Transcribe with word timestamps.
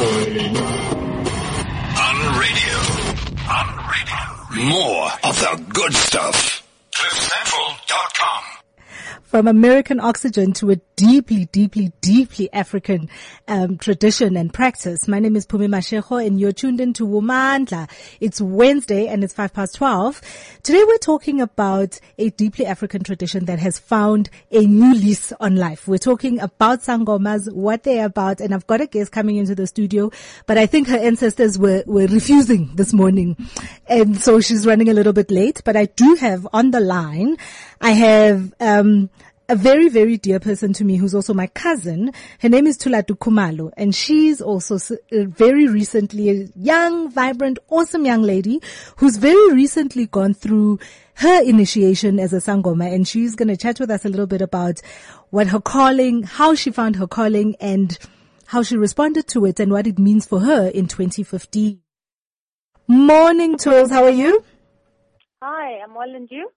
calling. 0.00 0.56
On 2.06 2.16
radio. 2.40 2.76
On 3.58 3.68
radio. 3.92 4.22
More 4.68 5.08
of 5.24 5.34
the 5.40 5.64
good 5.72 5.94
stuff. 5.94 6.66
CliffCentral.com. 6.92 8.42
from 9.22 9.46
American 9.46 10.00
Oxygen 10.00 10.52
to 10.54 10.70
a 10.70 10.76
deeply, 11.00 11.46
deeply, 11.46 11.90
deeply 12.02 12.52
African 12.52 13.08
um, 13.48 13.78
tradition 13.78 14.36
and 14.36 14.52
practice. 14.52 15.08
My 15.08 15.18
name 15.18 15.34
is 15.34 15.46
Pumi 15.46 15.66
Mashego 15.66 16.22
and 16.22 16.38
you're 16.38 16.52
tuned 16.52 16.78
into 16.78 17.06
Womandla. 17.06 17.88
It's 18.20 18.38
Wednesday 18.38 19.06
and 19.06 19.24
it's 19.24 19.32
five 19.32 19.54
past 19.54 19.76
12. 19.76 20.20
Today 20.62 20.84
we're 20.86 20.98
talking 20.98 21.40
about 21.40 21.98
a 22.18 22.28
deeply 22.28 22.66
African 22.66 23.02
tradition 23.02 23.46
that 23.46 23.58
has 23.60 23.78
found 23.78 24.28
a 24.50 24.60
new 24.60 24.92
lease 24.92 25.32
on 25.40 25.56
life. 25.56 25.88
We're 25.88 25.96
talking 25.96 26.38
about 26.38 26.80
Sangomas, 26.80 27.50
what 27.50 27.84
they're 27.84 28.04
about, 28.04 28.42
and 28.42 28.52
I've 28.52 28.66
got 28.66 28.82
a 28.82 28.86
guest 28.86 29.10
coming 29.10 29.36
into 29.36 29.54
the 29.54 29.66
studio, 29.66 30.10
but 30.44 30.58
I 30.58 30.66
think 30.66 30.86
her 30.88 30.98
ancestors 30.98 31.58
were, 31.58 31.82
were 31.86 32.08
refusing 32.08 32.72
this 32.74 32.92
morning. 32.92 33.38
And 33.86 34.20
so 34.20 34.42
she's 34.42 34.66
running 34.66 34.90
a 34.90 34.92
little 34.92 35.14
bit 35.14 35.30
late, 35.30 35.62
but 35.64 35.76
I 35.76 35.86
do 35.86 36.16
have 36.16 36.46
on 36.52 36.72
the 36.72 36.80
line, 36.80 37.38
I 37.80 37.92
have, 37.92 38.52
um, 38.60 39.08
a 39.50 39.56
very, 39.56 39.88
very 39.88 40.16
dear 40.16 40.38
person 40.38 40.72
to 40.72 40.84
me 40.84 40.94
who's 40.94 41.12
also 41.12 41.34
my 41.34 41.48
cousin. 41.48 42.12
Her 42.38 42.48
name 42.48 42.68
is 42.68 42.78
Thulatho 42.78 43.18
Khumalo 43.18 43.72
and 43.76 43.92
she's 43.92 44.40
also 44.40 44.78
very 45.10 45.66
recently 45.66 46.30
a 46.30 46.48
young, 46.54 47.10
vibrant, 47.10 47.58
awesome 47.68 48.06
young 48.06 48.22
lady 48.22 48.62
who's 48.98 49.16
very 49.16 49.52
recently 49.52 50.06
gone 50.06 50.34
through 50.34 50.78
her 51.14 51.42
initiation 51.42 52.20
as 52.20 52.32
a 52.32 52.36
Sangoma 52.36 52.94
and 52.94 53.08
she's 53.08 53.34
going 53.34 53.48
to 53.48 53.56
chat 53.56 53.80
with 53.80 53.90
us 53.90 54.04
a 54.04 54.08
little 54.08 54.28
bit 54.28 54.40
about 54.40 54.80
what 55.30 55.48
her 55.48 55.60
calling, 55.60 56.22
how 56.22 56.54
she 56.54 56.70
found 56.70 56.94
her 56.94 57.08
calling 57.08 57.56
and 57.60 57.98
how 58.46 58.62
she 58.62 58.76
responded 58.76 59.26
to 59.26 59.44
it 59.46 59.58
and 59.58 59.72
what 59.72 59.88
it 59.88 59.98
means 59.98 60.26
for 60.26 60.38
her 60.38 60.68
in 60.68 60.86
2015. 60.86 61.80
Morning, 62.86 63.58
Tools. 63.58 63.90
How 63.90 64.04
are 64.04 64.10
you? 64.10 64.44
Hi, 65.42 65.80
I'm 65.82 65.96
well 65.96 66.14
and 66.14 66.28
you? 66.30 66.50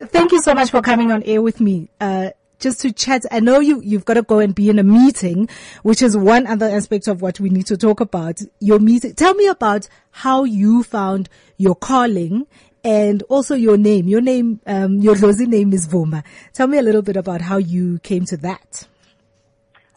Thank 0.00 0.32
you 0.32 0.40
so 0.40 0.54
much 0.54 0.70
for 0.70 0.80
coming 0.80 1.12
on 1.12 1.22
air 1.24 1.42
with 1.42 1.60
me. 1.60 1.90
Uh, 2.00 2.30
just 2.58 2.80
to 2.80 2.92
chat. 2.92 3.24
I 3.30 3.40
know 3.40 3.60
you, 3.60 3.80
you've 3.82 4.04
got 4.04 4.14
to 4.14 4.22
go 4.22 4.38
and 4.38 4.54
be 4.54 4.68
in 4.68 4.78
a 4.78 4.82
meeting, 4.82 5.48
which 5.82 6.02
is 6.02 6.16
one 6.16 6.46
other 6.46 6.66
aspect 6.66 7.08
of 7.08 7.22
what 7.22 7.40
we 7.40 7.48
need 7.48 7.66
to 7.66 7.76
talk 7.76 8.00
about. 8.00 8.40
Your 8.60 8.78
meeting. 8.78 9.14
Tell 9.14 9.34
me 9.34 9.46
about 9.46 9.88
how 10.10 10.44
you 10.44 10.82
found 10.82 11.28
your 11.56 11.74
calling 11.74 12.46
and 12.84 13.22
also 13.24 13.54
your 13.54 13.76
name. 13.76 14.08
Your 14.08 14.20
name, 14.20 14.60
um, 14.66 14.98
your 14.98 15.14
Dlozi 15.14 15.46
name 15.46 15.72
is 15.72 15.86
Vuma. 15.86 16.22
Tell 16.52 16.66
me 16.66 16.78
a 16.78 16.82
little 16.82 17.02
bit 17.02 17.16
about 17.16 17.40
how 17.40 17.56
you 17.56 17.98
came 18.00 18.24
to 18.26 18.36
that. 18.38 18.86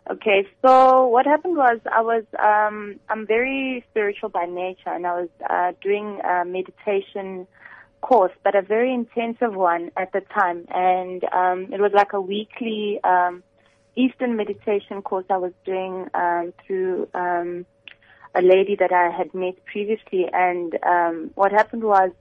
Okay, 0.10 0.46
so 0.62 1.08
what 1.08 1.26
happened 1.26 1.56
was 1.56 1.80
I 1.90 2.02
was 2.02 2.24
um 2.38 3.00
I'm 3.08 3.26
very 3.26 3.86
spiritual 3.90 4.28
by 4.28 4.46
nature 4.46 4.90
and 4.90 5.08
I 5.08 5.22
was 5.22 5.30
uh 5.50 5.72
doing 5.82 6.20
a 6.26 6.44
meditation 6.44 7.48
course, 8.10 8.34
but 8.44 8.54
a 8.54 8.62
very 8.62 8.94
intensive 8.94 9.54
one 9.56 9.84
at 10.04 10.10
the 10.16 10.22
time 10.40 10.60
and 10.70 11.20
um 11.42 11.60
it 11.76 11.80
was 11.86 11.94
like 12.02 12.12
a 12.14 12.22
weekly 12.34 13.00
um 13.14 13.34
Eastern 14.04 14.36
meditation 14.36 15.02
course 15.10 15.28
I 15.30 15.40
was 15.46 15.54
doing 15.72 15.96
um 16.24 16.46
through 16.62 17.08
um 17.24 17.66
a 18.42 18.42
lady 18.54 18.76
that 18.84 18.92
I 18.92 19.06
had 19.20 19.30
met 19.44 19.56
previously 19.72 20.24
and 20.46 20.70
um 20.94 21.16
what 21.42 21.52
happened 21.62 21.86
was 21.96 22.12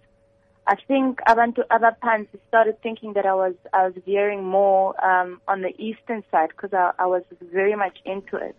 I 0.66 0.76
think 0.86 1.20
abantu 1.32 1.62
abaphansi 1.76 2.38
started 2.48 2.80
thinking 2.82 3.14
that 3.14 3.26
I 3.26 3.34
was 3.34 3.54
I 3.72 3.80
was 3.86 3.94
veering 4.06 4.44
more 4.44 4.84
um, 5.04 5.40
on 5.48 5.62
the 5.66 5.72
eastern 5.88 6.22
side 6.30 6.50
because 6.54 6.72
I, 6.72 6.92
I 7.04 7.06
was 7.06 7.24
very 7.58 7.74
much 7.74 7.98
into 8.04 8.36
it. 8.36 8.56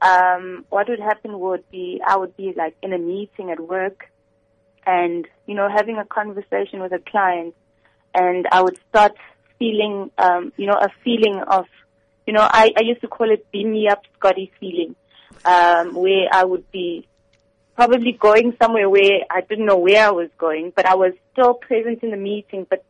Um, 0.00 0.64
what 0.70 0.88
would 0.88 1.00
happen 1.00 1.38
would 1.38 1.64
be 1.70 2.00
I 2.06 2.16
would 2.16 2.34
be 2.36 2.54
like 2.56 2.74
in 2.82 2.92
a 2.94 2.98
meeting 2.98 3.50
at 3.50 3.60
work, 3.60 3.98
and 4.86 5.26
you 5.46 5.54
know 5.54 5.68
having 5.68 5.98
a 5.98 6.04
conversation 6.04 6.80
with 6.80 6.92
a 6.92 7.00
client, 7.10 7.54
and 8.14 8.46
I 8.50 8.62
would 8.62 8.78
start 8.88 9.12
feeling 9.58 10.10
um, 10.18 10.52
you 10.56 10.66
know 10.66 10.78
a 10.80 10.88
feeling 11.04 11.42
of 11.46 11.66
you 12.26 12.32
know 12.32 12.42
I, 12.42 12.72
I 12.76 12.82
used 12.82 13.00
to 13.02 13.08
call 13.08 13.30
it 13.30 13.50
beam 13.50 13.72
me 13.72 13.88
up 13.88 14.02
Scotty 14.16 14.52
feeling, 14.60 14.94
um, 15.44 15.94
where 15.94 16.28
I 16.32 16.44
would 16.44 16.70
be 16.70 17.06
probably 17.74 18.12
going 18.12 18.56
somewhere 18.60 18.88
where 18.88 19.20
I 19.30 19.42
didn't 19.42 19.66
know 19.66 19.76
where 19.76 20.06
I 20.06 20.10
was 20.10 20.30
going, 20.38 20.72
but 20.74 20.86
I 20.86 20.94
was 20.94 21.12
still 21.32 21.54
present 21.54 22.02
in 22.02 22.10
the 22.10 22.16
meeting. 22.16 22.66
But 22.68 22.84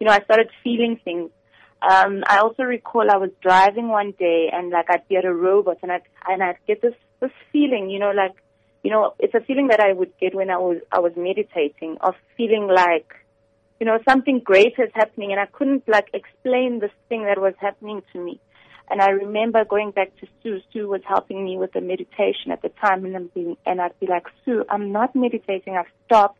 you 0.00 0.06
know, 0.06 0.12
I 0.12 0.20
started 0.24 0.50
feeling 0.64 0.98
things. 1.04 1.30
Um, 1.80 2.22
I 2.26 2.38
also 2.38 2.62
recall 2.62 3.10
I 3.10 3.16
was 3.16 3.30
driving 3.40 3.88
one 3.88 4.12
day 4.18 4.50
and 4.52 4.70
like 4.70 4.86
I'd 4.88 5.06
be 5.08 5.16
at 5.16 5.24
a 5.24 5.34
robot 5.34 5.78
and 5.82 5.90
I'd 5.90 6.02
and 6.28 6.42
I'd 6.42 6.56
get 6.66 6.80
this 6.80 6.94
this 7.20 7.30
feeling, 7.52 7.90
you 7.90 7.98
know, 7.98 8.10
like 8.10 8.32
you 8.82 8.90
know, 8.90 9.14
it's 9.18 9.34
a 9.34 9.40
feeling 9.40 9.68
that 9.68 9.80
I 9.80 9.92
would 9.92 10.12
get 10.18 10.34
when 10.34 10.50
I 10.50 10.58
was 10.58 10.78
I 10.90 10.98
was 10.98 11.12
meditating 11.16 11.98
of 12.00 12.14
feeling 12.36 12.66
like 12.66 13.14
you 13.78 13.86
know 13.86 13.98
something 14.08 14.40
great 14.40 14.74
is 14.78 14.90
happening 14.94 15.30
and 15.30 15.40
I 15.40 15.46
couldn't 15.46 15.88
like 15.88 16.08
explain 16.12 16.80
this 16.80 16.90
thing 17.08 17.24
that 17.24 17.40
was 17.40 17.54
happening 17.60 18.02
to 18.12 18.18
me. 18.18 18.40
And 18.90 19.00
I 19.00 19.10
remember 19.10 19.64
going 19.64 19.90
back 19.92 20.14
to 20.18 20.26
Sue. 20.42 20.60
Sue 20.72 20.88
was 20.88 21.00
helping 21.06 21.44
me 21.44 21.56
with 21.56 21.72
the 21.72 21.80
meditation 21.80 22.50
at 22.50 22.60
the 22.60 22.68
time, 22.68 23.06
and, 23.06 23.16
I'm 23.16 23.30
being, 23.34 23.56
and 23.64 23.80
I'd 23.80 23.98
be 24.00 24.06
like, 24.06 24.26
Sue, 24.44 24.64
I'm 24.68 24.92
not 24.92 25.16
meditating. 25.16 25.76
I've 25.76 25.86
stopped. 26.04 26.38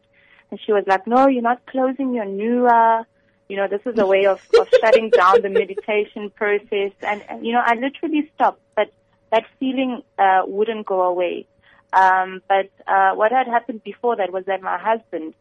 And 0.51 0.61
she 0.61 0.73
was 0.73 0.85
like, 0.87 1.07
No, 1.07 1.29
you're 1.29 1.41
not 1.43 1.65
closing 1.67 2.15
your 2.15 2.27
nua. 2.27 3.07
You 3.49 3.57
know, 3.57 3.69
this 3.69 3.81
is 3.87 3.99
a 3.99 4.07
way 4.07 4.27
of, 4.27 4.47
of 4.59 4.69
shutting 4.81 5.11
down 5.11 5.41
the 5.41 5.49
meditation 5.49 6.31
process. 6.31 6.93
And, 7.01 7.25
and 7.29 7.47
you 7.47 7.53
know, 7.53 7.63
I 7.65 7.75
literally 7.75 8.31
stopped, 8.35 8.61
but 8.77 8.93
that 9.31 9.45
feeling 9.59 10.03
uh, 10.19 10.43
wouldn't 10.45 10.85
go 10.85 11.03
away. 11.03 11.47
Um, 11.93 12.43
but 12.49 12.71
uh, 12.87 13.13
what 13.15 13.33
had 13.33 13.47
happened 13.47 13.85
before 13.85 14.17
that 14.17 14.33
was 14.33 14.45
that 14.47 14.63
my 14.63 14.79
husband, 14.79 15.35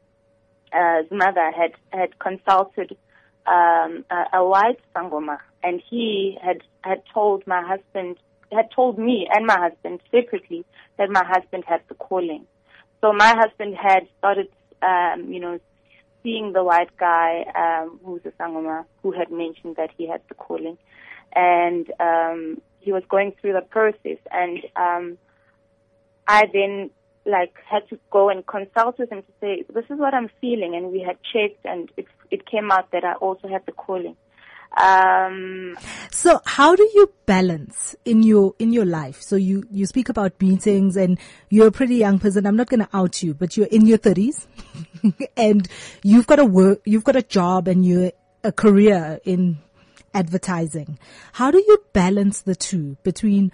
uh, 0.74 1.04
mother, 1.12 1.52
had 1.52 1.72
had 1.92 2.20
consulted 2.20 2.98
um, 3.48 4.06
a, 4.10 4.26
a 4.34 4.46
white 4.46 4.80
sangoma, 4.96 5.40
and 5.64 5.82
he 5.90 6.38
had 6.44 6.62
had 6.84 7.04
told 7.14 7.48
my 7.48 7.62
husband, 7.62 8.18
had 8.52 8.70
told 8.72 9.00
me 9.00 9.28
and 9.34 9.46
my 9.46 9.58
husband 9.60 10.02
separately 10.12 10.66
that 10.98 11.10
my 11.10 11.24
husband 11.24 11.64
had 11.66 11.82
the 11.88 11.96
calling. 11.96 12.46
So 13.00 13.14
my 13.14 13.34
husband 13.36 13.76
had 13.76 14.08
started, 14.20 14.48
um, 14.82 15.32
you 15.32 15.40
know, 15.40 15.60
seeing 16.22 16.54
the 16.54 16.64
white 16.64 16.96
guy 16.98 17.46
um, 17.56 18.00
who's 18.04 18.22
a 18.26 18.32
sangoma 18.32 18.86
who 19.02 19.12
had 19.12 19.32
mentioned 19.32 19.78
that 19.78 19.90
he 19.98 20.08
had 20.08 20.22
the 20.28 20.36
calling, 20.36 20.78
and 21.34 21.92
um, 22.00 22.62
he 22.82 22.92
was 22.92 23.04
going 23.10 23.34
through 23.40 23.54
the 23.54 23.62
process, 23.62 24.18
and 24.32 24.60
um, 24.76 25.18
I 26.28 26.48
then 26.54 26.90
like 27.26 27.54
had 27.70 27.88
to 27.90 28.00
go 28.10 28.30
and 28.30 28.46
consult 28.46 28.98
with 28.98 29.12
him 29.12 29.22
to 29.22 29.32
say 29.40 29.64
this 29.74 29.86
is 29.90 30.00
what 30.00 30.14
I'm 30.14 30.30
feeling, 30.40 30.76
and 30.76 30.92
we 30.92 31.02
had 31.02 31.18
checked, 31.34 31.66
and 31.66 31.92
it 31.98 32.08
it 32.32 32.46
came 32.46 32.72
out 32.72 32.92
that 32.92 33.04
I 33.04 33.14
also 33.14 33.48
had 33.48 33.66
the 33.66 33.72
calling. 33.74 34.16
Um, 34.78 35.78
So 36.12 36.40
how 36.46 36.76
do 36.76 36.84
you 36.94 37.12
balance 37.26 37.96
in 38.06 38.24
your, 38.24 38.56
in 38.58 38.72
your 38.72 38.86
life? 38.86 39.22
So 39.22 39.36
you, 39.36 39.64
you 39.70 39.86
speak 39.86 40.08
about 40.08 40.42
meetings 40.42 40.96
and 40.96 41.20
you're 41.50 41.68
a 41.68 41.72
pretty 41.72 41.96
young 41.96 42.20
person. 42.20 42.46
I'm 42.46 42.56
not 42.56 42.70
going 42.70 42.80
to 42.80 42.90
out 42.94 43.22
you, 43.22 43.34
but 43.34 43.58
you're 43.58 43.68
in 43.68 43.86
your 43.86 43.98
thirties 43.98 44.48
and 45.38 45.68
you've 46.04 46.28
got 46.28 46.40
a 46.40 46.46
work, 46.46 46.82
you've 46.86 47.04
got 47.04 47.16
a 47.16 47.22
job 47.22 47.68
and 47.68 47.86
you're 47.86 48.12
a 48.44 48.52
career 48.52 49.20
in 49.26 49.58
advertising. 50.14 50.98
How 51.34 51.52
do 51.52 51.58
you 51.58 51.84
balance 51.94 52.42
the 52.42 52.56
two 52.56 52.98
between, 53.04 53.52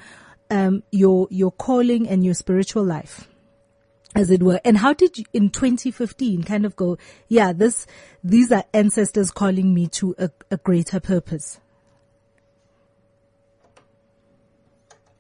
um, 0.50 0.84
your, 0.92 1.28
your 1.30 1.52
calling 1.52 2.08
and 2.08 2.24
your 2.24 2.34
spiritual 2.34 2.84
life? 2.84 3.28
as 4.16 4.32
it 4.32 4.42
were. 4.42 4.60
And 4.66 4.78
how 4.78 4.94
did 4.94 5.18
you, 5.18 5.26
in 5.32 5.50
2015 5.50 6.44
kind 6.44 6.66
of 6.66 6.76
go, 6.76 6.98
yeah, 7.28 7.54
this, 7.54 7.86
these 8.24 8.52
are 8.52 8.64
ancestors 8.74 9.30
calling 9.30 9.74
me 9.74 9.88
to 9.90 10.16
a, 10.18 10.32
a 10.50 10.58
greater 10.58 11.00
purpose? 11.00 11.60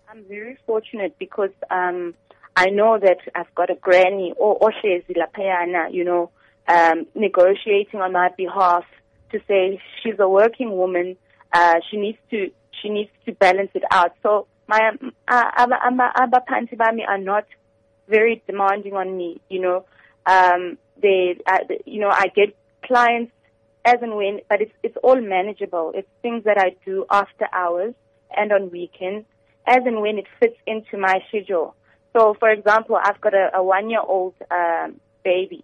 I'm 0.09 0.23
very 0.27 0.57
fortunate 0.65 1.15
because 1.19 1.51
um, 1.69 2.15
I 2.55 2.71
know 2.71 2.97
that 2.97 3.17
I've 3.35 3.53
got 3.53 3.69
a 3.69 3.75
granny 3.75 4.33
or 4.35 4.57
Oshezi 4.59 5.15
Lapayana, 5.15 5.93
you 5.93 6.03
know, 6.03 6.31
um, 6.67 7.05
negotiating 7.13 8.01
on 8.01 8.13
my 8.13 8.29
behalf 8.35 8.83
to 9.31 9.39
say 9.47 9.79
she's 10.01 10.15
a 10.17 10.27
working 10.27 10.71
woman. 10.71 11.17
Uh, 11.53 11.75
she 11.89 11.97
needs 11.97 12.17
to 12.31 12.49
she 12.81 12.89
needs 12.89 13.11
to 13.25 13.33
balance 13.33 13.69
it 13.75 13.83
out. 13.91 14.13
So 14.23 14.47
my 14.67 14.91
uh, 15.27 15.51
abaphansi 15.57 16.75
bami 16.75 17.07
are 17.07 17.17
not 17.17 17.45
very 18.07 18.41
demanding 18.47 18.93
on 18.93 19.17
me. 19.17 19.41
You 19.49 19.61
know, 19.61 19.85
um, 20.25 20.77
they 21.01 21.37
uh, 21.45 21.59
you 21.85 22.01
know 22.01 22.09
I 22.09 22.27
get 22.35 22.55
clients 22.83 23.31
as 23.85 23.95
and 24.01 24.15
when, 24.15 24.39
but 24.49 24.61
it's 24.61 24.73
it's 24.83 24.97
all 25.03 25.19
manageable. 25.19 25.91
It's 25.95 26.07
things 26.21 26.43
that 26.43 26.57
I 26.57 26.75
do 26.85 27.05
after 27.09 27.47
hours 27.53 27.93
and 28.35 28.51
on 28.51 28.69
weekends, 28.71 29.25
as 29.65 29.81
and 29.85 30.01
when 30.01 30.17
it 30.17 30.25
fits 30.39 30.57
into 30.65 30.97
my 30.97 31.19
schedule. 31.29 31.75
So, 32.13 32.35
for 32.39 32.49
example, 32.49 32.97
I've 33.01 33.21
got 33.21 33.33
a, 33.33 33.51
a 33.53 33.63
one-year-old 33.63 34.33
um, 34.49 34.99
baby, 35.23 35.63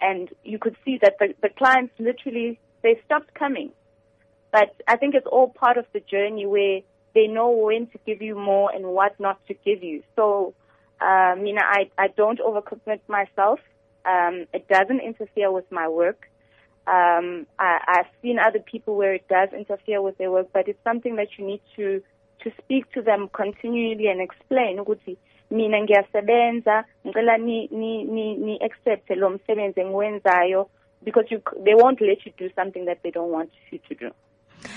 and 0.00 0.28
you 0.44 0.58
could 0.58 0.76
see 0.84 0.98
that 1.02 1.14
the, 1.18 1.34
the 1.40 1.48
clients 1.48 1.94
literally 1.98 2.58
they 2.82 3.00
stopped 3.04 3.34
coming. 3.34 3.70
But 4.52 4.76
I 4.86 4.96
think 4.96 5.14
it's 5.14 5.26
all 5.26 5.48
part 5.48 5.78
of 5.78 5.86
the 5.92 6.00
journey 6.00 6.46
where 6.46 6.80
they 7.14 7.26
know 7.26 7.50
when 7.50 7.86
to 7.88 7.98
give 8.06 8.20
you 8.20 8.34
more 8.34 8.70
and 8.74 8.86
what 8.86 9.18
not 9.20 9.38
to 9.46 9.54
give 9.54 9.82
you. 9.82 10.02
So, 10.16 10.54
um, 11.00 11.46
you 11.46 11.54
know, 11.54 11.62
I, 11.64 11.90
I 11.96 12.08
don't 12.08 12.40
overcommit 12.40 13.00
myself. 13.08 13.60
Um, 14.04 14.46
it 14.52 14.68
doesn't 14.68 15.00
interfere 15.00 15.50
with 15.50 15.70
my 15.70 15.88
work. 15.88 16.28
Um, 16.86 17.46
I, 17.58 17.78
I've 17.86 18.10
seen 18.20 18.38
other 18.38 18.58
people 18.58 18.96
where 18.96 19.14
it 19.14 19.26
does 19.28 19.48
interfere 19.56 20.02
with 20.02 20.18
their 20.18 20.30
work, 20.30 20.48
but 20.52 20.68
it's 20.68 20.82
something 20.84 21.16
that 21.16 21.28
you 21.38 21.46
need 21.46 21.62
to 21.76 22.02
to 22.42 22.50
speak 22.62 22.90
to 22.92 23.00
them 23.00 23.28
continually 23.32 24.08
and 24.08 24.20
explain 24.20 24.78
ukuthi 24.78 25.16
mina 25.50 25.80
ngiyasebenza 25.80 26.84
ngicela 27.06 27.38
ni 27.38 27.68
ni 27.70 28.04
ni 28.04 28.34
ni 28.34 28.58
accept 28.60 29.10
lo 29.10 29.30
msebenzi 29.30 29.80
engiwenzayo 29.80 30.68
because 31.02 31.26
you 31.30 31.40
they 31.64 31.74
won't 31.74 32.00
let 32.00 32.26
you 32.26 32.32
do 32.36 32.50
something 32.54 32.84
that 32.84 33.02
they 33.02 33.10
don't 33.10 33.32
want 33.32 33.50
you 33.70 33.78
to 33.78 33.94
do. 33.94 34.10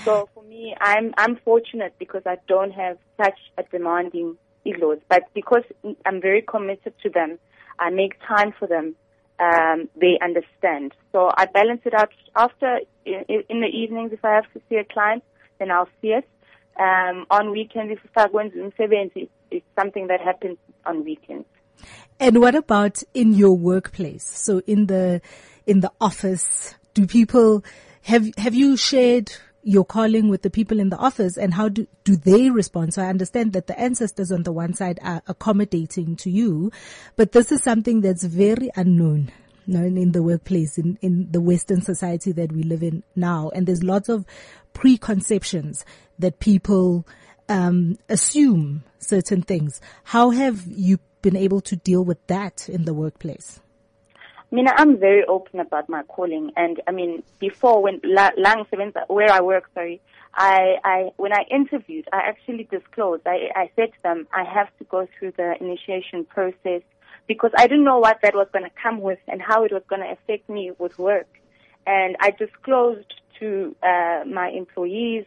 So 0.04 0.28
for 0.34 0.42
me, 0.44 0.74
I'm 0.80 1.14
I'm 1.16 1.36
fortunate 1.44 1.94
because 1.98 2.22
I 2.26 2.36
don't 2.46 2.72
have 2.72 2.98
such 3.16 3.38
a 3.56 3.62
demanding 3.64 4.36
in-laws, 4.64 4.98
but 5.08 5.24
because 5.34 5.64
I'm 6.06 6.20
very 6.20 6.42
committed 6.42 6.94
to 7.02 7.10
them, 7.10 7.38
I 7.78 7.90
make 7.90 8.18
time 8.26 8.52
for 8.58 8.66
them. 8.66 8.94
Um, 9.40 9.88
they 10.00 10.18
understand. 10.20 10.94
So 11.12 11.30
I 11.36 11.46
balance 11.46 11.82
it 11.84 11.94
out 11.94 12.10
after 12.34 12.80
in, 13.04 13.44
in 13.48 13.60
the 13.60 13.68
evenings. 13.68 14.12
If 14.12 14.24
I 14.24 14.34
have 14.34 14.52
to 14.52 14.60
see 14.68 14.76
a 14.76 14.84
client, 14.84 15.22
then 15.58 15.70
I'll 15.70 15.88
see 16.02 16.08
it. 16.08 16.28
Um, 16.78 17.26
on 17.30 17.50
weekends, 17.50 18.00
if 18.04 18.10
I 18.16 18.28
go 18.28 18.38
into 18.38 18.64
it's, 18.66 19.30
it's 19.50 19.66
something 19.78 20.08
that 20.08 20.20
happens 20.20 20.58
on 20.84 21.04
weekends. 21.04 21.46
And 22.20 22.40
what 22.40 22.54
about 22.54 23.02
in 23.14 23.32
your 23.32 23.56
workplace? 23.56 24.24
So 24.24 24.60
in 24.66 24.86
the 24.86 25.20
in 25.66 25.80
the 25.80 25.92
office, 26.00 26.74
do 26.94 27.06
people 27.06 27.64
have 28.02 28.28
have 28.38 28.54
you 28.54 28.76
shared 28.76 29.32
your 29.68 29.84
calling 29.84 30.30
with 30.30 30.40
the 30.40 30.48
people 30.48 30.80
in 30.80 30.88
the 30.88 30.96
office 30.96 31.36
and 31.36 31.52
how 31.52 31.68
do, 31.68 31.86
do 32.02 32.16
they 32.16 32.48
respond? 32.48 32.94
So 32.94 33.02
I 33.02 33.08
understand 33.08 33.52
that 33.52 33.66
the 33.66 33.78
ancestors 33.78 34.32
on 34.32 34.44
the 34.44 34.52
one 34.52 34.72
side 34.72 34.98
are 35.02 35.20
accommodating 35.26 36.16
to 36.16 36.30
you, 36.30 36.72
but 37.16 37.32
this 37.32 37.52
is 37.52 37.62
something 37.62 38.00
that's 38.00 38.24
very 38.24 38.70
unknown. 38.76 39.30
known 39.66 39.98
in 39.98 40.12
the 40.12 40.22
workplace 40.22 40.78
in, 40.78 40.98
in 41.02 41.30
the 41.30 41.42
Western 41.42 41.82
society 41.82 42.32
that 42.32 42.50
we 42.50 42.62
live 42.62 42.82
in 42.82 43.02
now. 43.14 43.50
And 43.54 43.66
there's 43.66 43.82
lots 43.82 44.08
of 44.08 44.24
preconceptions 44.72 45.84
that 46.18 46.40
people 46.40 47.06
um, 47.50 47.98
assume 48.08 48.84
certain 48.98 49.42
things. 49.42 49.82
How 50.04 50.30
have 50.30 50.64
you 50.66 50.98
been 51.20 51.36
able 51.36 51.60
to 51.60 51.76
deal 51.76 52.02
with 52.02 52.26
that 52.28 52.70
in 52.70 52.86
the 52.86 52.94
workplace? 52.94 53.60
I 54.50 54.54
mean, 54.54 54.66
I'm 54.66 54.98
very 54.98 55.24
open 55.24 55.60
about 55.60 55.90
my 55.90 56.02
calling, 56.04 56.52
and 56.56 56.80
I 56.86 56.90
mean, 56.90 57.22
before 57.38 57.82
when 57.82 58.00
Lang 58.02 58.64
where 59.08 59.30
I 59.30 59.40
work, 59.42 59.68
sorry, 59.74 60.00
I, 60.34 60.76
I 60.84 61.10
when 61.16 61.34
I 61.34 61.44
interviewed, 61.50 62.08
I 62.12 62.20
actually 62.20 62.64
disclosed. 62.64 63.26
I, 63.26 63.50
I 63.54 63.70
said 63.76 63.92
to 63.92 64.02
them, 64.02 64.26
I 64.32 64.44
have 64.44 64.68
to 64.78 64.84
go 64.84 65.06
through 65.18 65.32
the 65.32 65.54
initiation 65.60 66.24
process 66.24 66.80
because 67.26 67.50
I 67.58 67.66
didn't 67.66 67.84
know 67.84 67.98
what 67.98 68.20
that 68.22 68.34
was 68.34 68.48
going 68.50 68.64
to 68.64 68.70
come 68.82 69.02
with 69.02 69.18
and 69.28 69.42
how 69.42 69.64
it 69.64 69.72
was 69.72 69.82
going 69.86 70.00
to 70.00 70.10
affect 70.10 70.48
me 70.48 70.72
with 70.78 70.98
work, 70.98 71.28
and 71.86 72.16
I 72.20 72.30
disclosed 72.30 73.14
to 73.40 73.76
uh, 73.82 74.24
my 74.26 74.48
employees 74.48 75.26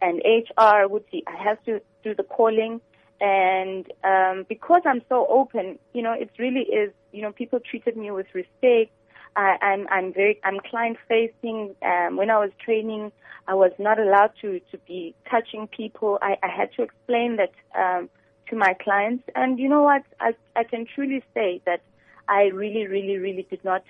and 0.00 0.22
HR. 0.24 0.88
Would 0.88 1.04
see, 1.10 1.24
I 1.26 1.36
have 1.42 1.62
to 1.64 1.82
do 2.02 2.14
the 2.14 2.24
calling 2.24 2.80
and 3.22 3.86
um, 4.02 4.44
because 4.48 4.82
I'm 4.84 5.02
so 5.08 5.26
open, 5.28 5.78
you 5.92 6.02
know, 6.02 6.12
it 6.12 6.30
really 6.38 6.62
is. 6.62 6.92
You 7.12 7.22
know, 7.22 7.32
people 7.32 7.60
treated 7.60 7.96
me 7.96 8.10
with 8.10 8.26
respect. 8.34 8.90
I, 9.36 9.56
I'm 9.62 9.86
I'm 9.88 10.12
very 10.12 10.40
I'm 10.44 10.58
client 10.60 10.98
facing. 11.08 11.74
Um, 11.82 12.16
when 12.16 12.30
I 12.30 12.38
was 12.38 12.50
training, 12.64 13.12
I 13.48 13.54
was 13.54 13.72
not 13.78 13.98
allowed 13.98 14.32
to 14.42 14.60
to 14.70 14.78
be 14.86 15.14
touching 15.30 15.66
people. 15.68 16.18
I, 16.20 16.36
I 16.42 16.48
had 16.48 16.72
to 16.76 16.82
explain 16.82 17.36
that 17.36 17.52
um, 17.78 18.10
to 18.50 18.56
my 18.56 18.74
clients. 18.74 19.24
And 19.34 19.58
you 19.58 19.68
know 19.68 19.82
what? 19.82 20.02
I 20.20 20.34
I 20.54 20.64
can 20.64 20.86
truly 20.86 21.22
say 21.34 21.60
that 21.66 21.82
I 22.28 22.44
really 22.44 22.86
really 22.86 23.18
really 23.18 23.46
did 23.48 23.64
not 23.64 23.82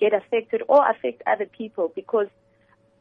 get 0.00 0.12
affected 0.12 0.62
or 0.68 0.88
affect 0.88 1.22
other 1.26 1.46
people 1.46 1.92
because 1.94 2.28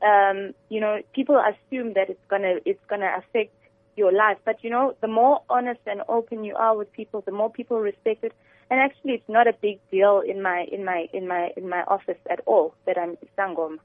um, 0.02 0.54
you 0.70 0.80
know 0.80 1.02
people 1.14 1.42
assume 1.42 1.94
that 1.94 2.10
it's 2.10 2.26
gonna 2.30 2.56
it's 2.66 2.84
gonna 2.88 3.12
affect 3.18 3.54
your 3.96 4.12
life. 4.12 4.38
But 4.46 4.64
you 4.64 4.70
know, 4.70 4.96
the 5.02 5.08
more 5.08 5.42
honest 5.50 5.82
and 5.86 6.02
open 6.08 6.44
you 6.44 6.56
are 6.56 6.76
with 6.76 6.92
people, 6.92 7.22
the 7.22 7.32
more 7.32 7.50
people 7.50 7.80
respect 7.80 8.24
it. 8.24 8.34
And 8.70 8.80
actually, 8.80 9.14
it's 9.14 9.30
not 9.30 9.48
a 9.48 9.54
big 9.54 9.80
deal 9.92 10.22
in 10.26 10.42
my 10.42 10.66
in 10.72 10.84
my 10.84 11.08
in 11.14 11.28
my 11.28 11.52
in 11.56 11.70
my 11.70 11.84
office 11.84 12.18
at 12.30 12.42
all 12.46 12.74
that 12.86 12.98
I'm 12.98 13.18
Sangom. 13.38 13.78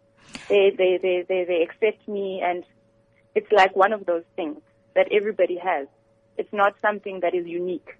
They 0.48 0.70
they 0.76 0.98
they 1.00 1.24
they, 1.28 1.44
they 1.44 1.62
accept 1.62 2.06
me, 2.08 2.40
and 2.42 2.64
it's 3.34 3.50
like 3.52 3.76
one 3.76 3.92
of 3.92 4.06
those 4.06 4.24
things 4.36 4.60
that 4.94 5.08
everybody 5.12 5.58
has. 5.58 5.86
It's 6.38 6.52
not 6.52 6.74
something 6.80 7.20
that 7.20 7.34
is 7.34 7.46
unique. 7.46 7.98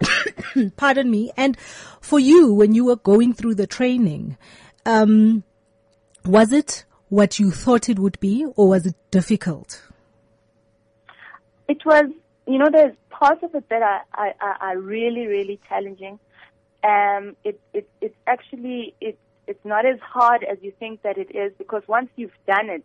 Pardon 0.76 1.10
me. 1.10 1.30
And 1.36 1.58
for 2.00 2.18
you, 2.18 2.54
when 2.54 2.74
you 2.74 2.86
were 2.86 2.96
going 2.96 3.34
through 3.34 3.56
the 3.56 3.66
training, 3.66 4.38
um, 4.86 5.44
was 6.24 6.52
it 6.52 6.84
what 7.10 7.38
you 7.38 7.50
thought 7.50 7.90
it 7.90 7.98
would 7.98 8.18
be, 8.20 8.46
or 8.56 8.68
was 8.68 8.86
it 8.86 8.94
difficult? 9.10 9.82
it 11.70 11.86
was, 11.86 12.06
you 12.52 12.58
know, 12.58 12.70
there's 12.70 12.94
parts 13.10 13.42
of 13.42 13.54
it 13.54 13.68
that 13.68 13.82
are, 13.82 14.02
are, 14.14 14.56
are 14.60 14.78
really, 14.78 15.26
really 15.26 15.60
challenging. 15.68 16.18
Um, 16.82 17.36
it, 17.44 17.60
it, 17.74 17.88
it's 18.00 18.16
actually, 18.26 18.94
it, 19.00 19.18
it's 19.46 19.64
not 19.64 19.84
as 19.84 19.98
hard 20.00 20.44
as 20.44 20.58
you 20.62 20.72
think 20.78 21.02
that 21.02 21.18
it 21.18 21.34
is 21.34 21.52
because 21.58 21.82
once 21.86 22.08
you've 22.16 22.30
done 22.46 22.70
it, 22.70 22.84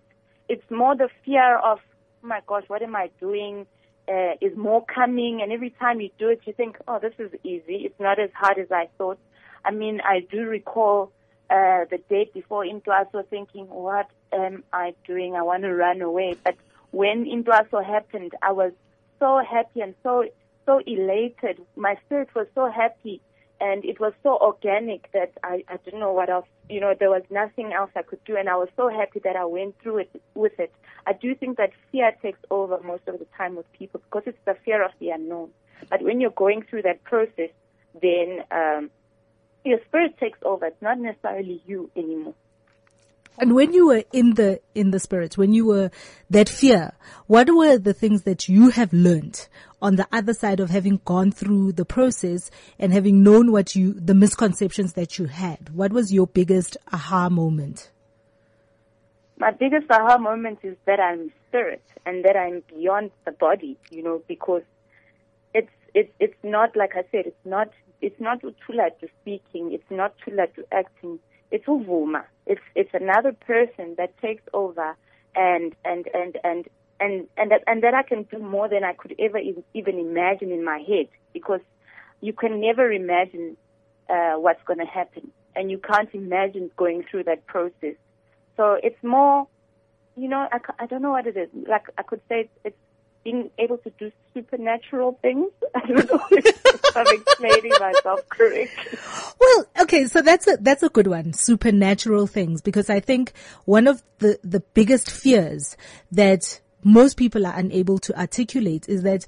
it's 0.50 0.69
more 0.69 0.95
the 0.95 1.09
fear 1.23 1.57
of, 1.57 1.79
oh 2.23 2.27
my 2.27 2.41
gosh, 2.45 2.63
what 2.67 2.81
am 2.81 2.95
I 2.95 3.09
doing? 3.19 3.65
Uh, 4.07 4.33
is 4.39 4.56
more 4.56 4.85
coming, 4.85 5.41
and 5.41 5.51
every 5.51 5.71
time 5.71 6.00
you 6.00 6.11
do 6.19 6.29
it, 6.29 6.39
you 6.45 6.53
think, 6.53 6.77
oh, 6.88 7.00
this 7.00 7.13
is 7.18 7.31
easy. 7.44 7.77
It's 7.85 8.00
not 8.00 8.19
as 8.19 8.29
hard 8.35 8.59
as 8.59 8.71
I 8.71 8.88
thought. 9.00 9.18
I 9.63 9.71
mean, 9.71 10.00
I 10.01 10.19
do 10.19 10.41
recall 10.45 11.11
uh, 11.50 11.85
the 11.89 12.00
day 12.07 12.29
before 12.31 12.63
Intwaso 12.63 13.25
thinking, 13.27 13.68
what 13.68 14.07
am 14.31 14.63
I 14.71 14.94
doing? 15.07 15.35
I 15.35 15.41
want 15.41 15.63
to 15.63 15.73
run 15.73 16.01
away. 16.01 16.35
But 16.44 16.56
when 16.91 17.25
Intwaso 17.25 17.83
happened, 17.83 18.33
I 18.44 18.51
was 18.51 18.73
so 19.19 19.41
happy 19.50 19.81
and 19.81 19.95
so 20.03 20.25
so 20.65 20.81
elated. 20.85 21.62
My 21.75 21.95
spirit 22.06 22.29
was 22.35 22.47
so 22.56 22.69
happy, 22.71 23.21
and 23.62 23.85
it 23.85 24.00
was 24.00 24.13
so 24.23 24.38
organic 24.38 25.12
that 25.12 25.33
I 25.44 25.63
I 25.67 25.77
didn't 25.77 26.00
know 26.00 26.13
what 26.13 26.29
else. 26.29 26.47
You 26.69 26.79
know, 26.81 26.94
there 27.00 27.09
was 27.09 27.23
nothing 27.29 27.73
else 27.73 27.91
I 27.95 28.01
could 28.01 28.23
do, 28.25 28.35
and 28.35 28.50
I 28.50 28.56
was 28.56 28.69
so 28.75 28.89
happy 28.89 29.19
that 29.23 29.35
I 29.35 29.45
went 29.45 29.75
through 29.81 30.00
it 30.00 30.21
with 30.33 30.59
it. 30.59 30.73
I 31.07 31.13
do 31.13 31.35
think 31.35 31.57
that 31.57 31.71
fear 31.91 32.12
takes 32.21 32.39
over 32.50 32.79
most 32.81 33.07
of 33.07 33.19
the 33.19 33.27
time 33.38 33.56
with 33.56 33.71
people 33.73 34.01
because 34.06 34.23
it's 34.25 34.45
the 34.45 34.56
fear 34.65 34.83
of 34.83 34.91
the 35.00 35.09
unknown. 35.09 35.50
But 35.89 36.01
when 36.01 36.19
you're 36.19 36.31
going 36.31 36.63
through 36.63 36.83
that 36.83 37.03
process, 37.03 37.51
then 38.01 38.44
um, 38.51 38.90
your 39.63 39.80
spirit 39.87 40.18
takes 40.18 40.40
over. 40.44 40.66
It's 40.66 40.81
not 40.81 40.99
necessarily 40.99 41.61
you 41.66 41.92
anymore. 41.95 42.33
And 43.37 43.54
when 43.54 43.73
you 43.73 43.87
were 43.87 44.04
in 44.13 44.35
the, 44.35 44.61
in 44.73 44.92
the 44.92 44.99
spirit, 44.99 45.37
when 45.37 45.54
you 45.54 45.65
were 45.65 45.92
that 46.30 46.47
fear, 46.47 46.94
what 47.27 47.54
were 47.54 47.77
the 47.77 47.94
things 47.94 48.23
that 48.23 48.47
you 48.47 48.69
have 48.69 48.94
learned 48.94 49.47
on 49.81 49.97
the 49.97 50.07
other 50.11 50.33
side 50.33 50.59
of 50.59 50.69
having 50.69 51.01
gone 51.04 51.31
through 51.31 51.73
the 51.73 51.85
process 51.85 52.49
and 52.80 52.94
having 52.94 53.23
known 53.23 53.51
what 53.51 53.75
you, 53.75 53.94
the 53.94 54.13
misconceptions 54.13 54.94
that 54.94 55.19
you 55.19 55.25
had? 55.25 55.75
What 55.75 55.92
was 55.92 56.13
your 56.13 56.27
biggest 56.27 56.77
aha 56.94 57.30
moment? 57.30 57.92
My 59.37 59.51
biggest 59.51 59.92
aha 59.92 60.18
moment 60.18 60.59
is 60.63 60.77
that 60.85 60.99
I'm 60.99 61.31
spirit 61.49 61.83
and 62.06 62.23
that 62.23 62.37
I'm 62.37 62.63
beyond 62.68 63.11
the 63.25 63.31
body, 63.33 63.77
you 63.89 64.01
know, 64.01 64.21
because 64.27 64.63
it's, 65.54 65.71
it's, 65.94 66.11
it's 66.21 66.37
not, 66.42 66.75
like 66.77 66.94
I 66.95 67.04
said, 67.11 67.25
it's 67.25 67.45
not, 67.45 67.69
it's 68.01 68.19
not 68.21 68.42
Utula 68.42 68.97
to 69.01 69.09
speaking, 69.21 69.73
it's 69.73 69.92
not 69.92 70.13
Tula 70.23 70.47
to 70.56 70.65
acting 70.71 71.19
it's 71.51 71.65
uvuma. 71.65 72.25
It's 72.45 72.61
it's 72.75 72.92
another 72.94 73.33
person 73.33 73.95
that 73.97 74.18
takes 74.19 74.44
over 74.54 74.95
and 75.35 75.75
and 75.83 76.07
and 76.14 76.37
and 76.44 76.68
and 76.99 77.28
and 77.37 77.52
that, 77.52 77.64
and 77.68 77.83
that 77.83 77.94
I 77.94 78.04
can 78.04 78.23
do 78.23 78.40
more 78.40 78.69
than 78.69 78.83
I 78.83 78.94
could 78.94 79.16
ever 79.19 79.40
even 79.73 79.99
imagine 79.99 80.52
in 80.52 80.64
my 80.64 80.80
head 80.87 81.07
because 81.33 81.61
you 82.21 82.33
can 82.33 82.61
never 82.61 82.92
imagine 82.92 83.57
uh, 84.09 84.33
what's 84.33 84.64
going 84.64 84.80
to 84.80 84.85
happen 84.85 85.31
and 85.56 85.71
you 85.71 85.78
can't 85.78 86.09
imagine 86.14 86.69
going 86.78 87.04
through 87.09 87.23
that 87.23 87.45
process. 87.47 87.95
So 88.57 88.78
it's 88.81 89.02
more, 89.04 89.47
you 90.16 90.28
know, 90.28 90.47
I, 90.52 90.59
I 90.80 90.85
don't 90.85 91.02
know 91.02 91.11
what 91.11 91.28
it 91.28 91.37
is. 91.37 91.49
Like 91.68 91.87
I 91.97 92.04
could 92.04 92.21
say 92.30 92.42
it's, 92.42 92.59
it's 92.64 92.78
being 93.25 93.49
able 93.57 93.77
to 93.79 93.89
do 93.99 94.11
supernatural 94.33 95.19
things. 95.21 95.51
I 95.75 95.85
don't 95.85 96.09
know 96.09 96.21
if 96.31 96.95
I'm 96.95 97.05
explaining 97.07 97.73
myself 97.77 98.29
correctly. 98.29 98.99
Well, 99.41 99.65
okay, 99.81 100.05
so 100.05 100.21
that's 100.21 100.47
a 100.47 100.57
that's 100.61 100.83
a 100.83 100.89
good 100.89 101.07
one. 101.07 101.33
Supernatural 101.33 102.27
things, 102.27 102.61
because 102.61 102.89
I 102.89 103.01
think 103.01 103.33
one 103.65 103.87
of 103.87 104.01
the 104.19 104.39
the 104.44 104.61
biggest 104.61 105.11
fears 105.11 105.75
that 106.11 106.61
most 106.83 107.17
people 107.17 107.45
are 107.45 107.57
unable 107.57 107.97
to 107.97 108.17
articulate 108.17 108.87
is 108.87 109.01
that 109.01 109.25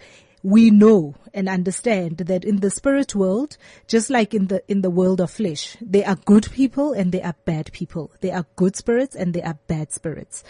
we 0.47 0.71
know 0.71 1.13
and 1.33 1.49
understand 1.49 2.19
that 2.19 2.45
in 2.45 2.61
the 2.61 2.69
spirit 2.69 3.13
world, 3.13 3.57
just 3.85 4.09
like 4.09 4.33
in 4.33 4.47
the, 4.47 4.63
in 4.69 4.81
the 4.81 4.89
world 4.89 5.19
of 5.19 5.29
flesh, 5.29 5.75
there 5.81 6.07
are 6.07 6.15
good 6.15 6.49
people 6.51 6.93
and 6.93 7.11
there 7.11 7.25
are 7.25 7.35
bad 7.43 7.69
people. 7.73 8.11
There 8.21 8.33
are 8.33 8.45
good 8.55 8.77
spirits 8.77 9.13
and 9.13 9.33
there 9.33 9.45
are 9.45 9.57
bad 9.67 9.91
spirits. 9.91 10.45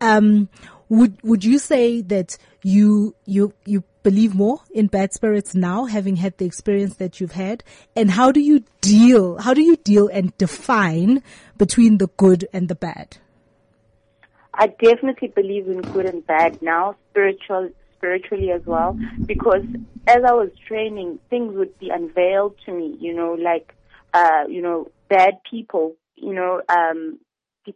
Um, 0.00 0.48
would, 0.88 1.22
would 1.22 1.44
you 1.44 1.58
say 1.58 2.00
that 2.00 2.38
you, 2.62 3.14
you, 3.26 3.52
you 3.66 3.84
believe 4.02 4.34
more 4.34 4.60
in 4.70 4.86
bad 4.86 5.12
spirits 5.12 5.54
now, 5.54 5.84
having 5.84 6.16
had 6.16 6.38
the 6.38 6.46
experience 6.46 6.96
that 6.96 7.20
you've 7.20 7.32
had? 7.32 7.62
And 7.94 8.10
how 8.10 8.32
do 8.32 8.40
you 8.40 8.64
deal, 8.80 9.36
how 9.36 9.52
do 9.52 9.60
you 9.60 9.76
deal 9.76 10.08
and 10.08 10.34
define 10.38 11.22
between 11.58 11.98
the 11.98 12.08
good 12.16 12.48
and 12.54 12.70
the 12.70 12.74
bad? 12.74 13.18
I 14.54 14.68
definitely 14.68 15.28
believe 15.28 15.68
in 15.68 15.82
good 15.82 16.06
and 16.06 16.26
bad 16.26 16.62
now, 16.62 16.96
spiritual, 17.10 17.70
spiritually 18.02 18.50
as 18.50 18.62
well, 18.66 18.98
because 19.26 19.64
as 20.08 20.18
I 20.26 20.32
was 20.32 20.50
training, 20.66 21.20
things 21.30 21.54
would 21.56 21.78
be 21.78 21.90
unveiled 21.90 22.56
to 22.66 22.72
me, 22.72 22.96
you 23.00 23.14
know, 23.14 23.34
like, 23.34 23.74
uh, 24.12 24.42
you 24.48 24.60
know, 24.60 24.90
bad 25.08 25.34
people, 25.48 25.94
you 26.16 26.34
know, 26.34 26.62
um, 26.68 27.20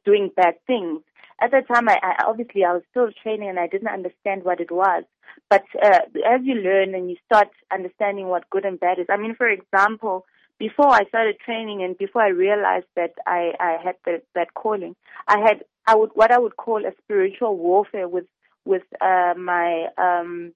doing 0.04 0.30
bad 0.34 0.54
things. 0.66 1.02
At 1.40 1.52
that 1.52 1.68
time, 1.68 1.88
I, 1.88 1.98
I 2.02 2.24
obviously 2.26 2.64
I 2.64 2.72
was 2.72 2.82
still 2.90 3.10
training 3.22 3.48
and 3.48 3.60
I 3.60 3.68
didn't 3.68 3.88
understand 3.88 4.42
what 4.42 4.60
it 4.60 4.72
was. 4.72 5.04
But 5.48 5.64
uh, 5.80 6.00
as 6.26 6.40
you 6.42 6.54
learn 6.54 6.94
and 6.94 7.08
you 7.08 7.16
start 7.24 7.48
understanding 7.72 8.26
what 8.26 8.50
good 8.50 8.64
and 8.64 8.80
bad 8.80 8.98
is, 8.98 9.06
I 9.08 9.16
mean, 9.16 9.36
for 9.36 9.48
example, 9.48 10.24
before 10.58 10.90
I 10.90 11.04
started 11.08 11.36
training 11.38 11.84
and 11.84 11.96
before 11.96 12.22
I 12.22 12.28
realized 12.28 12.86
that 12.96 13.12
I, 13.26 13.52
I 13.60 13.76
had 13.84 13.96
the, 14.04 14.22
that 14.34 14.54
calling, 14.54 14.96
I 15.28 15.38
had 15.38 15.64
I 15.86 15.94
would 15.94 16.10
what 16.14 16.32
I 16.32 16.38
would 16.38 16.56
call 16.56 16.84
a 16.84 16.92
spiritual 17.04 17.56
warfare 17.56 18.08
with 18.08 18.24
with 18.66 18.82
uh, 19.00 19.34
my 19.36 19.86
um, 19.96 20.52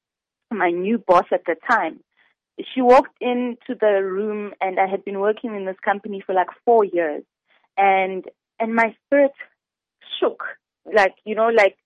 my 0.50 0.70
new 0.70 0.98
boss 0.98 1.26
at 1.32 1.44
the 1.46 1.56
time. 1.68 2.00
She 2.74 2.82
walked 2.82 3.16
into 3.20 3.74
the 3.80 4.02
room 4.04 4.52
and 4.60 4.78
I 4.78 4.86
had 4.86 5.04
been 5.04 5.20
working 5.20 5.54
in 5.54 5.64
this 5.64 5.78
company 5.82 6.22
for 6.24 6.34
like 6.34 6.48
four 6.64 6.84
years, 6.84 7.22
and 7.76 8.24
and 8.58 8.74
my 8.74 8.94
spirit 9.06 9.32
shook. 10.18 10.42
Like 10.92 11.14
you 11.24 11.34
know 11.34 11.48
like 11.48 11.76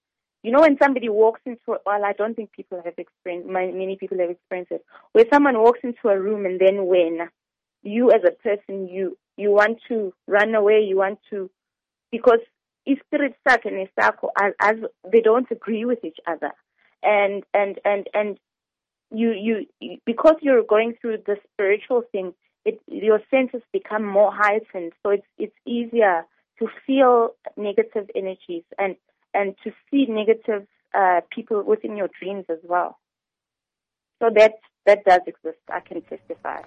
you 0.43 0.51
know 0.51 0.61
when 0.61 0.79
somebody 0.83 1.09
walks 1.09 1.41
into 1.45 1.73
a 1.73 1.79
well 1.85 2.05
I 2.05 2.13
don't 2.13 2.35
think 2.35 2.53
people 2.53 2.81
have 2.85 2.95
experienced 2.99 3.49
many 3.49 3.97
people 3.99 4.19
have 4.19 4.31
experienced 4.31 4.73
it. 4.73 4.85
Where 5.13 5.27
someone 5.33 5.59
walks 5.59 5.81
into 5.83 6.09
a 6.09 6.19
room 6.19 6.47
and 6.47 6.61
then 6.61 6.87
when 6.87 7.29
you 7.83 8.11
as 8.11 8.23
a 8.27 8.33
person 8.43 8.89
you 8.89 9.17
you 9.37 9.51
want 9.51 9.79
to 9.89 10.13
run 10.27 10.55
away 10.55 10.81
you 10.89 10.97
want 10.97 11.19
to 11.31 11.51
because 12.11 12.41
spirit 13.07 13.35
sakhe 13.47 13.67
nesakho 13.67 14.29
as, 14.41 14.53
as 14.61 14.77
they 15.11 15.21
don't 15.21 15.51
agree 15.51 15.85
with 15.85 16.05
each 16.05 16.19
other 16.27 16.53
and 17.03 17.45
and 17.53 17.79
and 17.85 18.09
and 18.15 18.39
you 19.11 19.31
you 19.33 19.99
because 20.05 20.37
you're 20.43 20.63
going 20.63 20.95
through 21.01 21.19
the 21.27 21.37
spiritual 21.53 22.03
thing 22.13 22.35
it 22.65 22.81
your 22.87 23.21
senses 23.31 23.63
become 23.73 24.05
more 24.05 24.33
heightened 24.33 24.93
so 25.03 25.11
it's 25.11 25.27
it's 25.39 25.57
easier 25.67 26.25
to 26.59 26.69
feel 26.87 27.31
negative 27.57 28.09
energies 28.15 28.65
and 28.79 28.97
and 29.35 29.55
to 29.65 29.73
see 29.91 30.07
negative 30.09 30.67
uh, 30.95 31.21
people 31.31 31.63
within 31.63 31.97
your 31.97 32.09
dreams 32.21 32.45
as 32.49 32.59
well. 32.63 32.99
So 34.23 34.31
that 34.35 34.53
that 34.87 35.05
does 35.05 35.21
exist. 35.27 35.59
I 35.71 35.81
can 35.81 36.03
testify. 36.03 36.63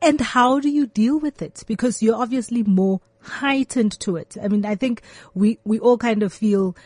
And 0.00 0.20
how 0.20 0.60
do 0.60 0.68
you 0.68 0.86
deal 0.86 1.18
with 1.18 1.42
it? 1.42 1.64
Because 1.66 2.02
you're 2.02 2.14
obviously 2.14 2.62
more 2.62 3.00
heightened 3.20 3.98
to 4.00 4.16
it. 4.16 4.36
I 4.42 4.48
mean, 4.48 4.64
I 4.64 4.74
think 4.74 5.02
we, 5.34 5.58
we 5.64 5.78
all 5.78 5.98
kind 5.98 6.22
of 6.22 6.32
feel 6.32 6.76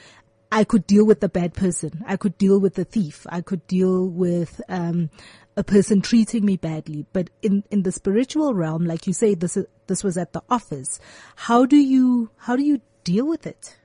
I 0.50 0.64
could 0.64 0.86
deal 0.86 1.06
with 1.06 1.20
the 1.20 1.28
bad 1.28 1.54
person. 1.54 2.04
I 2.06 2.16
could 2.16 2.36
deal 2.36 2.60
with 2.60 2.74
the 2.74 2.84
thief. 2.84 3.26
I 3.30 3.40
could 3.40 3.66
deal 3.66 4.06
with, 4.06 4.60
um, 4.68 5.10
a 5.56 5.64
person 5.64 6.00
treating 6.00 6.44
me 6.44 6.56
badly. 6.56 7.06
But 7.12 7.30
in, 7.42 7.64
in 7.70 7.82
the 7.82 7.92
spiritual 7.92 8.54
realm, 8.54 8.84
like 8.84 9.06
you 9.06 9.12
say, 9.12 9.34
this, 9.34 9.58
this 9.86 10.02
was 10.02 10.16
at 10.16 10.32
the 10.32 10.42
office. 10.48 10.98
How 11.36 11.66
do 11.66 11.76
you, 11.76 12.30
how 12.36 12.56
do 12.56 12.62
you 12.62 12.80
deal 13.04 13.26
with 13.26 13.46
it? 13.46 13.76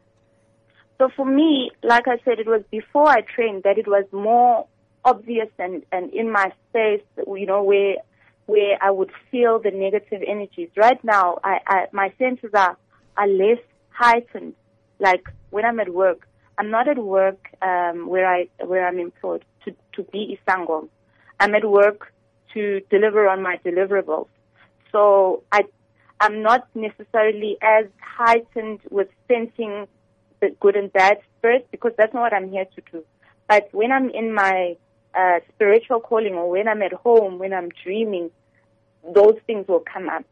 So 0.97 1.09
for 1.15 1.25
me, 1.25 1.71
like 1.83 2.07
I 2.07 2.17
said, 2.25 2.39
it 2.39 2.47
was 2.47 2.63
before 2.71 3.07
I 3.07 3.21
trained 3.21 3.63
that 3.63 3.77
it 3.77 3.87
was 3.87 4.05
more 4.11 4.67
obvious 5.05 5.49
and, 5.59 5.83
and 5.91 6.11
in 6.13 6.31
my 6.31 6.51
space, 6.69 7.03
you 7.27 7.45
know, 7.45 7.63
where, 7.63 7.95
where 8.47 8.77
I 8.81 8.89
would 8.89 9.11
feel 9.29 9.59
the 9.59 9.71
negative 9.71 10.23
energies. 10.25 10.69
Right 10.75 11.01
now, 11.03 11.37
I, 11.43 11.59
I 11.67 11.87
my 11.93 12.11
senses 12.17 12.51
are, 12.53 12.75
are 13.15 13.27
less 13.27 13.59
heightened. 13.89 14.55
Like 14.99 15.25
when 15.51 15.63
I'm 15.63 15.79
at 15.79 15.93
work, 15.93 16.27
I'm 16.57 16.71
not 16.71 16.87
at 16.87 16.97
work, 16.97 17.49
um, 17.61 18.07
where 18.07 18.27
I, 18.27 18.47
where 18.65 18.87
I'm 18.87 18.99
employed 18.99 19.45
to, 19.65 19.75
to 19.93 20.03
be 20.11 20.39
Isangom. 20.47 20.89
I'm 21.39 21.53
at 21.53 21.69
work 21.69 22.11
to 22.53 22.81
deliver 22.89 23.29
on 23.29 23.43
my 23.43 23.59
deliverables. 23.63 24.27
So 24.91 25.43
I, 25.51 25.65
I'm 26.19 26.41
not 26.41 26.67
necessarily 26.73 27.57
as 27.61 27.85
heightened 28.01 28.79
with 28.89 29.09
sensing 29.27 29.87
the 30.39 30.55
good 30.59 30.75
and 30.75 30.91
bad 30.91 31.19
spirits 31.37 31.67
because 31.69 31.91
that's 31.97 32.13
not 32.13 32.21
what 32.21 32.33
I'm 32.33 32.49
here 32.49 32.65
to 32.65 32.81
do. 32.91 33.03
But 33.47 33.69
when 33.71 33.91
I'm 33.91 34.09
in 34.09 34.33
my 34.33 34.77
uh, 35.13 35.39
spiritual 35.53 35.99
calling 35.99 36.33
or 36.33 36.49
when 36.49 36.67
I'm 36.67 36.81
at 36.81 36.93
home, 36.93 37.39
when 37.39 37.53
I'm 37.53 37.69
dreaming, 37.83 38.31
those 39.13 39.35
things 39.45 39.67
will 39.67 39.83
come 39.91 40.09
up. 40.09 40.23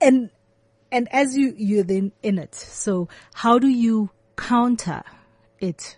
And 0.00 0.30
and 0.90 1.08
as 1.12 1.36
you 1.36 1.54
you're 1.56 1.84
then 1.84 2.12
in 2.22 2.38
it, 2.38 2.54
so 2.54 3.08
how 3.34 3.58
do 3.58 3.68
you 3.68 4.10
counter 4.36 5.02
it? 5.60 5.96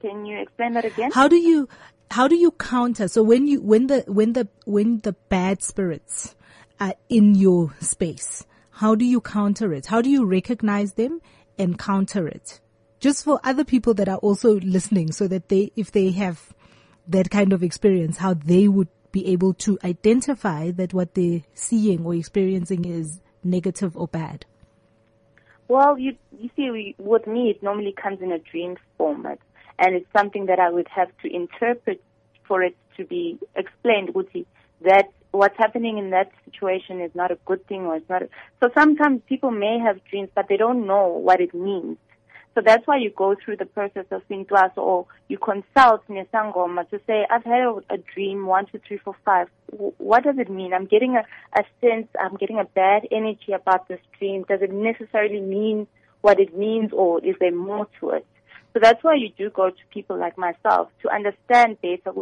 Can 0.00 0.26
you 0.26 0.40
explain 0.40 0.72
that 0.74 0.84
again? 0.84 1.10
How 1.12 1.28
do 1.28 1.36
you 1.36 1.68
how 2.10 2.28
do 2.28 2.36
you 2.36 2.50
counter? 2.52 3.08
So 3.08 3.22
when 3.22 3.46
you 3.46 3.60
when 3.60 3.86
the 3.86 4.04
when 4.06 4.32
the 4.32 4.48
when 4.64 5.00
the 5.00 5.12
bad 5.12 5.62
spirits 5.62 6.34
are 6.80 6.94
in 7.08 7.34
your 7.34 7.74
space, 7.80 8.44
how 8.70 8.94
do 8.94 9.04
you 9.04 9.20
counter 9.20 9.72
it? 9.72 9.86
How 9.86 10.02
do 10.02 10.10
you 10.10 10.24
recognize 10.24 10.94
them 10.94 11.20
and 11.58 11.78
counter 11.78 12.26
it? 12.28 12.60
Just 13.00 13.24
for 13.24 13.40
other 13.42 13.64
people 13.64 13.94
that 13.94 14.08
are 14.08 14.18
also 14.18 14.60
listening 14.60 15.12
so 15.12 15.26
that 15.28 15.48
they 15.48 15.72
if 15.76 15.92
they 15.92 16.10
have 16.12 16.52
that 17.08 17.30
kind 17.30 17.52
of 17.52 17.62
experience, 17.62 18.18
how 18.18 18.34
they 18.34 18.68
would 18.68 18.88
be 19.10 19.26
able 19.28 19.52
to 19.54 19.78
identify 19.84 20.70
that 20.70 20.94
what 20.94 21.14
they're 21.14 21.42
seeing 21.54 22.04
or 22.04 22.14
experiencing 22.14 22.84
is 22.84 23.20
negative 23.44 23.96
or 23.96 24.08
bad. 24.08 24.46
Well, 25.68 25.98
you 25.98 26.16
you 26.38 26.50
see, 26.56 26.94
with 26.98 27.26
me, 27.26 27.50
it 27.50 27.62
normally 27.62 27.92
comes 27.92 28.20
in 28.20 28.32
a 28.32 28.38
dream 28.38 28.76
format 28.98 29.38
and 29.78 29.94
it's 29.94 30.06
something 30.16 30.46
that 30.46 30.58
I 30.58 30.70
would 30.70 30.88
have 30.88 31.08
to 31.22 31.34
interpret 31.34 32.02
for 32.46 32.62
it 32.62 32.76
to 32.96 33.04
be 33.04 33.38
explained, 33.56 34.10
Uti, 34.14 34.46
that 34.82 35.06
what's 35.30 35.56
happening 35.56 35.98
in 35.98 36.10
that 36.10 36.30
situation 36.44 37.00
is 37.00 37.10
not 37.14 37.30
a 37.30 37.38
good 37.46 37.66
thing 37.66 37.82
or 37.86 37.96
it's 37.96 38.08
not. 38.08 38.22
A, 38.22 38.28
so 38.60 38.70
sometimes 38.74 39.22
people 39.28 39.50
may 39.50 39.78
have 39.78 40.04
dreams, 40.04 40.28
but 40.34 40.46
they 40.48 40.56
don't 40.56 40.86
know 40.86 41.08
what 41.08 41.40
it 41.40 41.54
means. 41.54 41.96
So 42.54 42.60
that's 42.64 42.86
why 42.86 42.98
you 42.98 43.10
go 43.10 43.34
through 43.34 43.56
the 43.56 43.66
process 43.66 44.04
of 44.10 44.26
Sintwas 44.28 44.76
or 44.76 45.06
you 45.28 45.38
consult 45.38 46.06
Nesangoma 46.08 46.88
to 46.90 47.00
say, 47.06 47.26
I've 47.30 47.44
had 47.44 47.60
a, 47.60 47.80
a 47.90 47.98
dream, 48.14 48.46
one, 48.46 48.66
two, 48.66 48.80
three, 48.86 48.98
four, 48.98 49.16
five. 49.24 49.48
W- 49.70 49.94
what 49.96 50.24
does 50.24 50.38
it 50.38 50.50
mean? 50.50 50.74
I'm 50.74 50.84
getting 50.84 51.16
a, 51.16 51.24
a 51.58 51.64
sense, 51.80 52.08
I'm 52.20 52.36
getting 52.36 52.58
a 52.58 52.64
bad 52.64 53.08
energy 53.10 53.52
about 53.52 53.88
this 53.88 54.00
dream. 54.18 54.44
Does 54.48 54.60
it 54.60 54.70
necessarily 54.70 55.40
mean 55.40 55.86
what 56.20 56.38
it 56.38 56.56
means 56.56 56.92
or 56.92 57.24
is 57.24 57.36
there 57.40 57.54
more 57.54 57.88
to 58.00 58.10
it? 58.10 58.26
So 58.74 58.80
that's 58.80 59.02
why 59.02 59.14
you 59.14 59.30
do 59.36 59.50
go 59.50 59.70
to 59.70 59.76
people 59.90 60.18
like 60.18 60.36
myself 60.36 60.88
to 61.02 61.12
understand 61.12 61.78
better. 61.80 62.12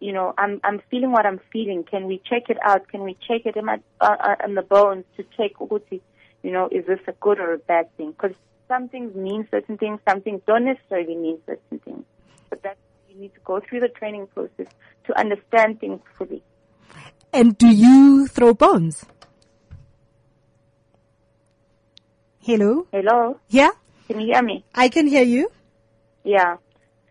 You 0.00 0.12
know, 0.12 0.34
I'm 0.36 0.60
I'm 0.62 0.80
feeling 0.90 1.12
what 1.12 1.26
I'm 1.26 1.40
feeling. 1.52 1.84
Can 1.84 2.06
we 2.06 2.20
check 2.24 2.48
it 2.48 2.58
out? 2.62 2.88
Can 2.88 3.02
we 3.02 3.16
check 3.26 3.46
it 3.46 3.56
in 3.56 3.64
my 3.64 3.80
uh, 4.00 4.16
uh, 4.20 4.36
in 4.44 4.54
the 4.54 4.62
bones 4.62 5.04
to 5.16 5.24
check? 5.36 5.52
You 5.60 6.50
know, 6.52 6.68
is 6.70 6.86
this 6.86 7.00
a 7.08 7.12
good 7.12 7.40
or 7.40 7.54
a 7.54 7.58
bad 7.58 7.96
thing? 7.96 8.12
Because 8.12 8.36
some 8.68 8.88
things 8.88 9.14
mean 9.14 9.46
certain 9.50 9.78
things, 9.78 10.00
some 10.08 10.20
things 10.20 10.40
don't 10.46 10.64
necessarily 10.64 11.16
mean 11.16 11.38
certain 11.46 11.78
things. 11.78 12.04
But 12.50 12.62
that 12.62 12.76
you 13.08 13.20
need 13.20 13.34
to 13.34 13.40
go 13.44 13.60
through 13.60 13.80
the 13.80 13.88
training 13.88 14.26
process 14.28 14.66
to 15.06 15.18
understand 15.18 15.80
things 15.80 16.00
fully. 16.16 16.42
And 17.32 17.56
do 17.58 17.68
you 17.68 18.26
throw 18.26 18.54
bones? 18.54 19.04
Hello? 22.40 22.86
Hello? 22.92 23.40
Yeah? 23.48 23.70
Can 24.06 24.20
you 24.20 24.26
hear 24.26 24.42
me? 24.42 24.64
I 24.74 24.88
can 24.88 25.06
hear 25.06 25.22
you. 25.22 25.50
Yeah. 26.24 26.56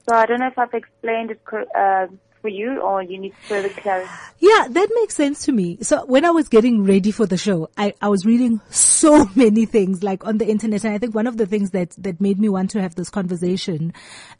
So 0.08 0.16
I 0.16 0.26
don't 0.26 0.40
know 0.40 0.48
if 0.48 0.58
I've 0.58 0.74
explained 0.74 1.32
it 1.32 1.40
uh, 1.76 2.08
for 2.44 2.50
you 2.50 2.82
or 2.82 3.02
you 3.02 3.18
need 3.18 3.34
further 3.48 3.70
clarity. 3.70 4.10
Yeah, 4.40 4.68
that 4.70 4.90
makes 4.96 5.16
sense 5.16 5.46
to 5.46 5.54
me. 5.54 5.78
So 5.82 6.06
when 6.06 6.26
I 6.26 6.32
was 6.32 6.50
getting 6.50 6.84
ready 6.84 7.10
for 7.10 7.26
the 7.26 7.38
show, 7.38 7.70
I, 7.78 7.94
I 8.02 8.10
was 8.10 8.26
reading 8.26 8.60
so 8.70 9.30
many 9.34 9.66
things 9.66 10.04
like 10.04 10.28
on 10.28 10.40
the 10.40 10.48
internet. 10.48 10.84
And 10.84 10.94
I 10.94 10.98
think 10.98 11.16
one 11.16 11.26
of 11.26 11.38
the 11.38 11.46
things 11.46 11.72
that, 11.72 11.92
that 12.00 12.20
made 12.20 12.40
me 12.40 12.50
want 12.50 12.70
to 12.72 12.82
have 12.82 12.96
this 12.96 13.10
conversation, 13.10 13.94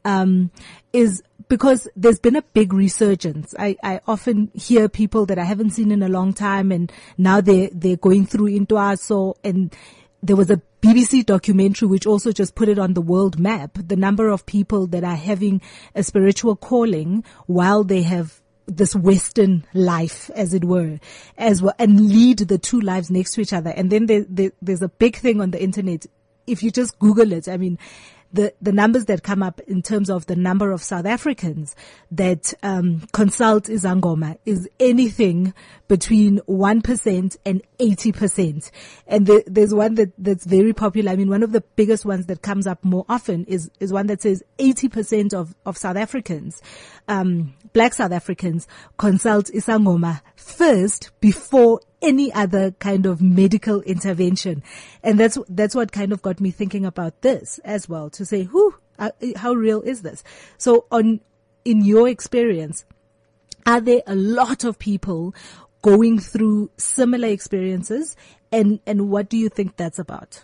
um, 0.04 0.52
is 0.92 1.24
because 1.48 1.88
there's 1.96 2.20
been 2.20 2.36
a 2.36 2.42
big 2.42 2.74
resurgence. 2.74 3.56
I, 3.58 3.78
I 3.82 4.02
often 4.06 4.52
hear 4.54 4.90
people 4.90 5.26
that 5.28 5.40
I 5.40 5.46
haven't 5.46 5.70
seen 5.70 5.90
in 5.90 6.04
a 6.04 6.10
long 6.10 6.34
time 6.34 6.74
and 6.74 6.92
now 7.18 7.40
they, 7.40 7.70
they're 7.74 7.96
going 7.96 8.26
through 8.26 8.48
into 8.48 8.76
our 8.76 8.98
so 8.98 9.38
and 9.46 9.74
there 10.24 10.38
was 10.38 10.50
a 10.50 10.62
BBC 10.82 11.26
documentary 11.26 11.88
which 11.88 12.08
also 12.08 12.32
just 12.32 12.56
put 12.56 12.70
it 12.70 12.80
on 12.80 12.94
the 12.94 13.02
world 13.02 13.38
map. 13.38 13.72
The 13.76 13.98
number 13.98 14.30
of 14.30 14.46
people 14.46 14.88
that 14.88 15.04
are 15.04 15.18
having 15.18 15.62
a 15.94 16.02
spiritual 16.02 16.56
calling 16.56 17.26
while 17.46 17.84
they 17.84 18.04
have 18.04 18.40
this 18.66 18.96
Western 18.96 19.66
life, 19.74 20.30
as 20.34 20.54
it 20.54 20.64
were, 20.64 21.00
as 21.38 21.62
well, 21.62 21.74
and 21.78 22.08
lead 22.08 22.40
the 22.40 22.58
two 22.58 22.80
lives 22.80 23.12
next 23.12 23.34
to 23.34 23.42
each 23.42 23.52
other. 23.52 23.72
And 23.72 23.92
then 23.92 24.06
there, 24.06 24.26
there, 24.30 24.52
there's 24.62 24.82
a 24.82 24.88
big 24.88 25.18
thing 25.18 25.42
on 25.42 25.52
the 25.52 25.62
internet. 25.62 26.06
If 26.48 26.64
you 26.64 26.72
just 26.72 26.98
Google 27.00 27.34
it, 27.34 27.50
I 27.50 27.58
mean, 27.58 27.78
the, 28.32 28.54
the 28.62 28.72
numbers 28.72 29.06
that 29.06 29.24
come 29.24 29.44
up 29.44 29.60
in 29.68 29.82
terms 29.82 30.10
of 30.10 30.26
the 30.26 30.36
number 30.36 30.72
of 30.72 30.82
South 30.82 31.06
Africans 31.06 31.76
that 32.12 32.54
um, 32.64 33.02
consult 33.12 33.66
Izangoma 33.66 34.38
is 34.46 34.68
anything 34.80 35.54
between 35.94 36.40
1% 36.50 37.38
and 37.46 37.64
80%. 37.78 38.72
And 39.06 39.28
the, 39.28 39.44
there's 39.46 39.76
one 39.76 39.94
that, 39.94 40.12
that's 40.18 40.44
very 40.44 40.74
popular. 40.74 41.12
I 41.12 41.16
mean, 41.16 41.30
one 41.30 41.44
of 41.44 41.52
the 41.52 41.62
biggest 41.76 42.04
ones 42.04 42.26
that 42.26 42.42
comes 42.42 42.66
up 42.66 42.84
more 42.84 43.06
often 43.08 43.46
is, 43.46 43.70
is 43.80 43.94
one 43.94 44.08
that 44.08 44.24
says 44.24 44.42
80% 44.58 45.36
of, 45.36 45.54
of 45.68 45.78
South 45.78 45.96
Africans, 45.96 46.64
um, 47.08 47.54
black 47.74 47.94
South 47.94 48.12
Africans 48.12 48.68
consult 48.98 49.52
Isangoma 49.54 50.22
first 50.36 51.12
before 51.22 51.80
any 52.02 52.34
other 52.34 52.72
kind 52.72 53.06
of 53.06 53.22
medical 53.22 53.82
intervention. 53.82 54.64
And 55.04 55.20
that's, 55.20 55.38
that's 55.48 55.76
what 55.76 55.92
kind 55.92 56.12
of 56.12 56.24
got 56.24 56.42
me 56.42 56.50
thinking 56.50 56.88
about 56.88 57.22
this 57.22 57.60
as 57.64 57.88
well 57.88 58.10
to 58.10 58.26
say, 58.26 58.42
who, 58.42 58.74
uh, 58.98 59.12
how 59.36 59.54
real 59.54 59.82
is 59.82 60.02
this? 60.02 60.24
So 60.58 60.88
on, 60.90 61.20
in 61.64 61.86
your 61.86 62.10
experience, 62.10 62.84
are 63.66 63.80
there 63.80 64.02
a 64.08 64.16
lot 64.16 64.64
of 64.64 64.78
people 64.78 65.34
going 65.84 66.18
through 66.18 66.72
similar 66.78 67.28
experiences 67.28 68.16
and, 68.52 68.80
and 68.88 69.10
what 69.10 69.30
do 69.30 69.38
you 69.38 69.50
think 69.50 69.78
that's 69.78 70.00
about? 70.00 70.44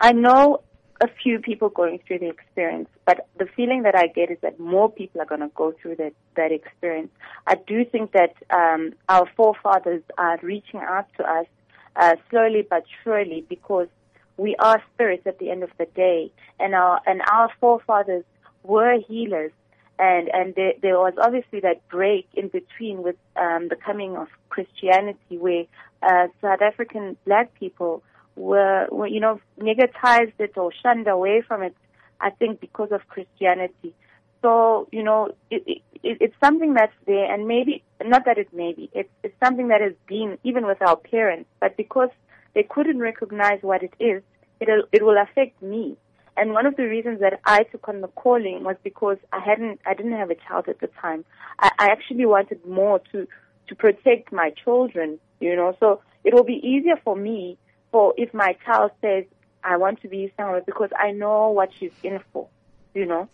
I 0.00 0.12
know 0.12 0.62
a 1.00 1.08
few 1.22 1.38
people 1.38 1.68
going 1.68 2.00
through 2.06 2.18
the 2.18 2.28
experience, 2.28 2.88
but 3.06 3.28
the 3.38 3.46
feeling 3.56 3.82
that 3.82 3.94
I 3.94 4.08
get 4.08 4.30
is 4.30 4.38
that 4.42 4.58
more 4.58 4.90
people 4.90 5.20
are 5.20 5.26
going 5.26 5.42
to 5.42 5.50
go 5.54 5.72
through 5.80 5.96
that, 5.96 6.12
that 6.36 6.50
experience. 6.50 7.10
I 7.46 7.54
do 7.66 7.84
think 7.84 8.12
that 8.12 8.34
um, 8.50 8.94
our 9.08 9.28
forefathers 9.36 10.02
are 10.16 10.38
reaching 10.42 10.80
out 10.80 11.06
to 11.18 11.24
us 11.24 11.46
uh, 11.94 12.16
slowly 12.30 12.66
but 12.68 12.84
surely 13.04 13.44
because 13.48 13.88
we 14.36 14.54
are 14.56 14.82
spirits 14.94 15.26
at 15.26 15.38
the 15.38 15.50
end 15.50 15.62
of 15.62 15.70
the 15.78 15.86
day, 15.86 16.32
and 16.60 16.74
our 16.74 17.00
and 17.06 17.20
our 17.30 17.50
forefathers 17.60 18.24
were 18.62 19.00
healers, 19.00 19.50
and 19.98 20.28
and 20.32 20.54
there, 20.54 20.72
there 20.80 20.98
was 20.98 21.14
obviously 21.20 21.60
that 21.60 21.86
break 21.88 22.26
in 22.34 22.48
between 22.48 23.02
with 23.02 23.16
um, 23.36 23.68
the 23.68 23.76
coming 23.76 24.16
of 24.16 24.28
Christianity, 24.48 25.38
where 25.38 25.64
uh, 26.02 26.28
South 26.40 26.62
African 26.62 27.16
black 27.24 27.54
people 27.54 28.02
were, 28.36 28.86
were, 28.90 29.06
you 29.06 29.20
know, 29.20 29.40
negatived 29.58 30.34
it 30.38 30.56
or 30.56 30.72
shunned 30.82 31.08
away 31.08 31.42
from 31.46 31.62
it, 31.62 31.76
I 32.20 32.30
think 32.30 32.60
because 32.60 32.92
of 32.92 33.06
Christianity. 33.08 33.94
So, 34.42 34.86
you 34.92 35.02
know, 35.02 35.34
it, 35.50 35.64
it, 35.66 35.82
it's 36.02 36.34
something 36.42 36.74
that's 36.74 36.92
there 37.06 37.32
and 37.32 37.48
maybe, 37.48 37.82
not 38.04 38.24
that 38.26 38.38
it 38.38 38.52
may 38.52 38.72
be, 38.72 38.88
it's, 38.92 39.10
it's 39.24 39.34
something 39.42 39.68
that 39.68 39.80
has 39.80 39.94
been 40.06 40.38
even 40.44 40.66
with 40.66 40.80
our 40.80 40.96
parents, 40.96 41.50
but 41.60 41.76
because 41.76 42.10
they 42.54 42.62
couldn't 42.62 43.00
recognize 43.00 43.58
what 43.62 43.82
it 43.82 43.92
is, 43.98 44.22
it'll, 44.60 44.84
it 44.92 45.04
will 45.04 45.18
affect 45.18 45.60
me. 45.60 45.96
And 46.38 46.52
one 46.52 46.66
of 46.66 46.76
the 46.76 46.84
reasons 46.84 47.18
that 47.18 47.40
I 47.44 47.64
took 47.64 47.88
on 47.88 48.00
the 48.00 48.06
calling 48.08 48.62
was 48.62 48.76
because 48.84 49.18
I 49.32 49.40
hadn't, 49.40 49.80
I 49.84 49.94
didn't 49.94 50.12
have 50.12 50.30
a 50.30 50.36
child 50.36 50.68
at 50.68 50.78
the 50.78 50.86
time. 50.86 51.24
I, 51.58 51.72
I 51.80 51.86
actually 51.88 52.26
wanted 52.26 52.64
more 52.64 53.00
to, 53.12 53.26
to 53.66 53.74
protect 53.74 54.32
my 54.32 54.50
children, 54.50 55.18
you 55.40 55.56
know, 55.56 55.76
so 55.80 56.00
it 56.22 56.32
will 56.32 56.44
be 56.44 56.60
easier 56.64 56.94
for 57.02 57.16
me 57.16 57.58
for 57.90 58.14
if 58.16 58.32
my 58.32 58.56
child 58.64 58.92
says, 59.00 59.24
I 59.64 59.76
want 59.78 60.00
to 60.02 60.08
be 60.08 60.32
somewhere 60.36 60.62
because 60.64 60.90
I 60.96 61.10
know 61.10 61.50
what 61.50 61.70
she's 61.76 61.92
in 62.04 62.20
for, 62.32 62.46
you 62.94 63.04
know. 63.04 63.28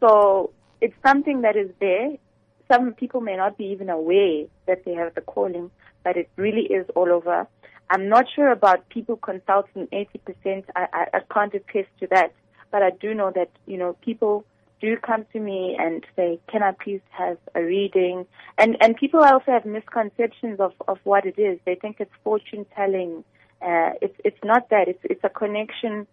So 0.00 0.52
it's 0.80 0.94
something 1.04 1.42
that 1.42 1.56
is 1.56 1.70
there. 1.78 2.16
Some 2.72 2.94
people 2.94 3.20
may 3.20 3.36
not 3.36 3.58
be 3.58 3.66
even 3.66 3.90
aware 3.90 4.44
that 4.66 4.84
they 4.86 4.94
have 4.94 5.14
the 5.14 5.20
calling, 5.20 5.70
but 6.04 6.16
it 6.16 6.30
really 6.36 6.62
is 6.62 6.86
all 6.94 7.12
over. 7.12 7.46
I'm 7.90 8.08
not 8.08 8.24
sure 8.34 8.50
about 8.50 8.88
people 8.88 9.16
consulting 9.16 9.86
80%. 9.88 10.64
I, 10.74 10.86
I, 10.92 11.06
I 11.14 11.20
can't 11.32 11.54
attest 11.54 11.88
to 12.00 12.06
that, 12.10 12.32
but 12.70 12.82
I 12.82 12.90
do 12.90 13.14
know 13.14 13.32
that, 13.34 13.50
you 13.66 13.76
know, 13.76 13.96
people 14.04 14.44
do 14.80 14.96
come 14.96 15.24
to 15.32 15.40
me 15.40 15.76
and 15.78 16.04
say, 16.16 16.38
can 16.50 16.62
I 16.62 16.72
please 16.72 17.00
have 17.10 17.38
a 17.54 17.62
reading? 17.62 18.26
And, 18.58 18.76
and 18.80 18.96
people 18.96 19.20
also 19.20 19.52
have 19.52 19.64
misconceptions 19.64 20.60
of, 20.60 20.72
of 20.86 20.98
what 21.04 21.24
it 21.24 21.38
is. 21.38 21.58
They 21.64 21.76
think 21.76 21.96
it's 21.98 22.12
fortune 22.22 22.66
telling 22.74 23.24
uh, 23.62 23.90
it's 24.02 24.14
it's 24.24 24.38
not 24.44 24.68
that. 24.70 24.88
It's 24.88 25.00
it's 25.04 25.24
a 25.24 25.28
connection 25.28 26.06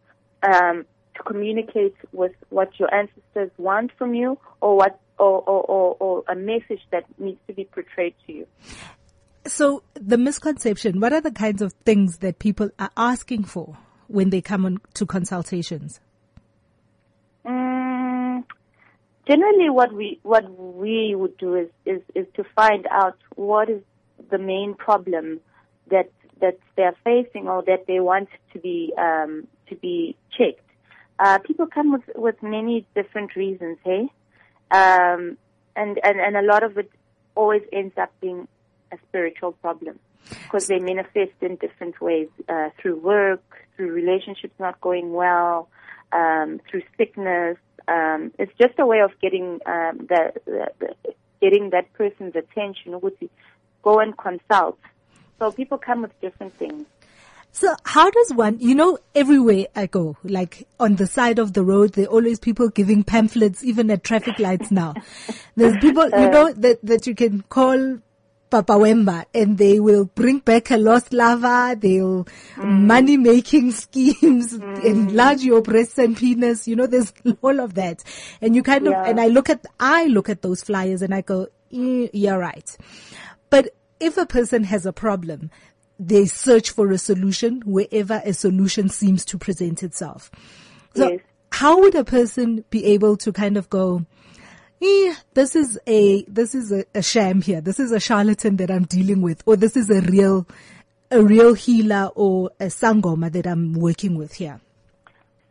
um, 0.43 0.85
to 1.15 1.23
communicate 1.23 1.95
with 2.11 2.31
what 2.49 2.79
your 2.79 2.93
ancestors 2.93 3.51
want 3.57 3.91
from 3.97 4.13
you, 4.13 4.39
or 4.61 4.77
what 4.77 4.99
or, 5.19 5.41
or, 5.41 5.61
or, 5.63 5.97
or 5.99 6.23
a 6.29 6.35
message 6.35 6.81
that 6.91 7.03
needs 7.19 7.39
to 7.47 7.53
be 7.53 7.65
portrayed 7.65 8.15
to 8.25 8.33
you. 8.33 8.47
So 9.45 9.83
the 9.93 10.17
misconception. 10.17 10.99
What 10.99 11.13
are 11.13 11.21
the 11.21 11.31
kinds 11.31 11.61
of 11.61 11.73
things 11.85 12.19
that 12.19 12.39
people 12.39 12.69
are 12.79 12.91
asking 12.95 13.43
for 13.43 13.77
when 14.07 14.29
they 14.29 14.41
come 14.41 14.65
on 14.65 14.79
to 14.95 15.05
consultations? 15.05 15.99
Generally, 19.27 19.69
what 19.69 19.93
we 19.93 20.19
what 20.23 20.49
we 20.57 21.15
would 21.15 21.37
do 21.37 21.55
is, 21.55 21.69
is 21.85 22.01
is 22.15 22.27
to 22.35 22.43
find 22.55 22.87
out 22.91 23.17
what 23.35 23.69
is 23.69 23.81
the 24.29 24.37
main 24.37 24.73
problem 24.73 25.39
that 25.89 26.09
that 26.41 26.57
they're 26.75 26.95
facing 27.03 27.47
or 27.47 27.63
that 27.63 27.85
they 27.87 27.99
want 27.99 28.29
to 28.53 28.59
be 28.59 28.93
um, 28.97 29.47
to 29.69 29.75
be 29.75 30.15
checked. 30.37 30.59
Uh, 31.19 31.39
people 31.39 31.67
come 31.67 31.91
with 31.91 32.03
with 32.15 32.41
many 32.41 32.85
different 32.95 33.35
reasons, 33.35 33.77
hey, 33.83 34.09
um, 34.71 35.37
and 35.75 35.99
and 36.03 36.19
and 36.19 36.35
a 36.35 36.41
lot 36.41 36.63
of 36.63 36.77
it 36.77 36.91
always 37.35 37.61
ends 37.71 37.95
up 37.97 38.11
being 38.21 38.47
a 38.91 38.97
spiritual 39.07 39.53
problem 39.53 39.99
because 40.29 40.67
they 40.67 40.79
manifest 40.79 41.33
in 41.41 41.55
different 41.57 41.99
ways 41.99 42.27
uh, 42.47 42.69
through 42.79 42.97
work, 42.97 43.43
through 43.75 43.91
relationships 43.91 44.53
not 44.59 44.79
going 44.81 45.13
well, 45.13 45.67
um, 46.13 46.61
through 46.69 46.83
sickness. 46.97 47.57
Um, 47.87 48.31
it's 48.39 48.53
just 48.59 48.79
a 48.79 48.85
way 48.85 49.01
of 49.01 49.11
getting 49.21 49.59
um, 49.65 50.07
the, 50.07 50.33
the, 50.45 50.67
the 50.79 50.95
getting 51.41 51.71
that 51.71 51.91
person's 51.93 52.35
attention. 52.35 52.99
Would 53.01 53.17
go 53.81 53.99
and 53.99 54.17
consult 54.17 54.79
so 55.43 55.51
people 55.51 55.77
come 55.77 56.03
with 56.03 56.21
different 56.21 56.53
things. 56.57 56.85
So 57.51 57.75
how 57.83 58.09
does 58.09 58.33
one, 58.33 58.59
you 58.59 58.73
know, 58.73 58.97
everywhere 59.13 59.65
I 59.75 59.85
go, 59.87 60.17
like 60.23 60.67
on 60.79 60.95
the 60.95 61.05
side 61.05 61.37
of 61.37 61.53
the 61.53 61.63
road, 61.63 61.93
there 61.93 62.05
are 62.05 62.13
always 62.13 62.39
people 62.39 62.69
giving 62.69 63.03
pamphlets, 63.03 63.63
even 63.63 63.91
at 63.91 64.03
traffic 64.03 64.39
lights 64.39 64.71
now. 64.71 64.93
There's 65.55 65.75
people, 65.81 66.05
you 66.05 66.29
know, 66.29 66.53
that, 66.53 66.79
that 66.83 67.05
you 67.05 67.13
can 67.13 67.41
call 67.49 67.99
Papa 68.53 68.73
Wemba 68.73 69.25
and 69.33 69.57
they 69.57 69.79
will 69.79 70.05
bring 70.05 70.37
back 70.37 70.69
a 70.69 70.77
lost 70.77 71.11
lover. 71.11 71.73
They'll 71.73 72.25
mm. 72.55 72.81
money 72.81 73.17
making 73.17 73.71
schemes, 73.83 74.53
mm. 74.53 74.85
enlarge 74.85 75.41
your 75.41 75.63
breasts 75.63 75.97
and 75.97 76.15
penis. 76.15 76.67
You 76.67 76.75
know, 76.75 76.85
there's 76.85 77.11
all 77.41 77.59
of 77.59 77.73
that. 77.73 78.03
And 78.41 78.55
you 78.55 78.61
kind 78.61 78.85
of, 78.85 78.91
yeah. 78.91 79.05
and 79.05 79.19
I 79.19 79.25
look 79.25 79.49
at, 79.49 79.65
I 79.79 80.05
look 80.05 80.29
at 80.29 80.43
those 80.43 80.61
flyers 80.61 81.01
and 81.01 81.15
I 81.15 81.21
go, 81.21 81.47
mm, 81.73 82.11
you're 82.13 82.37
right. 82.37 82.77
But 83.49 83.73
if 83.99 84.17
a 84.17 84.27
person 84.27 84.65
has 84.65 84.85
a 84.85 84.93
problem, 84.93 85.49
they 85.97 86.27
search 86.27 86.69
for 86.69 86.91
a 86.91 86.99
solution 86.99 87.63
wherever 87.65 88.21
a 88.23 88.33
solution 88.33 88.87
seems 88.87 89.25
to 89.25 89.39
present 89.39 89.81
itself. 89.81 90.29
So 90.95 91.09
yes. 91.09 91.21
how 91.51 91.79
would 91.79 91.95
a 91.95 92.03
person 92.03 92.65
be 92.69 92.85
able 92.85 93.17
to 93.17 93.33
kind 93.33 93.57
of 93.57 93.67
go, 93.71 94.05
eh, 94.83 95.15
this 95.33 95.55
is 95.55 95.79
a, 95.87 96.23
this 96.23 96.55
is 96.55 96.71
a, 96.71 96.85
a 96.93 97.01
sham 97.01 97.41
here. 97.41 97.61
This 97.61 97.79
is 97.79 97.91
a 97.91 97.99
charlatan 97.99 98.57
that 98.57 98.69
I'm 98.69 98.83
dealing 98.83 99.21
with, 99.21 99.43
or 99.45 99.55
this 99.55 99.77
is 99.77 99.89
a 99.89 100.01
real, 100.01 100.47
a 101.11 101.21
real 101.21 101.53
healer 101.53 102.09
or 102.15 102.51
a 102.59 102.65
sangoma 102.65 103.31
that 103.31 103.47
I'm 103.47 103.73
working 103.73 104.17
with 104.17 104.33
here. 104.33 104.59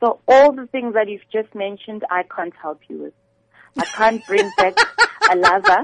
So 0.01 0.19
all 0.27 0.53
the 0.53 0.67
things 0.67 0.95
that 0.95 1.09
you've 1.09 1.29
just 1.33 1.55
mentioned, 1.55 2.05
I 2.11 2.25
can't 2.25 2.55
help 2.61 2.81
you 2.89 3.05
with. 3.05 3.15
I 3.79 3.85
can't 3.85 4.27
bring 4.27 4.51
back 4.57 4.75
a 5.31 5.37
lover. 5.37 5.83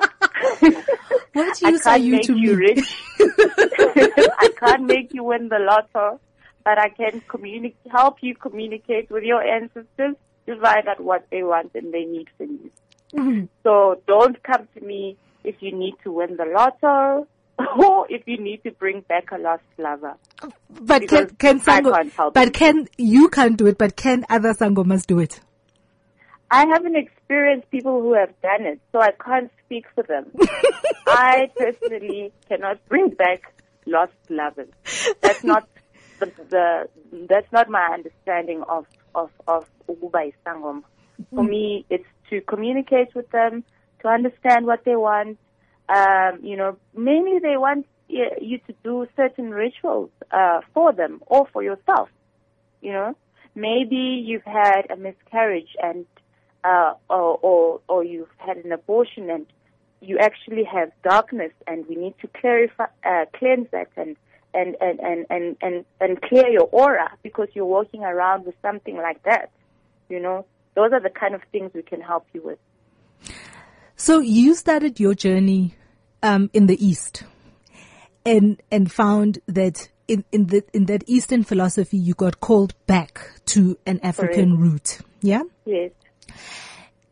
What 1.32 1.60
use 1.62 1.86
are 1.86 1.98
you 1.98 2.20
to 2.22 2.36
you 2.36 2.56
me? 2.56 2.66
rich. 2.66 3.04
I 3.20 4.50
can't 4.58 4.84
make 4.84 5.14
you 5.14 5.22
win 5.22 5.48
the 5.48 5.58
lotto, 5.60 6.20
but 6.64 6.78
I 6.78 6.88
can 6.88 7.22
communicate, 7.28 7.76
help 7.92 8.16
you 8.22 8.34
communicate 8.34 9.08
with 9.10 9.22
your 9.22 9.40
ancestors 9.40 10.16
to 10.46 10.60
find 10.60 10.88
out 10.88 11.00
what 11.00 11.26
they 11.30 11.44
want 11.44 11.72
and 11.74 11.92
they 11.92 12.04
need 12.04 12.28
from 12.36 12.50
you. 12.50 12.70
Mm-hmm. 13.14 13.46
So 13.62 14.00
don't 14.06 14.42
come 14.42 14.68
to 14.74 14.80
me 14.84 15.16
if 15.44 15.56
you 15.60 15.72
need 15.72 15.94
to 16.04 16.12
win 16.12 16.36
the 16.36 16.44
lotto 16.44 17.26
or 17.78 18.06
if 18.10 18.22
you 18.26 18.38
need 18.38 18.62
to 18.64 18.70
bring 18.72 19.00
back 19.02 19.30
a 19.32 19.38
lost 19.38 19.62
lover. 19.78 20.14
But 20.80 21.08
can, 21.08 21.28
can 21.36 21.60
Sango, 21.60 22.32
but 22.32 22.52
can, 22.54 22.88
you 22.96 23.28
can't 23.28 23.56
do 23.56 23.66
it, 23.66 23.78
but 23.78 23.96
can 23.96 24.24
other 24.30 24.54
Sangomas 24.54 25.06
do 25.06 25.18
it? 25.18 25.40
I 26.50 26.66
haven't 26.66 26.96
experienced 26.96 27.70
people 27.70 28.00
who 28.00 28.14
have 28.14 28.32
done 28.40 28.62
it, 28.62 28.80
so 28.92 29.00
I 29.00 29.10
can't 29.10 29.50
speak 29.66 29.84
for 29.94 30.02
them. 30.02 30.32
I 31.06 31.50
personally 31.56 32.32
cannot 32.48 32.86
bring 32.88 33.10
back 33.10 33.52
lost 33.86 34.12
lovers. 34.30 34.68
That's 35.20 35.44
not 35.44 35.68
the, 36.20 36.32
the 36.48 36.88
that's 37.28 37.50
not 37.52 37.68
my 37.68 37.88
understanding 37.92 38.62
of 38.68 38.86
of 39.14 39.30
of 39.46 39.66
ukuba 39.88 40.32
isangoma. 40.32 40.82
For 41.34 41.42
me, 41.42 41.84
it's 41.90 42.04
to 42.30 42.40
communicate 42.42 43.14
with 43.14 43.30
them, 43.30 43.64
to 44.00 44.08
understand 44.08 44.66
what 44.66 44.84
they 44.84 44.96
want. 44.96 45.38
Um, 45.88 46.38
you 46.42 46.56
know, 46.56 46.76
mainly 46.94 47.38
they 47.40 47.56
want 47.56 47.86
you 48.08 48.58
to 48.66 48.74
do 48.84 49.06
certain 49.16 49.50
rituals 49.50 50.10
uh, 50.30 50.60
for 50.72 50.92
them 50.92 51.22
or 51.26 51.46
for 51.52 51.62
yourself. 51.62 52.08
You 52.80 52.92
know, 52.92 53.16
maybe 53.54 53.96
you've 53.96 54.44
had 54.44 54.82
a 54.90 54.96
miscarriage 54.96 55.76
and 55.82 56.06
uh, 56.64 56.94
or, 57.08 57.38
or 57.42 57.80
or 57.88 58.04
you've 58.04 58.28
had 58.38 58.58
an 58.58 58.72
abortion 58.72 59.30
and 59.30 59.46
you 60.00 60.18
actually 60.18 60.64
have 60.64 60.90
darkness 61.02 61.52
and 61.66 61.86
we 61.88 61.96
need 61.96 62.14
to 62.20 62.28
clarify 62.28 62.86
uh, 63.04 63.24
cleanse 63.34 63.68
that 63.72 63.88
and 63.96 64.16
and, 64.54 64.76
and, 64.80 64.98
and, 65.00 65.26
and, 65.28 65.56
and, 65.60 65.84
and 66.00 66.22
clear 66.22 66.48
your 66.48 66.68
aura 66.72 67.10
because 67.22 67.48
you're 67.52 67.66
walking 67.66 68.02
around 68.02 68.46
with 68.46 68.54
something 68.62 68.96
like 68.96 69.22
that. 69.24 69.50
You 70.08 70.20
know, 70.20 70.46
those 70.78 70.92
are 70.92 71.00
the 71.00 71.10
kind 71.10 71.34
of 71.34 71.42
things 71.50 71.72
we 71.74 71.82
can 71.82 72.00
help 72.00 72.24
you 72.32 72.40
with. 72.42 72.58
So 73.96 74.20
you 74.20 74.54
started 74.54 75.00
your 75.00 75.12
journey 75.12 75.74
um, 76.22 76.50
in 76.52 76.66
the 76.66 76.78
East, 76.84 77.24
and 78.24 78.62
and 78.70 78.90
found 78.90 79.40
that 79.46 79.88
in 80.06 80.24
in 80.30 80.46
the 80.46 80.62
in 80.72 80.84
that 80.86 81.02
Eastern 81.08 81.42
philosophy 81.42 81.96
you 81.96 82.14
got 82.14 82.38
called 82.38 82.74
back 82.86 83.28
to 83.46 83.76
an 83.86 83.98
African 84.04 84.56
root. 84.56 85.00
Yeah. 85.20 85.42
Yes. 85.64 85.90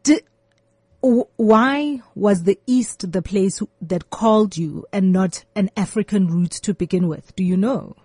Did, 0.05 0.23
why 1.01 2.03
was 2.15 2.45
the 2.45 2.61
East 2.69 3.11
the 3.11 3.23
place 3.23 3.61
that 3.81 4.11
called 4.11 4.57
you 4.57 4.87
and 4.93 5.13
not 5.13 5.45
an 5.57 5.71
African 5.77 6.29
root 6.29 6.53
to 6.53 6.73
begin 6.73 7.09
with? 7.09 7.35
Do 7.35 7.43
you 7.43 7.57
know? 7.57 7.97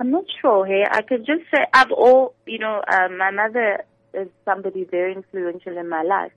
I'm 0.00 0.12
not 0.12 0.24
sure. 0.40 0.64
Hey, 0.64 0.84
I 0.88 1.02
could 1.02 1.26
just 1.26 1.42
say 1.52 1.64
I've 1.72 1.90
all, 1.90 2.36
you 2.46 2.58
know, 2.60 2.80
um, 2.86 3.18
my 3.18 3.32
mother 3.32 3.84
is 4.14 4.28
somebody 4.44 4.84
very 4.84 5.14
influential 5.14 5.76
in 5.76 5.88
my 5.88 6.02
life, 6.02 6.32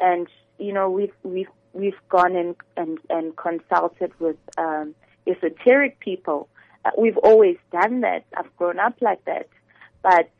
and 0.00 0.28
you 0.58 0.72
know, 0.72 0.90
we've 0.90 1.12
we've 1.22 1.48
we've 1.72 1.98
gone 2.08 2.36
and 2.36 2.56
and, 2.76 2.98
and 3.10 3.36
consulted 3.36 4.12
with 4.18 4.36
um, 4.58 4.94
esoteric 5.26 6.00
people. 6.00 6.48
Uh, 6.84 6.90
we've 6.98 7.18
always 7.18 7.56
done 7.72 8.02
that. 8.02 8.24
I've 8.36 8.54
grown 8.56 8.78
up 8.78 8.94
like 9.00 9.24
that, 9.24 9.48
but 10.02 10.30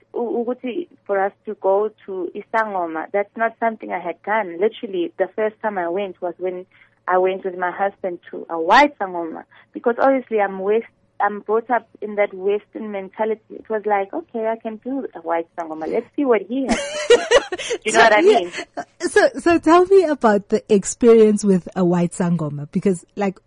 for 1.07 1.20
us 1.25 1.33
to 1.44 1.55
go 1.57 1.90
to 2.07 2.31
Isangoma, 2.35 3.11
that's 3.12 3.37
not 3.37 3.57
something 3.59 3.92
I 3.92 3.99
had 3.99 4.23
done. 4.23 4.61
Literally, 4.61 5.12
the 5.18 5.29
first 5.35 5.57
time 5.61 5.77
I 5.77 5.88
went 5.88 6.20
was 6.23 6.35
when 6.38 6.66
I 7.09 7.18
went 7.18 7.44
with 7.44 7.59
my 7.59 7.70
husband 7.70 8.20
to 8.31 8.47
a 8.49 8.59
white 8.61 8.97
Sangoma 8.99 9.44
because 9.73 9.97
obviously 9.99 10.40
I'm 10.40 10.61
West. 10.61 10.87
I'm 11.24 11.40
brought 11.40 11.70
up 11.70 11.88
in 12.02 12.16
that 12.16 12.34
Western 12.34 12.92
mentality. 12.92 13.40
It 13.50 13.68
was 13.70 13.82
like, 13.87 14.12
okay, 14.12 14.46
I 14.46 14.56
can 14.56 14.76
do 14.76 15.06
a 15.14 15.20
white 15.20 15.48
Sangoma. 15.56 15.90
Let's 15.90 16.06
see 16.14 16.24
what 16.26 16.42
he 16.42 16.66
has. 16.68 16.78
you 17.84 17.92
know 17.92 18.00
what 18.00 18.12
I 18.12 18.20
yeah. 18.20 18.38
mean? 18.40 18.52
So, 19.00 19.28
so 19.38 19.58
tell 19.58 19.84
me 19.84 20.04
about 20.04 20.48
the 20.48 20.64
experience 20.72 21.44
with 21.44 21.68
a 21.76 21.84
white 21.84 22.12
sangoma 22.12 22.68
because 22.72 23.04
like, 23.16 23.38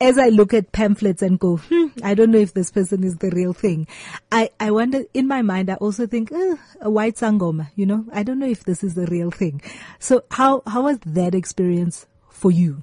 as 0.00 0.18
I 0.18 0.28
look 0.28 0.54
at 0.54 0.72
pamphlets 0.72 1.22
and 1.22 1.38
go, 1.38 1.56
hmm, 1.56 1.86
I 2.04 2.14
don't 2.14 2.30
know 2.30 2.38
if 2.38 2.52
this 2.52 2.70
person 2.70 3.02
is 3.02 3.16
the 3.16 3.30
real 3.30 3.52
thing. 3.52 3.88
I, 4.30 4.50
I 4.60 4.70
wonder, 4.70 5.04
in 5.14 5.26
my 5.26 5.42
mind, 5.42 5.70
I 5.70 5.74
also 5.74 6.06
think, 6.06 6.30
uh, 6.30 6.56
a 6.82 6.90
white 6.90 7.16
sangoma, 7.16 7.70
you 7.74 7.86
know, 7.86 8.04
I 8.12 8.22
don't 8.22 8.38
know 8.38 8.46
if 8.46 8.64
this 8.64 8.84
is 8.84 8.94
the 8.94 9.06
real 9.06 9.30
thing. 9.30 9.62
So 9.98 10.22
how, 10.30 10.62
how 10.66 10.82
was 10.82 10.98
that 11.06 11.34
experience 11.34 12.06
for 12.28 12.50
you? 12.50 12.82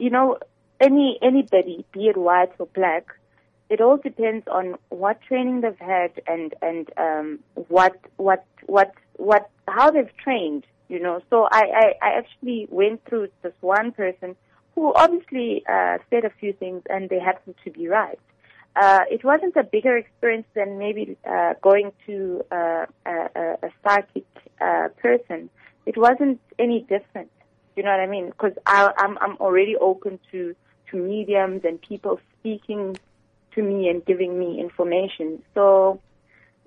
you 0.00 0.08
know, 0.08 0.38
any 0.80 1.18
anybody, 1.22 1.84
be 1.92 2.08
it 2.08 2.16
white 2.16 2.52
or 2.58 2.66
black, 2.66 3.06
it 3.68 3.80
all 3.80 3.96
depends 3.96 4.46
on 4.48 4.74
what 4.88 5.20
training 5.22 5.60
they've 5.60 5.78
had 5.78 6.20
and 6.26 6.54
and 6.60 6.90
um, 6.96 7.38
what 7.68 7.96
what 8.16 8.44
what 8.66 8.92
what 9.16 9.50
how 9.68 9.90
they've 9.90 10.16
trained. 10.16 10.64
You 10.88 10.98
know, 10.98 11.20
so 11.30 11.46
I 11.52 11.62
I, 11.62 12.08
I 12.08 12.18
actually 12.18 12.66
went 12.70 13.04
through 13.04 13.28
this 13.42 13.52
one 13.60 13.92
person 13.92 14.34
who 14.74 14.92
obviously 14.94 15.62
uh, 15.68 15.98
said 16.10 16.24
a 16.24 16.30
few 16.40 16.52
things 16.52 16.82
and 16.88 17.08
they 17.08 17.18
happened 17.18 17.54
to 17.64 17.70
be 17.70 17.86
right. 17.88 18.18
Uh, 18.76 19.00
it 19.10 19.24
wasn't 19.24 19.54
a 19.56 19.64
bigger 19.64 19.96
experience 19.96 20.46
than 20.54 20.78
maybe 20.78 21.16
uh, 21.28 21.54
going 21.60 21.92
to 22.06 22.42
uh, 22.52 22.86
a, 23.04 23.56
a, 23.62 23.70
psychic 23.82 24.26
uh, 24.60 24.88
person. 25.02 25.50
It 25.86 25.96
wasn't 25.96 26.40
any 26.58 26.80
different. 26.82 27.30
You 27.74 27.82
know 27.82 27.90
what 27.90 28.00
I 28.00 28.06
mean? 28.06 28.26
Because 28.26 28.52
I'm 28.66 29.18
I'm 29.20 29.36
already 29.38 29.76
open 29.76 30.20
to 30.30 30.54
to 30.90 30.96
mediums 30.96 31.62
and 31.64 31.80
people 31.80 32.20
speaking 32.38 32.96
to 33.54 33.62
me 33.62 33.88
and 33.88 34.04
giving 34.04 34.38
me 34.38 34.60
information. 34.60 35.42
So 35.54 36.00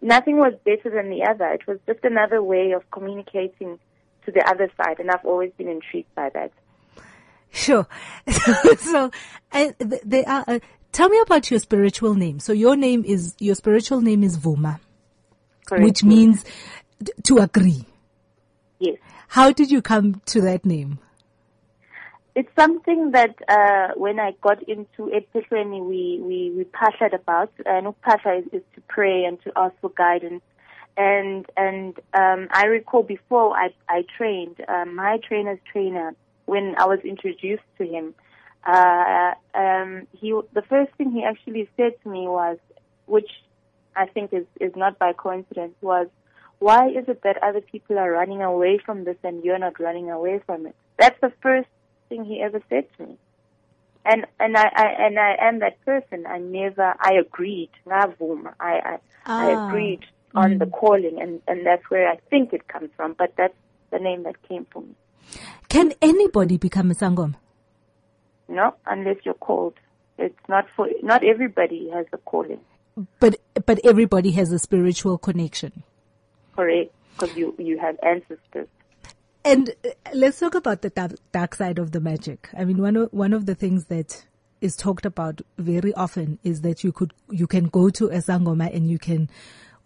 nothing 0.02 0.38
was 0.38 0.54
better 0.66 0.90
than 0.90 1.10
the 1.10 1.24
other. 1.24 1.48
It 1.48 1.66
was 1.68 1.80
just 1.88 2.00
another 2.04 2.42
way 2.44 2.72
of 2.72 2.90
communicating 2.92 3.80
to 4.26 4.32
the 4.32 4.48
other 4.48 4.70
side, 4.78 5.00
and 5.00 5.10
I've 5.12 5.26
always 5.26 5.52
been 5.58 5.68
intrigued 5.68 6.14
by 6.16 6.30
that. 6.30 6.52
Sure. 7.52 7.88
so, 8.80 9.12
and 9.52 9.76
they 9.80 10.26
are, 10.26 10.44
uh, 10.48 10.60
tell 10.92 11.10
me 11.10 11.20
about 11.22 11.52
your 11.52 11.60
spiritual 11.60 12.16
name. 12.16 12.40
So 12.40 12.54
your 12.54 12.76
name 12.76 13.04
is, 13.06 13.36
your 13.40 13.56
spiritual 13.56 14.02
name 14.02 14.24
is 14.24 14.38
Vuma, 14.38 14.80
Correct. 15.66 15.84
which 15.84 16.04
means 16.04 16.44
to 17.24 17.38
agree. 17.38 17.86
yes. 18.80 18.98
How 19.28 19.52
did 19.52 19.72
you 19.72 19.82
come 19.82 20.22
to 20.28 20.42
that 20.42 20.66
name? 20.66 21.00
It's 22.36 22.50
something 22.58 23.12
that 23.12 23.36
uh, 23.48 23.93
when 23.96 24.19
I 24.19 24.32
got 24.41 24.63
into 24.63 25.10
Epiphany, 25.13 25.82
we, 25.82 26.19
we, 26.22 26.52
we 26.58 26.63
passionate 26.65 27.13
about. 27.13 27.52
And 27.65 28.00
pasha 28.02 28.39
is, 28.39 28.46
is 28.52 28.63
to 28.76 28.82
pray 28.88 29.26
and 29.26 29.41
to 29.43 29.52
ask 29.56 29.76
for 29.82 29.91
guidance. 29.91 30.41
And 30.96 31.46
and 31.58 32.00
um, 32.13 32.48
I 32.52 32.65
recall 32.65 33.02
before 33.04 33.56
I, 33.58 33.69
I 33.89 34.04
trained, 34.15 34.58
um, 34.67 34.96
my 34.96 35.17
trainer's 35.28 35.60
trainer, 35.72 36.13
when 36.46 36.76
I 36.78 36.86
was 36.86 37.00
introduced 37.04 37.63
to 37.80 37.86
him, 37.86 38.13
uh, 38.63 39.34
um, 39.56 40.08
he 40.12 40.39
the 40.54 40.62
first 40.69 40.91
thing 40.98 41.12
he 41.12 41.24
actually 41.24 41.67
said 41.78 41.93
to 42.04 42.10
me 42.10 42.28
was, 42.28 42.58
which 43.08 43.32
I 43.96 44.06
think 44.06 44.34
is, 44.34 44.46
is 44.60 44.76
not 44.76 45.00
by 45.00 45.13
coincidence, 45.13 45.74
was, 45.82 46.08
why 46.60 46.89
is 46.89 47.06
it 47.08 47.22
that 47.24 47.41
other 47.43 47.62
people 47.62 47.98
are 47.98 48.12
running 48.12 48.41
away 48.41 48.80
from 48.86 49.04
this 49.04 49.17
and 49.24 49.43
you're 49.43 49.60
not 49.60 49.80
running 49.80 50.10
away 50.12 50.41
from 50.46 50.65
it? 50.65 50.76
That's 50.98 51.19
the 51.22 51.32
first 51.41 51.67
thing 52.13 52.26
he 52.26 52.41
ever 52.41 52.62
said 52.69 52.86
to 52.97 53.08
me. 53.08 53.17
And 54.06 54.26
and 54.39 54.58
I, 54.58 54.67
I 54.76 54.88
and 55.06 55.17
I 55.17 55.36
am 55.41 55.60
that 55.60 55.84
person. 55.86 56.26
I 56.28 56.38
never 56.38 56.93
I 56.99 57.13
agreed. 57.19 57.69
Ngavuma. 57.88 58.54
I 58.60 58.73
I, 58.91 58.97
I 59.28 59.45
Ah. 59.52 59.67
agreed 59.67 60.02
on 60.36 60.58
the 60.58 60.65
calling 60.65 61.21
and, 61.21 61.41
and 61.47 61.65
that's 61.65 61.84
where 61.89 62.10
I 62.10 62.17
think 62.30 62.54
it 62.54 62.67
comes 62.67 62.89
from. 62.97 63.13
But 63.17 63.34
that's 63.38 63.54
the 63.91 63.99
name 63.99 64.23
that 64.23 64.41
came 64.47 64.65
for 64.71 64.82
me. 64.82 64.95
Can 65.69 65.93
anybody 66.02 66.58
become 66.58 66.91
a 66.91 66.93
sangoma? 66.95 67.36
No, 68.49 68.76
unless 68.86 69.17
you're 69.23 69.36
called. 69.36 69.76
It's 70.17 70.36
not 70.49 70.65
for 70.76 70.88
not 71.02 71.23
everybody 71.23 71.89
has 71.93 72.06
a 72.13 72.17
calling. 72.17 72.60
But, 73.19 73.38
but 73.65 73.80
everybody 73.84 74.32
has 74.32 74.52
a 74.52 74.60
spiritual 74.60 75.17
connection. 75.17 75.82
Correct. 76.56 76.91
Because 77.17 77.36
you, 77.36 77.56
you 77.58 77.80
have 77.80 77.95
ancestors. 78.04 78.67
And 79.46 79.70
uh, 79.84 79.90
let's 80.14 80.40
talk 80.40 80.56
about 80.56 80.82
the 80.82 81.18
dark, 81.32 81.56
side 81.56 81.80
of 81.80 81.92
the 81.92 82.00
magic. 82.00 82.50
I 82.58 82.66
mean, 82.66 82.82
one 82.82 82.96
of, 82.96 83.12
one 83.12 83.34
of 83.34 83.46
the 83.46 83.56
things 83.56 83.86
that 83.86 84.26
is 84.62 84.76
talked 84.76 85.06
about 85.06 85.42
very 85.58 85.94
often 85.94 86.40
is 86.44 86.62
that 86.62 86.84
you 86.84 86.92
could, 86.92 87.14
you 87.30 87.48
can 87.48 87.66
go 87.66 87.90
to 87.90 88.08
a 88.08 88.18
sangoma 88.18 88.74
and 88.74 88.90
you 88.90 88.98
can 88.98 89.30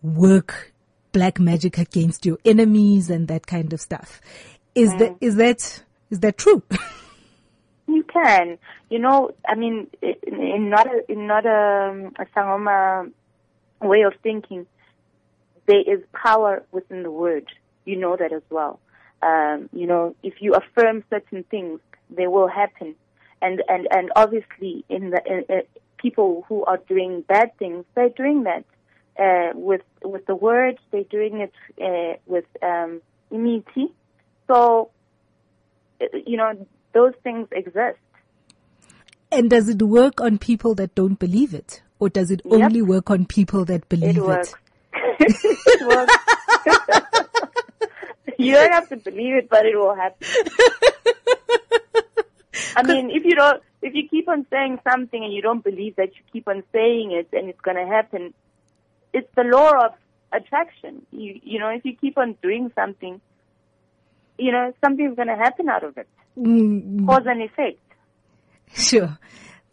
work 0.04 0.74
black 1.12 1.40
magic 1.40 1.80
against 1.80 2.26
your 2.26 2.38
enemies 2.46 3.10
and 3.10 3.28
that 3.28 3.48
kind 3.48 3.74
of 3.74 3.82
stuff. 3.82 4.22
Is 4.76 4.92
that, 5.00 5.16
is 5.20 5.36
that, 5.38 5.84
is 6.12 6.20
that 6.20 6.38
true? 6.38 6.62
You 7.88 8.04
can. 8.04 8.58
You 8.90 9.00
know, 9.00 9.32
I 9.48 9.56
mean, 9.56 9.88
in, 10.02 10.42
in 10.42 10.70
not 10.70 10.88
a, 10.88 11.12
in 11.12 11.26
not 11.26 11.46
a, 11.46 12.12
a 12.20 12.26
sangoma 12.36 13.12
way 13.82 14.02
of 14.02 14.14
thinking, 14.22 14.68
there 15.68 15.82
is 15.82 16.04
power 16.14 16.64
within 16.72 17.04
the 17.04 17.12
word. 17.12 17.46
You 17.86 17.96
know 17.96 18.18
that 18.18 18.34
as 18.34 18.42
well. 18.50 18.80
Um, 19.22 19.70
you 19.74 19.88
know, 19.88 20.16
if 20.24 20.36
you 20.42 20.54
affirm 20.54 21.04
certain 21.10 21.44
things, 21.44 21.80
they 22.10 22.28
will 22.28 22.48
happen. 22.48 22.96
And 23.42 23.62
and 23.68 23.88
and 23.92 24.12
obviously, 24.16 24.84
in 24.90 25.10
the 25.12 25.22
in, 25.26 25.46
uh, 25.50 25.62
people 25.98 26.46
who 26.48 26.64
are 26.66 26.78
doing 26.88 27.24
bad 27.28 27.58
things, 27.58 27.86
they're 27.96 28.10
doing 28.10 28.44
that 28.44 28.66
uh, 29.20 29.52
with 29.58 29.82
with 30.04 30.26
the 30.26 30.36
word. 30.36 30.80
They're 30.92 31.04
doing 31.04 31.42
it 31.42 31.54
uh, 31.82 32.18
with 32.26 32.46
um, 32.62 33.02
immunity. 33.32 33.94
So, 34.48 34.92
you 36.26 36.38
know, 36.38 36.68
those 36.94 37.14
things 37.24 37.48
exist. 37.52 38.00
and 39.32 39.50
does 39.50 39.68
it 39.70 39.82
work 39.82 40.22
on 40.22 40.38
people 40.38 40.76
that 40.76 40.96
don't 40.96 41.20
believe 41.20 41.54
it? 41.54 41.82
Or 42.00 42.10
does 42.10 42.32
it 42.32 42.42
Yep. 42.46 42.54
only 42.54 42.82
work 42.82 43.10
on 43.10 43.26
people 43.26 43.66
that 43.66 43.90
believe 43.90 44.18
It 44.18 44.22
works. 44.22 44.56
it 45.20 45.82
works. 45.82 46.18
you 48.38 48.54
don't 48.54 48.72
have 48.72 48.90
to 48.90 48.98
believe 48.98 49.36
it, 49.36 49.50
but 49.50 49.66
it 49.66 49.76
will 49.76 49.96
happen. 49.96 50.28
I 52.76 52.84
mean, 52.86 53.10
if 53.10 53.26
you 53.26 53.36
don't, 53.36 53.62
if 53.82 53.94
you 53.94 54.08
keep 54.08 54.28
on 54.28 54.46
saying 54.50 54.80
something 54.90 55.24
and 55.24 55.34
you 55.34 55.42
don't 55.42 55.64
believe 55.64 55.96
that 55.96 56.16
you 56.16 56.22
keep 56.32 56.48
on 56.48 56.64
saying 56.72 57.12
it 57.12 57.30
and 57.38 57.50
it's 57.50 57.62
going 57.62 57.78
to 57.78 57.86
happen, 57.86 58.34
it's 59.14 59.30
the 59.36 59.44
law 59.44 59.72
of 59.86 59.94
attraction. 60.32 61.06
You, 61.12 61.40
you 61.44 61.60
know, 61.60 61.70
if 61.70 61.86
you 61.86 61.96
keep 61.96 62.18
on 62.18 62.36
doing 62.42 62.72
something, 62.76 63.22
you 64.38 64.52
know, 64.52 64.74
something's 64.84 65.16
going 65.16 65.30
to 65.30 65.36
happen 65.36 65.70
out 65.70 65.84
of 65.84 65.98
it. 65.98 66.08
Mm, 66.38 67.08
Cause 67.08 67.24
and 67.26 67.42
effect. 67.42 67.80
Sure. 68.74 69.18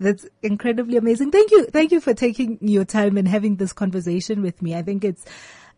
That's 0.01 0.27
incredibly 0.43 0.97
amazing. 0.97 1.31
Thank 1.31 1.51
you. 1.51 1.67
Thank 1.67 1.93
you 1.93 2.01
for 2.01 2.15
taking 2.15 2.59
your 2.61 2.85
time 2.85 3.17
and 3.17 3.29
having 3.29 3.57
this 3.57 3.73
conversation 3.73 4.43
with 4.43 4.61
me. 4.61 4.75
I 4.75 4.83
think 4.83 5.05
it's, 5.05 5.25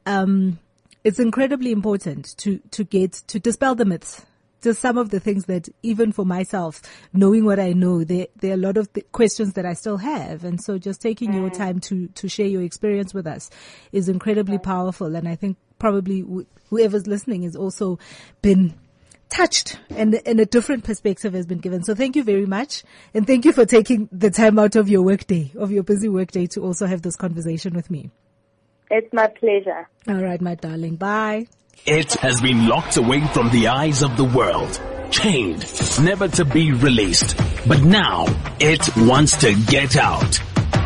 um, 0.06 0.58
it's 1.06 1.20
incredibly 1.20 1.70
important 1.70 2.36
to, 2.36 2.58
to 2.72 2.82
get, 2.82 3.12
to 3.28 3.38
dispel 3.38 3.76
the 3.76 3.84
myths. 3.84 4.26
Just 4.60 4.80
some 4.80 4.98
of 4.98 5.10
the 5.10 5.20
things 5.20 5.44
that 5.44 5.68
even 5.84 6.10
for 6.10 6.26
myself, 6.26 6.82
knowing 7.12 7.44
what 7.44 7.60
I 7.60 7.74
know, 7.74 8.02
there, 8.02 8.26
there 8.34 8.50
are 8.50 8.54
a 8.54 8.56
lot 8.56 8.76
of 8.76 8.88
questions 9.12 9.52
that 9.52 9.64
I 9.64 9.74
still 9.74 9.98
have. 9.98 10.42
And 10.42 10.60
so 10.60 10.78
just 10.78 11.00
taking 11.00 11.32
your 11.32 11.48
mm. 11.48 11.56
time 11.56 11.78
to, 11.82 12.08
to 12.08 12.28
share 12.28 12.48
your 12.48 12.62
experience 12.62 13.14
with 13.14 13.24
us 13.24 13.50
is 13.92 14.08
incredibly 14.08 14.58
powerful. 14.58 15.14
And 15.14 15.28
I 15.28 15.36
think 15.36 15.58
probably 15.78 16.22
wh- 16.22 16.68
whoever's 16.70 17.06
listening 17.06 17.44
has 17.44 17.54
also 17.54 18.00
been 18.42 18.74
touched 19.28 19.78
and, 19.90 20.20
and 20.26 20.40
a 20.40 20.46
different 20.46 20.82
perspective 20.82 21.34
has 21.34 21.46
been 21.46 21.58
given. 21.58 21.84
So 21.84 21.94
thank 21.94 22.16
you 22.16 22.24
very 22.24 22.46
much. 22.46 22.82
And 23.14 23.28
thank 23.28 23.44
you 23.44 23.52
for 23.52 23.64
taking 23.64 24.08
the 24.10 24.30
time 24.32 24.58
out 24.58 24.74
of 24.74 24.88
your 24.88 25.02
workday, 25.02 25.52
of 25.56 25.70
your 25.70 25.84
busy 25.84 26.08
workday 26.08 26.48
to 26.48 26.64
also 26.64 26.86
have 26.86 27.02
this 27.02 27.14
conversation 27.14 27.74
with 27.74 27.92
me. 27.92 28.10
It's 28.90 29.12
my 29.12 29.28
pleasure. 29.28 29.88
All 30.08 30.22
right, 30.22 30.40
my 30.40 30.54
darling. 30.54 30.96
Bye. 30.96 31.46
It 31.84 32.14
has 32.14 32.40
been 32.40 32.68
locked 32.68 32.96
away 32.96 33.26
from 33.28 33.50
the 33.50 33.68
eyes 33.68 34.02
of 34.02 34.16
the 34.16 34.24
world, 34.24 34.80
chained, 35.10 35.64
never 36.02 36.28
to 36.28 36.44
be 36.44 36.72
released. 36.72 37.36
But 37.66 37.82
now 37.82 38.26
it 38.58 38.96
wants 38.96 39.36
to 39.38 39.54
get 39.66 39.96
out. 39.96 40.40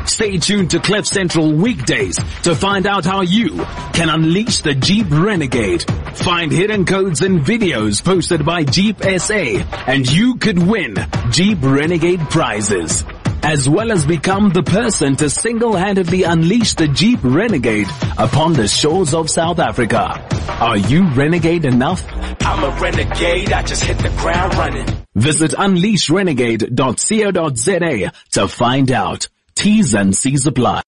Stay 0.07 0.39
tuned 0.39 0.71
to 0.71 0.81
Cliff 0.81 1.07
Central 1.07 1.53
weekdays 1.53 2.17
to 2.43 2.55
find 2.55 2.87
out 2.87 3.05
how 3.05 3.21
you 3.21 3.65
can 3.93 4.09
unleash 4.09 4.61
the 4.61 4.75
Jeep 4.75 5.07
Renegade. 5.11 5.85
Find 6.15 6.51
hidden 6.51 6.85
codes 6.85 7.23
and 7.23 7.41
videos 7.41 8.05
posted 8.05 8.45
by 8.45 8.65
Jeep 8.65 9.01
SA 9.03 9.63
and 9.87 10.11
you 10.11 10.37
could 10.37 10.59
win 10.59 10.97
Jeep 11.31 11.59
Renegade 11.63 12.21
prizes. 12.29 13.05
As 13.43 13.67
well 13.69 13.91
as 13.91 14.05
become 14.07 14.51
the 14.51 14.63
person 14.63 15.17
to 15.17 15.29
single-handedly 15.31 16.23
unleash 16.25 16.75
the 16.75 16.87
Jeep 16.89 17.19
Renegade 17.23 17.89
upon 18.19 18.53
the 18.53 18.69
shores 18.69 19.15
of 19.15 19.31
South 19.31 19.59
Africa. 19.59 20.27
Are 20.61 20.77
you 20.77 21.09
renegade 21.15 21.65
enough? 21.65 22.05
I'm 22.43 22.63
a 22.65 22.71
renegade, 22.81 23.53
I 23.53 23.63
just 23.63 23.83
hit 23.83 23.99
the 23.99 24.11
ground 24.11 24.55
running. 24.55 24.87
Visit 25.15 25.53
unleashrenegade.co.za 25.53 28.13
to 28.33 28.49
find 28.49 28.93
out. 28.93 29.29
T's 29.57 29.95
and 29.95 30.15
C's 30.17 30.47
apply. 30.47 30.83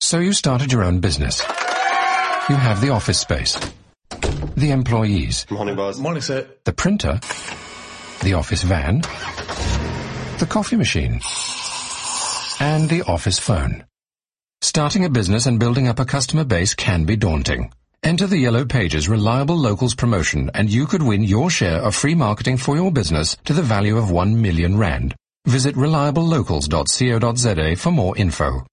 So 0.00 0.18
you 0.20 0.32
started 0.32 0.72
your 0.72 0.84
own 0.84 1.00
business. 1.00 1.40
You 2.48 2.54
have 2.56 2.80
the 2.80 2.90
office 2.90 3.18
space, 3.20 3.58
the 4.56 4.70
employees, 4.70 5.44
Morning, 5.50 5.76
boss. 5.76 5.98
Morning, 5.98 6.22
sir. 6.22 6.46
the 6.64 6.72
printer, 6.72 7.20
the 8.22 8.34
office 8.34 8.62
van, 8.62 9.02
the 10.38 10.46
coffee 10.46 10.76
machine, 10.76 11.20
and 12.60 12.88
the 12.88 13.02
office 13.06 13.38
phone. 13.38 13.84
Starting 14.60 15.04
a 15.04 15.10
business 15.10 15.46
and 15.46 15.58
building 15.58 15.88
up 15.88 15.98
a 15.98 16.04
customer 16.04 16.44
base 16.44 16.74
can 16.74 17.04
be 17.04 17.16
daunting. 17.16 17.72
Enter 18.02 18.26
the 18.26 18.38
Yellow 18.38 18.64
Pages 18.64 19.08
Reliable 19.08 19.56
Locals 19.56 19.94
promotion 19.94 20.50
and 20.54 20.70
you 20.70 20.86
could 20.86 21.02
win 21.02 21.24
your 21.24 21.50
share 21.50 21.82
of 21.82 21.96
free 21.96 22.14
marketing 22.14 22.56
for 22.56 22.76
your 22.76 22.92
business 22.92 23.36
to 23.44 23.52
the 23.52 23.62
value 23.62 23.98
of 23.98 24.10
1 24.10 24.40
million 24.40 24.78
rand. 24.78 25.14
Visit 25.46 25.74
reliablelocals.co.za 25.74 27.76
for 27.76 27.90
more 27.90 28.16
info. 28.16 28.64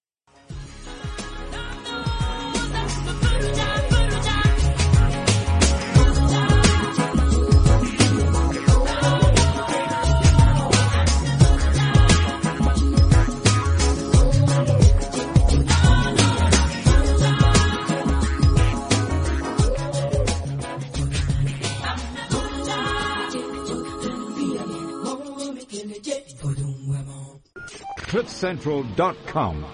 CliffCentral.com. 28.35 29.65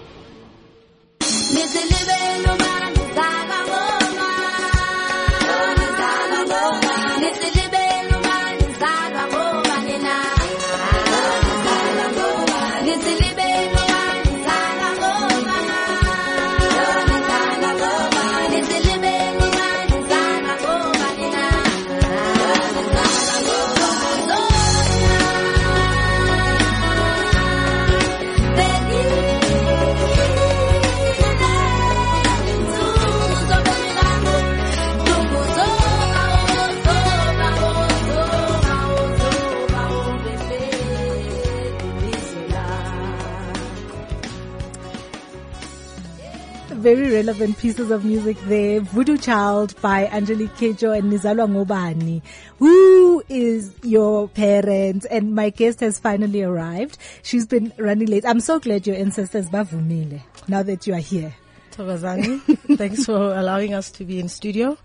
Relevant 47.42 47.60
pieces 47.60 47.90
of 47.90 48.04
music 48.04 48.36
there. 48.42 48.78
Voodoo 48.78 49.18
Child 49.18 49.74
by 49.82 50.06
Angelique 50.06 50.54
Kidjo 50.54 50.96
and 50.96 51.12
Nizalwa 51.12 51.48
Ngobani. 51.50 52.22
Who 52.60 53.24
is 53.28 53.74
your 53.82 54.28
parent? 54.28 55.06
And 55.10 55.34
my 55.34 55.50
guest 55.50 55.80
has 55.80 55.98
finally 55.98 56.44
arrived. 56.44 56.98
She's 57.24 57.44
been 57.44 57.72
running 57.78 58.06
late. 58.06 58.24
I'm 58.24 58.38
so 58.38 58.60
glad 58.60 58.86
your 58.86 58.94
ancestors 58.94 59.48
bavumile 59.48 60.22
now 60.46 60.62
that 60.62 60.86
you 60.86 60.94
are 60.94 60.98
here. 60.98 61.34
Thokozani, 61.72 62.38
thanks 62.78 63.06
for 63.06 63.36
allowing 63.36 63.74
us 63.74 63.90
to 63.90 64.04
be 64.04 64.20
in 64.20 64.28
studio. 64.28 64.78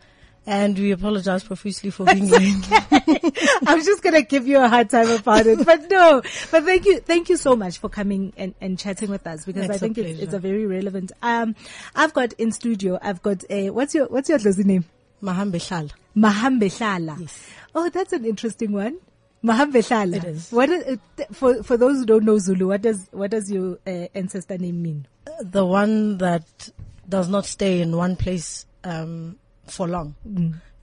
And 0.47 0.79
we 0.79 0.91
apologize 0.91 1.43
profusely 1.43 1.89
for 1.89 2.05
being 2.05 2.29
late. 2.29 2.55
I'm 3.67 3.83
just 3.83 4.01
gonna 4.01 4.21
give 4.21 4.47
you 4.47 4.59
a 4.59 4.69
hard 4.69 4.89
time 4.89 5.09
about 5.11 5.45
it, 5.45 5.65
but 5.65 5.89
no. 5.89 6.21
But 6.51 6.63
thank 6.63 6.85
you, 6.85 6.99
thank 7.01 7.29
you 7.29 7.35
so 7.37 7.55
much 7.55 7.77
for 7.77 7.89
coming 7.89 8.33
and, 8.37 8.55
and 8.61 8.79
chatting 8.79 9.09
with 9.09 9.27
us 9.27 9.45
because 9.45 9.65
It's 9.65 9.75
I 9.75 9.77
think 9.77 9.97
it's, 9.97 10.21
it's 10.21 10.33
a 10.33 10.39
very 10.39 10.65
relevant. 10.65 11.11
Um, 11.21 11.53
I've 11.95 12.13
got 12.13 12.33
in 12.33 12.51
studio. 12.53 12.97
I've 13.01 13.21
got 13.21 13.43
a 13.49 13.69
what's 13.71 13.93
your 13.93 14.07
what's 14.07 14.29
your 14.29 14.39
Dlozi 14.39 14.65
name? 14.65 14.85
Mahambe 15.21 15.55
Shala. 15.55 15.91
Mahambe. 16.15 17.19
Yes. 17.19 17.49
Oh, 17.75 17.89
that's 17.89 18.13
an 18.13 18.25
interesting 18.25 18.71
one. 18.71 18.97
Mahambe 19.43 19.81
Hlala. 19.87 20.17
It 20.17 20.23
is. 20.23 20.51
What 20.51 20.69
is, 20.69 20.97
for 21.31 21.63
for 21.63 21.77
those 21.77 21.97
who 21.99 22.05
don't 22.05 22.23
know 22.23 22.37
Zulu, 22.39 22.67
what 22.67 22.81
does 22.81 23.07
what 23.11 23.31
does 23.31 23.51
your 23.51 23.77
uh, 23.85 24.07
ancestor 24.15 24.57
name 24.57 24.81
mean? 24.81 25.07
The 25.39 25.65
one 25.65 26.17
that 26.17 26.69
does 27.07 27.29
not 27.29 27.45
stay 27.45 27.81
in 27.81 27.95
one 27.95 28.15
place, 28.15 28.65
um, 28.83 29.37
for 29.69 29.87
long. 29.87 30.15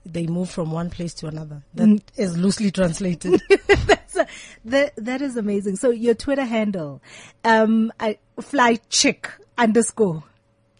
They 0.07 0.27
move 0.27 0.51
from 0.51 0.71
one 0.71 0.89
place 0.91 1.13
to 1.15 1.27
another. 1.27 1.63
That 1.73 2.01
is 2.15 2.37
loosely 2.37 2.69
translated. 2.71 3.41
That's 3.87 4.15
a, 4.15 4.27
that 4.65 4.93
that 4.97 5.21
is 5.21 5.35
amazing. 5.35 5.77
So 5.77 5.89
your 5.89 6.13
Twitter 6.13 6.45
handle, 6.45 7.01
um, 7.43 7.91
I, 7.99 8.17
fly 8.39 8.79
chick 8.89 9.31
underscore. 9.57 10.23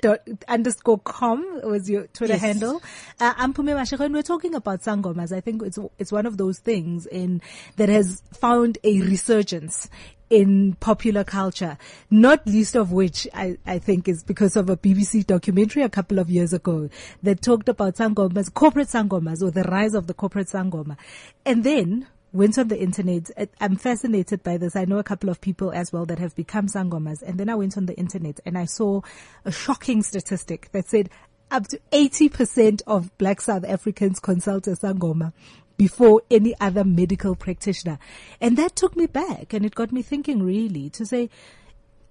Dot, 0.01 0.19
underscore 0.49 0.99
com 0.99 1.61
was 1.63 1.89
your 1.89 2.05
Twitter 2.07 2.33
Yes. 2.33 2.41
handle. 2.41 2.81
Uh, 3.19 3.33
I'm 3.37 3.53
Pumi 3.53 3.73
Mashego, 3.73 4.01
and 4.01 4.13
we're 4.13 4.21
talking 4.23 4.53
about 4.53 4.81
sangomas. 4.81 5.31
I 5.31 5.39
think 5.39 5.63
it's 5.63 5.79
it's 5.97 6.11
one 6.11 6.25
of 6.25 6.37
those 6.37 6.59
things 6.59 7.05
in 7.07 7.41
that 7.77 7.87
has 7.89 8.21
found 8.33 8.77
a 8.83 8.99
resurgence 9.01 9.89
in 10.29 10.73
popular 10.79 11.23
culture, 11.23 11.77
not 12.09 12.45
least 12.47 12.75
of 12.75 12.91
which 12.91 13.27
I, 13.33 13.57
I 13.65 13.79
think 13.79 14.07
is 14.07 14.23
because 14.23 14.55
of 14.55 14.69
a 14.69 14.77
BBC 14.77 15.25
documentary 15.25 15.83
a 15.83 15.89
couple 15.89 16.19
of 16.19 16.29
years 16.29 16.53
ago 16.53 16.89
that 17.23 17.41
talked 17.41 17.69
about 17.69 17.95
sangomas, 17.95 18.53
corporate 18.53 18.87
sangomas, 18.87 19.41
or 19.41 19.51
the 19.51 19.63
rise 19.63 19.93
of 19.93 20.07
the 20.07 20.13
corporate 20.13 20.47
sangoma. 20.47 20.97
And 21.45 21.63
then 21.63 22.07
went 22.33 22.57
on 22.57 22.67
the 22.67 22.79
internet. 22.79 23.29
I'm 23.61 23.77
fascinated 23.77 24.43
by 24.43 24.57
this. 24.57 24.75
I 24.75 24.85
know 24.85 24.97
a 24.97 25.03
couple 25.03 25.29
of 25.29 25.39
people 25.39 25.71
as 25.71 25.93
well 25.93 26.05
that 26.05 26.19
have 26.19 26.35
become 26.35 26.67
sangomas. 26.67 27.21
And 27.21 27.39
then 27.39 27.49
I 27.49 27.55
went 27.55 27.77
on 27.77 27.85
the 27.85 27.95
internet 27.95 28.39
and 28.45 28.57
I 28.57 28.65
saw 28.65 29.01
a 29.45 29.51
shocking 29.51 30.03
statistic 30.03 30.69
that 30.73 30.87
said 30.87 31.09
up 31.51 31.67
to 31.67 31.79
80% 31.91 32.81
of 32.87 33.15
black 33.17 33.39
South 33.39 33.63
Africans 33.63 34.19
consult 34.19 34.67
a 34.67 34.71
sangoma 34.71 35.31
before 35.77 36.21
any 36.31 36.53
other 36.59 36.83
medical 36.83 37.35
practitioner. 37.35 37.99
And 38.39 38.57
that 38.57 38.75
took 38.75 38.95
me 38.95 39.05
back 39.07 39.53
and 39.53 39.65
it 39.65 39.75
got 39.75 39.91
me 39.91 40.01
thinking 40.01 40.41
really 40.43 40.89
to 40.91 41.05
say, 41.05 41.29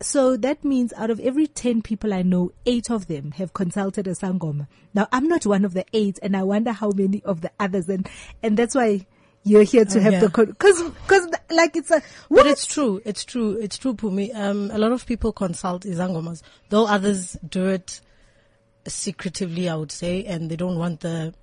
so 0.01 0.37
that 0.37 0.65
means 0.65 0.93
out 0.95 1.11
of 1.11 1.19
every 1.21 1.47
10 1.47 1.81
people 1.83 2.13
I 2.13 2.23
know, 2.23 2.53
eight 2.67 2.91
of 2.91 3.07
them 3.07 3.31
have 3.33 3.55
consulted 3.55 4.07
a 4.07 4.11
Sangoma. 4.11 4.67
Now 4.93 5.09
I'm 5.13 5.29
not 5.29 5.47
one 5.47 5.65
of 5.65 5.73
the 5.73 5.87
eight 5.93 6.19
and 6.23 6.37
I 6.37 6.43
wonder 6.43 6.73
how 6.73 6.91
many 6.91 7.23
of 7.25 7.41
the 7.41 7.51
others 7.59 7.89
and, 7.89 8.07
and 8.43 8.57
that's 8.57 8.75
why 8.75 9.07
you're 9.45 9.63
here 9.63 9.85
to 9.85 9.99
Oh, 9.99 10.03
have 10.03 10.13
yeah. 10.15 10.21
the, 10.21 10.29
cause, 10.31 10.83
cause 11.07 11.29
like 11.51 11.77
it's 11.77 11.91
a, 11.91 12.01
But 12.01 12.05
what? 12.29 12.47
it's 12.47 12.67
true. 12.67 13.01
It's 13.05 13.25
true. 13.25 13.53
It's 13.61 13.77
true, 13.79 13.95
Pumi. 13.95 14.35
Um, 14.35 14.71
a 14.73 14.79
lot 14.79 14.93
of 14.93 15.05
people 15.07 15.33
consult 15.33 15.83
Izangomas, 15.85 16.43
though 16.71 16.87
others 16.87 17.37
do 17.47 17.67
it 17.67 18.01
secretively, 18.87 19.69
I 19.69 19.75
would 19.77 19.93
say, 19.93 20.25
and 20.25 20.51
they 20.51 20.57
don't 20.57 20.79
want 20.79 21.01
the, 21.01 21.35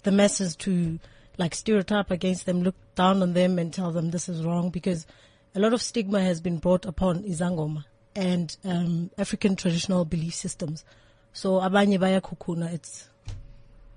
the 0.00 0.12
masses 0.12 0.56
to 0.56 0.98
like 1.38 1.54
stereotype 1.54 2.10
against 2.10 2.46
them, 2.46 2.62
look 2.62 2.74
down 2.94 3.22
on 3.22 3.32
them 3.32 3.58
and 3.58 3.72
tell 3.72 3.90
them 3.90 4.10
this 4.10 4.28
is 4.28 4.44
wrong 4.44 4.70
because 4.70 5.06
a 5.54 5.60
lot 5.60 5.72
of 5.72 5.82
stigma 5.82 6.20
has 6.20 6.40
been 6.40 6.58
brought 6.58 6.84
upon 6.84 7.24
Izangoma 7.24 7.84
and, 8.14 8.56
um, 8.64 9.10
African 9.16 9.56
traditional 9.56 10.04
belief 10.04 10.34
systems. 10.34 10.84
So 11.32 11.60
abanye 11.60 11.98
baya 11.98 12.20
kukuna, 12.20 12.72
it's, 12.72 13.08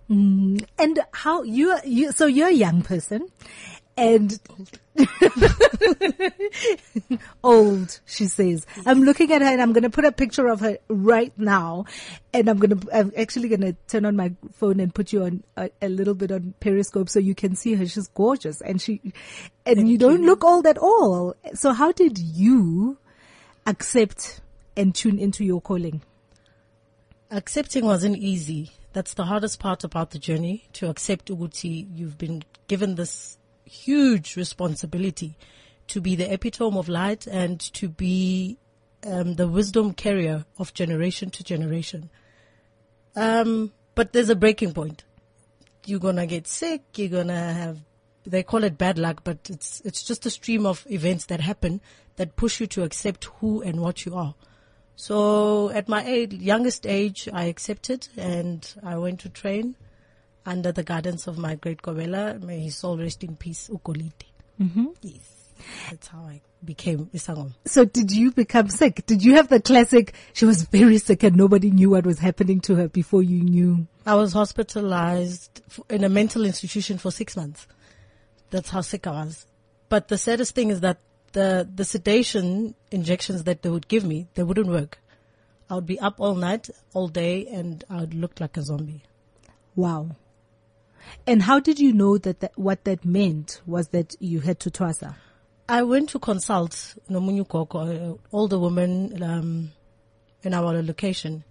And 0.10 1.00
how 1.12 1.44
you 1.44 1.78
you, 1.86 2.12
so 2.12 2.28
you're 2.28 2.50
a 2.50 2.52
young 2.52 2.82
person 2.82 3.30
and 3.96 4.40
old, 7.44 8.00
she 8.06 8.26
says. 8.26 8.66
I'm 8.86 9.04
looking 9.04 9.32
at 9.32 9.42
her 9.42 9.48
and 9.48 9.62
I'm 9.62 9.74
going 9.74 9.84
to 9.84 9.90
put 9.90 10.06
a 10.06 10.12
picture 10.12 10.48
of 10.48 10.60
her 10.62 10.78
right 10.88 11.32
now. 11.38 11.86
And 12.34 12.50
I'm 12.50 12.58
going 12.58 12.80
to, 12.80 12.88
I'm 12.96 13.12
actually 13.18 13.50
going 13.50 13.62
to 13.62 13.74
turn 13.88 14.06
on 14.06 14.16
my 14.16 14.34
phone 14.54 14.80
and 14.80 14.94
put 14.94 15.14
you 15.14 15.24
on 15.24 15.44
a, 15.56 15.70
a 15.82 15.90
little 15.90 16.16
bit 16.16 16.32
on 16.32 16.54
Periscope 16.60 17.10
so 17.10 17.20
you 17.20 17.36
can 17.36 17.56
see 17.56 17.76
her. 17.76 17.86
She's 17.86 18.08
gorgeous 18.08 18.62
and 18.62 18.82
she, 18.82 19.14
and 19.66 19.88
you 19.88 19.98
don't 19.98 20.26
look 20.26 20.44
old 20.44 20.66
at 20.66 20.78
all. 20.78 21.36
So 21.54 21.74
how 21.74 21.92
did 21.92 22.18
you 22.18 22.98
accept 23.66 24.42
and 24.76 24.94
tune 24.96 25.20
into 25.20 25.44
your 25.46 25.62
calling? 25.62 26.02
accepting 27.34 27.86
wasn't 27.86 28.18
easy. 28.18 28.72
That's 28.94 29.16
the 29.16 29.26
hardest 29.26 29.60
part 29.60 29.84
about 29.84 30.12
the 30.12 30.20
journey 30.20 30.66
to 30.74 30.90
accept 30.90 31.30
Uguti. 31.30 31.88
You've 31.94 32.18
been 32.18 32.44
given 32.68 32.96
this 32.96 33.38
huge 33.66 34.36
responsibility 34.36 35.38
to 35.88 36.02
be 36.02 36.16
the 36.16 36.32
epitome 36.32 36.78
of 36.78 36.90
light 36.90 37.28
and 37.28 37.60
to 37.60 37.90
be 37.90 38.58
um, 39.06 39.36
the 39.36 39.48
wisdom 39.48 39.94
carrier 39.94 40.46
of 40.58 40.74
generation 40.74 41.30
to 41.32 41.44
generation. 41.44 42.10
Um, 43.16 43.72
but 43.96 44.14
there's 44.14 44.30
a 44.30 44.36
breaking 44.36 44.74
point. 44.74 45.04
You're 45.86 46.00
gonna 46.00 46.26
get 46.26 46.48
sick. 46.48 46.84
You're 46.96 47.10
gonna 47.10 47.54
have. 47.54 47.80
They 48.26 48.44
call 48.44 48.64
it 48.64 48.78
bad 48.78 48.98
luck, 48.98 49.22
but 49.24 49.50
it's 49.50 49.82
it's 49.82 50.02
just 50.04 50.26
a 50.26 50.30
stream 50.30 50.66
of 50.66 50.86
events 50.90 51.26
that 51.26 51.42
happen 51.42 51.82
that 52.16 52.36
push 52.36 52.62
you 52.62 52.68
to 52.68 52.84
accept 52.84 53.26
who 53.26 53.62
and 53.62 53.82
what 53.82 54.06
you 54.06 54.16
are. 54.16 54.36
So 54.96 55.70
at 55.72 55.90
my 55.90 56.06
age, 56.06 56.34
youngest 56.34 56.86
age, 56.86 57.28
I 57.34 57.46
accepted 57.46 58.08
and 58.16 58.74
I 58.84 58.98
went 58.98 59.20
to 59.22 59.30
train 59.30 59.76
under 60.46 60.72
the 60.72 60.84
guidance 60.84 61.28
of 61.28 61.38
my 61.38 61.56
great 61.56 61.82
Kobela. 61.82 62.42
May 62.42 62.60
his 62.60 62.76
soul 62.76 62.98
rest 62.98 63.24
in 63.24 63.36
peace, 63.36 63.70
Ukolite. 63.72 64.26
Mm-hmm. 64.62 64.88
Yes. 65.02 65.34
That's 65.90 66.08
how 66.08 66.20
I 66.20 66.42
became 66.64 67.08
Isangom. 67.14 67.54
So 67.66 67.86
did 67.86 68.12
you 68.12 68.32
become 68.32 68.70
sick? 68.70 69.06
Did 69.06 69.24
you 69.24 69.36
have 69.36 69.50
the 69.50 69.62
classic, 69.62 70.14
she 70.34 70.46
was 70.46 70.64
very 70.64 70.98
sick 70.98 71.24
and 71.24 71.36
nobody 71.36 71.72
knew 71.72 71.92
what 71.92 72.06
was 72.06 72.20
happening 72.20 72.60
to 72.62 72.76
her 72.76 72.88
before 72.88 73.24
you 73.24 73.42
knew? 73.42 73.88
I 74.06 74.16
was 74.16 74.34
hospitalized 74.34 75.62
in 75.90 76.04
a 76.04 76.10
mental 76.10 76.46
institution 76.46 76.98
for 76.98 77.12
six 77.12 77.36
months. 77.38 77.68
That's 78.50 78.70
how 78.70 78.82
sick 78.82 79.08
I 79.08 79.12
was. 79.12 79.46
But 79.90 80.08
the 80.08 80.18
saddest 80.18 80.56
thing 80.56 80.70
is 80.70 80.82
that 80.82 81.00
the, 81.34 81.68
the 81.74 81.86
sedation 81.86 82.76
injections 82.92 83.44
that 83.44 83.62
they 83.62 83.70
would 83.70 83.88
give 83.88 84.04
me, 84.04 84.28
they 84.36 84.44
wouldn't 84.44 84.68
work. 84.68 85.00
I 85.70 85.76
would 85.76 85.86
be 85.86 86.00
up 86.00 86.16
all 86.20 86.36
night, 86.36 86.70
all 86.94 87.08
day, 87.08 87.48
and 87.48 87.84
I 87.90 88.02
would 88.02 88.14
look 88.14 88.40
like 88.40 88.58
a 88.58 88.62
zombie. 88.62 89.04
Wow. 89.76 90.16
And 91.26 91.44
how 91.44 91.60
did 91.60 91.80
you 91.80 91.94
know 91.94 92.18
that, 92.18 92.40
that 92.42 92.58
what 92.58 92.84
that 92.86 93.06
meant 93.06 93.62
was 93.66 93.90
that 93.90 94.16
you 94.20 94.42
had 94.42 94.60
to 94.62 94.72
twasa? 94.72 95.16
I 95.68 95.84
went 95.84 96.10
to 96.10 96.20
consult 96.20 96.96
Nomunyu 97.10 97.48
Koko, 97.48 97.80
an 97.80 98.20
older 98.32 98.60
woman 98.60 99.24
um, 99.24 99.72
in 100.42 100.54
our 100.54 100.82
location, 100.82 101.46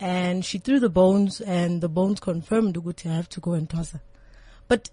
and 0.00 0.44
she 0.44 0.58
threw 0.58 0.80
the 0.80 0.88
bones, 0.88 1.40
and 1.40 1.80
the 1.80 1.88
bones 1.88 2.20
confirmed 2.20 2.76
Uguti 2.76 3.10
I 3.10 3.14
have 3.14 3.28
to 3.30 3.40
go 3.40 3.52
and 3.52 3.70
her. 3.70 4.00
But 4.68 4.90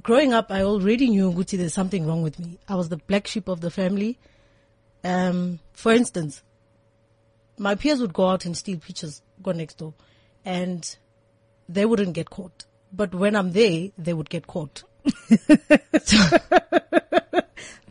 growing 0.00 0.32
up, 0.32 0.50
I 0.50 0.62
already 0.62 1.10
knew 1.10 1.30
Uguti 1.30 1.58
there's 1.58 1.74
something 1.74 2.06
wrong 2.06 2.22
with 2.22 2.38
me. 2.38 2.58
I 2.66 2.76
was 2.76 2.88
the 2.88 2.96
black 2.96 3.26
sheep 3.26 3.48
of 3.48 3.60
the 3.60 3.70
family. 3.70 4.18
Um, 5.02 5.60
for 5.74 5.92
instance, 5.92 6.42
my 7.58 7.74
peers 7.74 8.00
would 8.00 8.14
go 8.14 8.28
out 8.28 8.46
and 8.46 8.56
steal 8.56 8.78
peaches, 8.78 9.22
go 9.42 9.52
next 9.52 9.78
door, 9.78 9.92
and 10.44 10.96
they 11.68 11.84
wouldn't 11.84 12.14
get 12.14 12.30
caught. 12.30 12.64
But 12.94 13.14
when 13.14 13.34
I'm 13.36 13.52
there, 13.52 13.90
they 13.98 14.12
would 14.14 14.30
get 14.30 14.46
caught. 14.46 14.84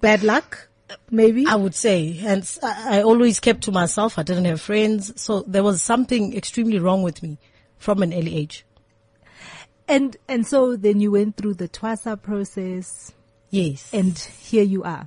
Bad 0.01 0.23
luck? 0.23 0.69
Maybe? 1.09 1.45
I 1.47 1.55
would 1.55 1.75
say, 1.75 2.19
and 2.23 2.49
I 2.63 3.01
always 3.01 3.39
kept 3.39 3.63
to 3.63 3.71
myself. 3.71 4.17
I 4.19 4.23
didn't 4.23 4.45
have 4.45 4.61
friends, 4.61 5.19
so 5.21 5.41
there 5.41 5.63
was 5.63 5.81
something 5.81 6.35
extremely 6.35 6.79
wrong 6.79 7.03
with 7.03 7.21
me 7.23 7.37
from 7.77 8.01
an 8.03 8.13
early 8.13 8.35
age. 8.35 8.65
And, 9.87 10.15
and 10.27 10.45
so 10.47 10.75
then 10.75 10.99
you 10.99 11.11
went 11.11 11.35
through 11.37 11.55
the 11.55 11.67
twasa 11.67 12.21
process 12.21 13.11
Yes, 13.49 13.89
and 13.93 14.17
here 14.17 14.63
you 14.63 14.83
are. 14.83 15.05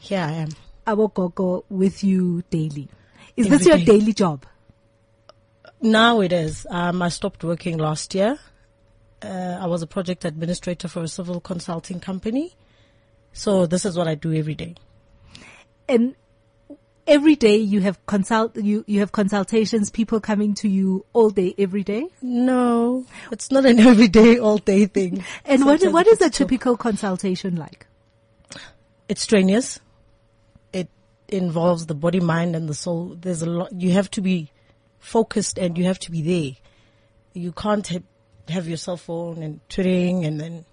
here 0.00 0.20
I 0.20 0.32
am. 0.32 0.48
Our 0.86 1.08
Gogo 1.08 1.64
with 1.68 2.02
you 2.02 2.42
daily. 2.50 2.88
Is 3.36 3.46
Every 3.46 3.58
this 3.58 3.66
your 3.68 3.76
day. 3.78 3.84
daily 3.84 4.12
job? 4.12 4.44
Now 5.80 6.20
it 6.22 6.32
is. 6.32 6.66
Um, 6.70 7.02
I 7.02 7.08
stopped 7.10 7.44
working 7.44 7.78
last 7.78 8.14
year. 8.14 8.38
Uh, 9.22 9.58
I 9.60 9.66
was 9.66 9.82
a 9.82 9.86
project 9.86 10.24
administrator 10.24 10.88
for 10.88 11.02
a 11.02 11.08
civil 11.08 11.40
consulting 11.40 12.00
company, 12.00 12.54
so 13.32 13.66
this 13.66 13.84
is 13.84 13.96
what 13.96 14.06
I 14.06 14.14
do 14.14 14.32
every 14.32 14.54
day. 14.54 14.76
And 15.88 16.14
every 17.08 17.34
day 17.34 17.56
you 17.56 17.80
have 17.80 18.04
consult, 18.06 18.56
you, 18.56 18.84
you 18.86 19.00
have 19.00 19.10
consultations, 19.10 19.90
people 19.90 20.20
coming 20.20 20.54
to 20.54 20.68
you 20.68 21.04
all 21.14 21.30
day, 21.30 21.54
every 21.58 21.82
day? 21.82 22.06
No, 22.22 23.06
it's 23.32 23.50
not 23.50 23.64
an 23.64 23.80
everyday, 23.92 24.38
all 24.38 24.58
day 24.58 24.86
thing. 24.86 25.24
And 25.44 25.64
what, 25.64 25.80
Sometimes 25.80 25.94
what 25.94 26.06
is 26.06 26.20
a 26.20 26.30
typical 26.30 26.76
consultation 26.76 27.56
like? 27.56 27.86
It's 29.08 29.22
strenuous. 29.22 29.80
It 30.72 30.88
involves 31.28 31.86
the 31.86 31.94
body, 31.94 32.20
mind, 32.20 32.54
and 32.54 32.68
the 32.68 32.74
soul. 32.74 33.16
There's 33.18 33.42
a 33.42 33.46
lot. 33.46 33.72
You 33.72 33.92
have 33.92 34.10
to 34.12 34.20
be 34.20 34.52
focused 34.98 35.58
and 35.58 35.78
you 35.78 35.84
have 35.84 35.98
to 36.00 36.10
be 36.10 36.22
there. 36.22 36.56
You 37.32 37.52
can't 37.52 37.90
have 38.50 38.68
your 38.68 38.76
cell 38.76 38.96
phone 38.96 39.42
and 39.42 39.60
twittering 39.68 40.24
and 40.24 40.40
then 40.40 40.64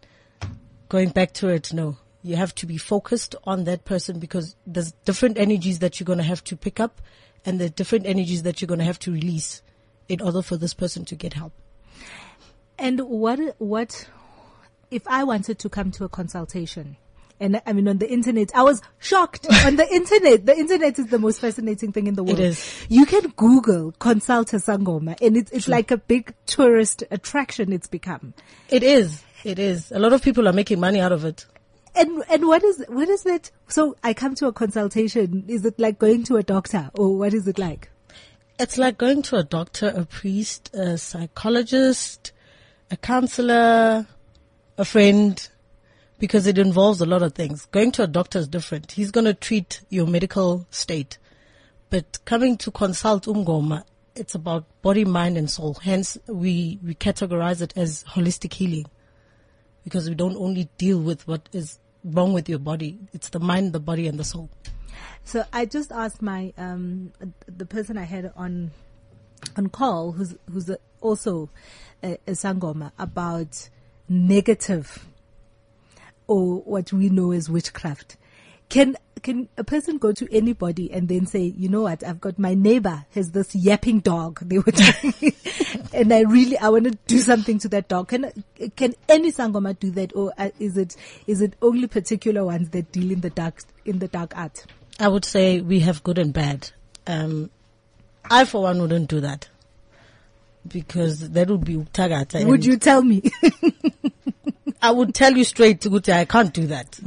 going 0.90 1.10
back 1.10 1.34
to 1.34 1.50
it. 1.50 1.74
No, 1.74 1.98
you 2.24 2.36
have 2.36 2.56
to 2.56 2.66
be 2.66 2.78
focused 2.78 3.36
on 3.44 3.66
that 3.66 3.86
person 3.86 4.20
because 4.20 4.56
there's 4.66 4.92
different 5.06 5.38
energies 5.38 5.80
that 5.80 6.00
you're 6.00 6.06
going 6.06 6.18
to 6.18 6.24
have 6.24 6.44
to 6.46 6.58
pick 6.58 6.80
up 6.80 7.02
and 7.46 7.60
the 7.60 7.70
different 7.70 8.06
energies 8.06 8.44
that 8.44 8.62
you're 8.62 8.68
going 8.68 8.80
to 8.80 8.86
have 8.86 9.00
to 9.00 9.12
release 9.12 9.62
in 10.10 10.22
order 10.22 10.42
for 10.42 10.58
this 10.58 10.74
person 10.74 11.06
to 11.06 11.16
get 11.16 11.34
help. 11.34 11.54
And 12.78 13.00
what, 13.02 13.40
what, 13.60 14.08
if 14.92 15.08
I 15.08 15.24
wanted 15.24 15.60
to 15.60 15.70
come 15.70 15.92
to 15.92 16.04
a 16.04 16.10
consultation, 16.10 16.98
and 17.39 17.62
I 17.65 17.74
mean 17.74 17.88
on 17.88 17.98
the 17.98 18.12
internet, 18.12 18.52
I 18.56 18.63
was 18.63 18.82
shocked 19.00 19.48
on 19.65 19.76
the 19.76 19.88
internet. 19.93 20.45
The 20.45 20.58
internet 20.58 20.98
is 21.00 21.08
the 21.08 21.19
most 21.19 21.39
fascinating 21.39 21.91
thing 21.91 22.08
in 22.08 22.15
the 22.15 22.24
world. 22.24 22.39
is. 22.39 22.86
You 22.89 23.06
can 23.06 23.30
Google 23.36 23.91
consult 23.93 24.54
a 24.54 24.58
Sangoma 24.58 25.19
and 25.21 25.38
it's, 25.38 25.52
it's 25.52 25.67
like 25.67 25.91
a 25.91 25.98
big 25.98 26.34
tourist 26.45 27.04
attraction 27.12 27.74
it's 27.74 27.88
become. 27.88 28.34
It 28.69 28.84
is. 28.84 29.24
It 29.43 29.60
is. 29.60 29.91
A 29.91 30.00
lot 30.00 30.13
of 30.13 30.21
people 30.21 30.48
are 30.48 30.54
making 30.54 30.80
money 30.80 31.00
out 31.00 31.12
of 31.12 31.26
it. 31.26 31.45
And, 31.95 32.24
and 32.30 32.48
what 32.48 32.63
is, 32.63 32.84
what 32.89 33.08
is 33.08 33.24
that? 33.24 33.52
So 33.67 33.95
I 34.04 34.13
come 34.13 34.36
to 34.36 34.48
a 34.48 34.54
consultation. 34.54 35.45
Is 35.48 35.65
it 35.65 35.80
like 35.80 35.98
going 35.98 36.24
to 36.26 36.38
a 36.38 36.43
doctor 36.43 36.89
or 36.93 37.17
what 37.17 37.34
is 37.34 37.48
it 37.48 37.58
like? 37.58 37.89
It's 38.60 38.78
like 38.78 38.98
going 38.98 39.21
to 39.24 39.38
a 39.38 39.43
doctor, 39.43 39.93
a 39.95 40.06
priest, 40.06 40.74
a 40.74 40.98
psychologist, 40.98 42.32
a 42.89 42.98
counselor, 42.98 44.08
a 44.78 44.86
friend, 44.86 45.48
because 46.19 46.47
it 46.47 46.58
involves 46.58 47.01
a 47.01 47.06
lot 47.06 47.21
of 47.21 47.34
things. 47.34 47.65
Going 47.67 47.91
to 47.93 48.04
a 48.04 48.08
doctor 48.08 48.39
is 48.39 48.47
different. 48.47 48.93
He's 48.93 49.12
going 49.12 49.25
to 49.25 49.34
treat 49.34 49.82
your 49.89 50.08
medical 50.08 50.65
state. 50.69 51.17
But 51.89 52.19
coming 52.25 52.58
to 52.58 52.71
consult 52.71 53.25
Umgoma, 53.25 53.84
it's 54.15 54.33
about 54.33 54.65
body, 54.81 55.06
mind, 55.06 55.37
and 55.37 55.50
soul. 55.50 55.75
Hence, 55.75 56.17
we, 56.27 56.79
we 56.83 56.96
categorize 56.96 57.62
it 57.62 57.73
as 57.75 58.04
holistic 58.06 58.54
healing 58.54 58.85
because 59.83 60.10
we 60.10 60.15
don't 60.15 60.37
only 60.37 60.69
deal 60.77 61.00
with 61.00 61.27
what 61.27 61.50
is 61.52 61.79
wrong 62.04 62.33
with 62.33 62.48
your 62.48 62.60
body. 62.60 62.98
It's 63.13 63.29
the 63.29 63.40
mind, 63.40 63.73
the 63.73 63.79
body, 63.79 64.08
and 64.08 64.19
the 64.19 64.23
soul. 64.23 64.50
So 65.25 65.44
I 65.52 65.65
just 65.65 65.92
asked 65.92 66.21
my 66.21 66.54
um 66.58 67.12
the 67.48 67.65
person 67.65 67.98
I 67.98 68.04
had 68.04 68.31
on 68.35 68.71
on 69.58 69.69
call, 69.69 70.12
who's 70.12 70.35
who's 70.52 70.69
also 71.02 71.50
a, 72.04 72.13
a 72.27 72.31
sangoma, 72.31 72.92
about 73.00 73.69
negative 74.08 75.06
or 76.28 76.62
what 76.62 76.92
we 76.94 77.10
know 77.10 77.32
as 77.32 77.50
witchcraft. 77.50 78.17
Can 78.69 78.98
can 79.21 79.48
a 79.58 79.63
person 79.63 79.98
go 79.98 80.12
to 80.12 80.28
anybody 80.32 80.92
and 80.92 81.08
then 81.08 81.26
say, 81.26 81.54
you 81.58 81.67
know 81.69 81.82
what, 81.82 82.04
I've 82.04 82.21
got 82.21 82.38
my 82.38 82.54
neighbor 82.54 83.06
has 83.13 83.32
this 83.32 83.56
yapping 83.56 84.00
dog. 84.00 84.40
They 84.42 84.60
were 84.60 84.71
telling 84.71 85.13
me, 85.21 85.36
and 85.94 86.13
I 86.13 86.21
really 86.21 86.58
I 86.58 86.69
want 86.69 86.86
to 86.86 86.98
do 87.08 87.19
something 87.19 87.60
to 87.60 87.69
that 87.69 87.88
dog. 87.88 88.10
Can 88.10 88.32
can 88.76 88.94
any 89.08 89.32
sangoma 89.32 89.78
do 89.80 89.92
that, 89.92 90.15
or 90.15 90.34
uh, 90.38 90.50
is 90.60 90.78
it 90.78 90.96
is 91.28 91.42
it 91.42 91.56
only 91.62 91.88
particular 91.88 92.46
ones 92.46 92.69
that 92.69 92.92
deal 92.92 93.12
in 93.12 93.21
the 93.21 93.30
dark 93.30 93.62
in 93.86 94.00
the 94.00 94.08
dark 94.08 94.36
art? 94.38 94.65
I 95.00 95.08
would 95.08 95.26
say 95.26 95.62
we 95.62 95.82
have 95.82 96.04
good 96.04 96.17
and 96.17 96.34
bad. 96.34 96.71
Um, 97.06 97.52
I, 98.30 98.46
for 98.46 98.63
one, 98.63 98.82
wouldn't 98.82 99.10
do 99.10 99.19
that 99.21 99.48
because 100.68 101.30
that 101.30 101.50
would 101.50 101.66
be 101.66 101.76
tagata. 101.94 102.46
Would 102.46 102.66
you 102.66 102.78
tell 102.78 103.02
me? 103.02 103.24
I 104.82 104.92
would 104.92 105.16
tell 105.16 105.36
you 105.36 105.44
straight, 105.44 105.82
Guti, 105.82 106.13
I 106.13 106.26
can't 106.26 106.54
do 106.54 106.68
that. 106.68 107.00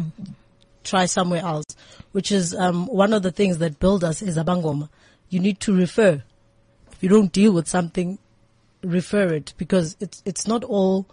Try 0.85 1.07
somewhere 1.07 1.43
else, 1.43 1.67
which 2.13 2.33
is 2.33 2.55
um, 2.55 2.87
one 2.87 3.13
of 3.13 3.23
the 3.23 3.31
things 3.31 3.59
that 3.59 3.79
build 3.79 4.05
us 4.05 4.23
is 4.23 4.37
abangoma. 4.37 4.89
You 5.29 5.41
need 5.41 5.61
to 5.61 5.75
refer. 5.75 6.23
If 6.93 7.03
you 7.03 7.09
don't 7.09 7.31
deal 7.31 7.53
with 7.53 7.69
something, 7.69 8.19
refer 8.83 9.33
it 9.35 9.55
because 9.59 9.97
it's 10.01 10.23
it's 10.25 10.47
not 10.47 10.65
all 10.65 11.07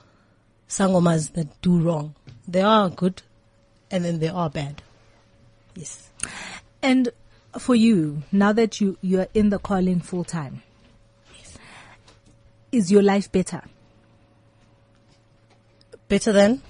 sangomas 0.70 1.34
that 1.34 1.62
do 1.62 1.80
wrong. 1.80 2.16
They 2.48 2.62
are 2.62 2.90
good, 2.90 3.22
and 3.92 4.06
then 4.06 4.20
they 4.20 4.30
are 4.30 4.50
bad. 4.50 4.82
Yes. 5.76 6.10
And 6.82 7.10
for 7.60 7.76
you, 7.76 8.24
now 8.32 8.54
that 8.54 8.80
you 8.82 8.98
you're 9.02 9.28
in 9.34 9.50
the 9.50 9.60
calling 9.60 10.00
full 10.00 10.24
time, 10.24 10.64
is 12.76 12.92
your 12.92 13.02
life 13.02 13.32
better 13.32 13.62
Better 16.08 16.32
than 16.32 16.62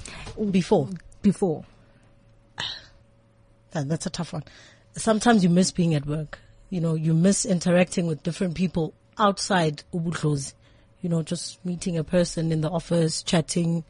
before. 0.51 0.89
before? 1.21 1.65
That, 3.71 3.89
that's 3.89 4.05
a 4.05 4.09
tough 4.09 4.31
one. 4.31 4.45
Sometimes 4.95 5.43
you 5.43 5.49
miss 5.49 5.71
being 5.71 5.93
at 5.95 6.05
work. 6.05 6.39
You 6.69 6.79
know, 6.79 6.93
you 6.93 7.13
miss 7.13 7.45
interacting 7.45 8.07
with 8.07 8.23
different 8.23 8.55
people 8.55 8.93
outside 9.17 9.83
ubudlozi. 9.93 10.53
You 11.01 11.09
know, 11.09 11.21
just 11.23 11.63
meeting 11.65 11.97
a 11.97 12.03
person 12.05 12.53
in 12.53 12.61
the 12.61 12.69
office, 12.69 13.21
chatting. 13.21 13.83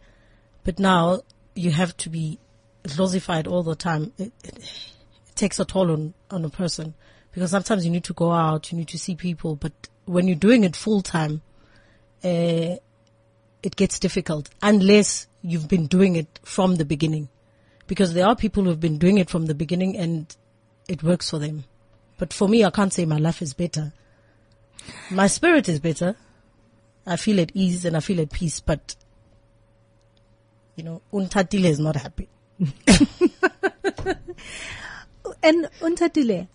But 0.63 0.79
now 0.79 1.21
you 1.53 1.69
have 1.69 1.95
to 1.97 2.09
be 2.09 2.39
dlosified 2.83 3.47
all 3.47 3.61
the 3.61 3.75
time. 3.75 4.11
It, 4.17 4.31
it, 4.43 4.57
it 4.57 5.35
takes 5.35 5.59
a 5.59 5.65
toll 5.65 5.91
on, 5.91 6.15
on 6.31 6.43
a 6.43 6.49
person 6.49 6.95
because 7.31 7.51
sometimes 7.51 7.85
you 7.85 7.91
need 7.91 8.05
to 8.05 8.13
go 8.13 8.31
out, 8.31 8.71
you 8.71 8.77
need 8.79 8.87
to 8.87 8.97
see 8.97 9.15
people. 9.15 9.55
But 9.55 9.73
when 10.05 10.27
you're 10.27 10.35
doing 10.35 10.63
it 10.63 10.75
full 10.75 11.01
time, 11.01 11.43
uh, 12.25 12.75
it 13.63 13.75
gets 13.75 13.99
difficult 13.99 14.49
unless 14.61 15.27
you've 15.41 15.67
been 15.69 15.85
doing 15.85 16.15
it 16.15 16.39
from 16.43 16.75
the 16.75 16.85
beginning. 16.85 17.29
Because 17.87 18.13
there 18.13 18.25
are 18.25 18.35
people 18.35 18.63
who've 18.63 18.79
been 18.79 18.97
doing 18.97 19.19
it 19.19 19.29
from 19.29 19.45
the 19.45 19.53
beginning 19.53 19.95
and 19.95 20.35
it 20.87 21.03
works 21.03 21.29
for 21.29 21.37
them. 21.39 21.65
But 22.17 22.33
for 22.33 22.49
me, 22.49 22.63
I 22.65 22.71
can't 22.71 22.91
say 22.91 23.05
my 23.05 23.17
life 23.17 23.41
is 23.41 23.53
better. 23.53 23.93
My 25.11 25.27
spirit 25.27 25.69
is 25.69 25.79
better. 25.79 26.15
I 27.05 27.17
feel 27.17 27.39
at 27.39 27.51
ease 27.53 27.85
and 27.85 27.95
I 27.95 27.99
feel 27.99 28.19
at 28.21 28.31
peace, 28.31 28.59
but 28.59 28.95
you 30.75 30.83
know, 30.83 31.01
Untatile 31.13 31.65
is 31.65 31.79
not 31.79 31.95
happy. 31.95 32.27
And 35.45 35.69
Untatile, 35.79 36.47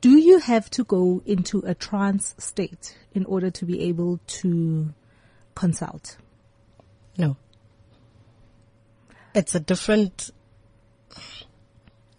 do 0.00 0.18
you 0.18 0.38
have 0.40 0.68
to 0.70 0.84
go 0.84 1.22
into 1.26 1.62
a 1.66 1.74
trance 1.74 2.34
state 2.38 2.96
in 3.12 3.24
order 3.24 3.50
to 3.50 3.64
be 3.64 3.82
able 3.82 4.20
to 4.26 4.92
consult? 5.54 6.16
No. 7.16 7.36
It's 9.34 9.54
a 9.54 9.60
different, 9.60 10.30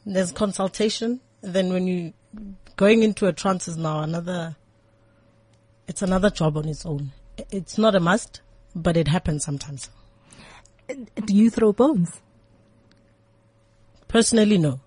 there's 0.05 0.31
consultation. 0.31 1.19
Then 1.41 1.73
when 1.73 1.87
you, 1.87 2.13
going 2.77 3.03
into 3.03 3.27
a 3.27 3.33
trance 3.33 3.67
is 3.67 3.77
now 3.77 4.01
another, 4.01 4.55
it's 5.87 6.01
another 6.01 6.29
job 6.29 6.57
on 6.57 6.67
its 6.69 6.85
own. 6.85 7.11
It's 7.51 7.77
not 7.77 7.95
a 7.95 7.99
must, 7.99 8.41
but 8.75 8.95
it 8.95 9.07
happens 9.07 9.43
sometimes. 9.43 9.89
Do 10.87 11.35
you 11.35 11.49
throw 11.49 11.73
bones? 11.73 12.21
Personally, 14.07 14.57
no. 14.57 14.79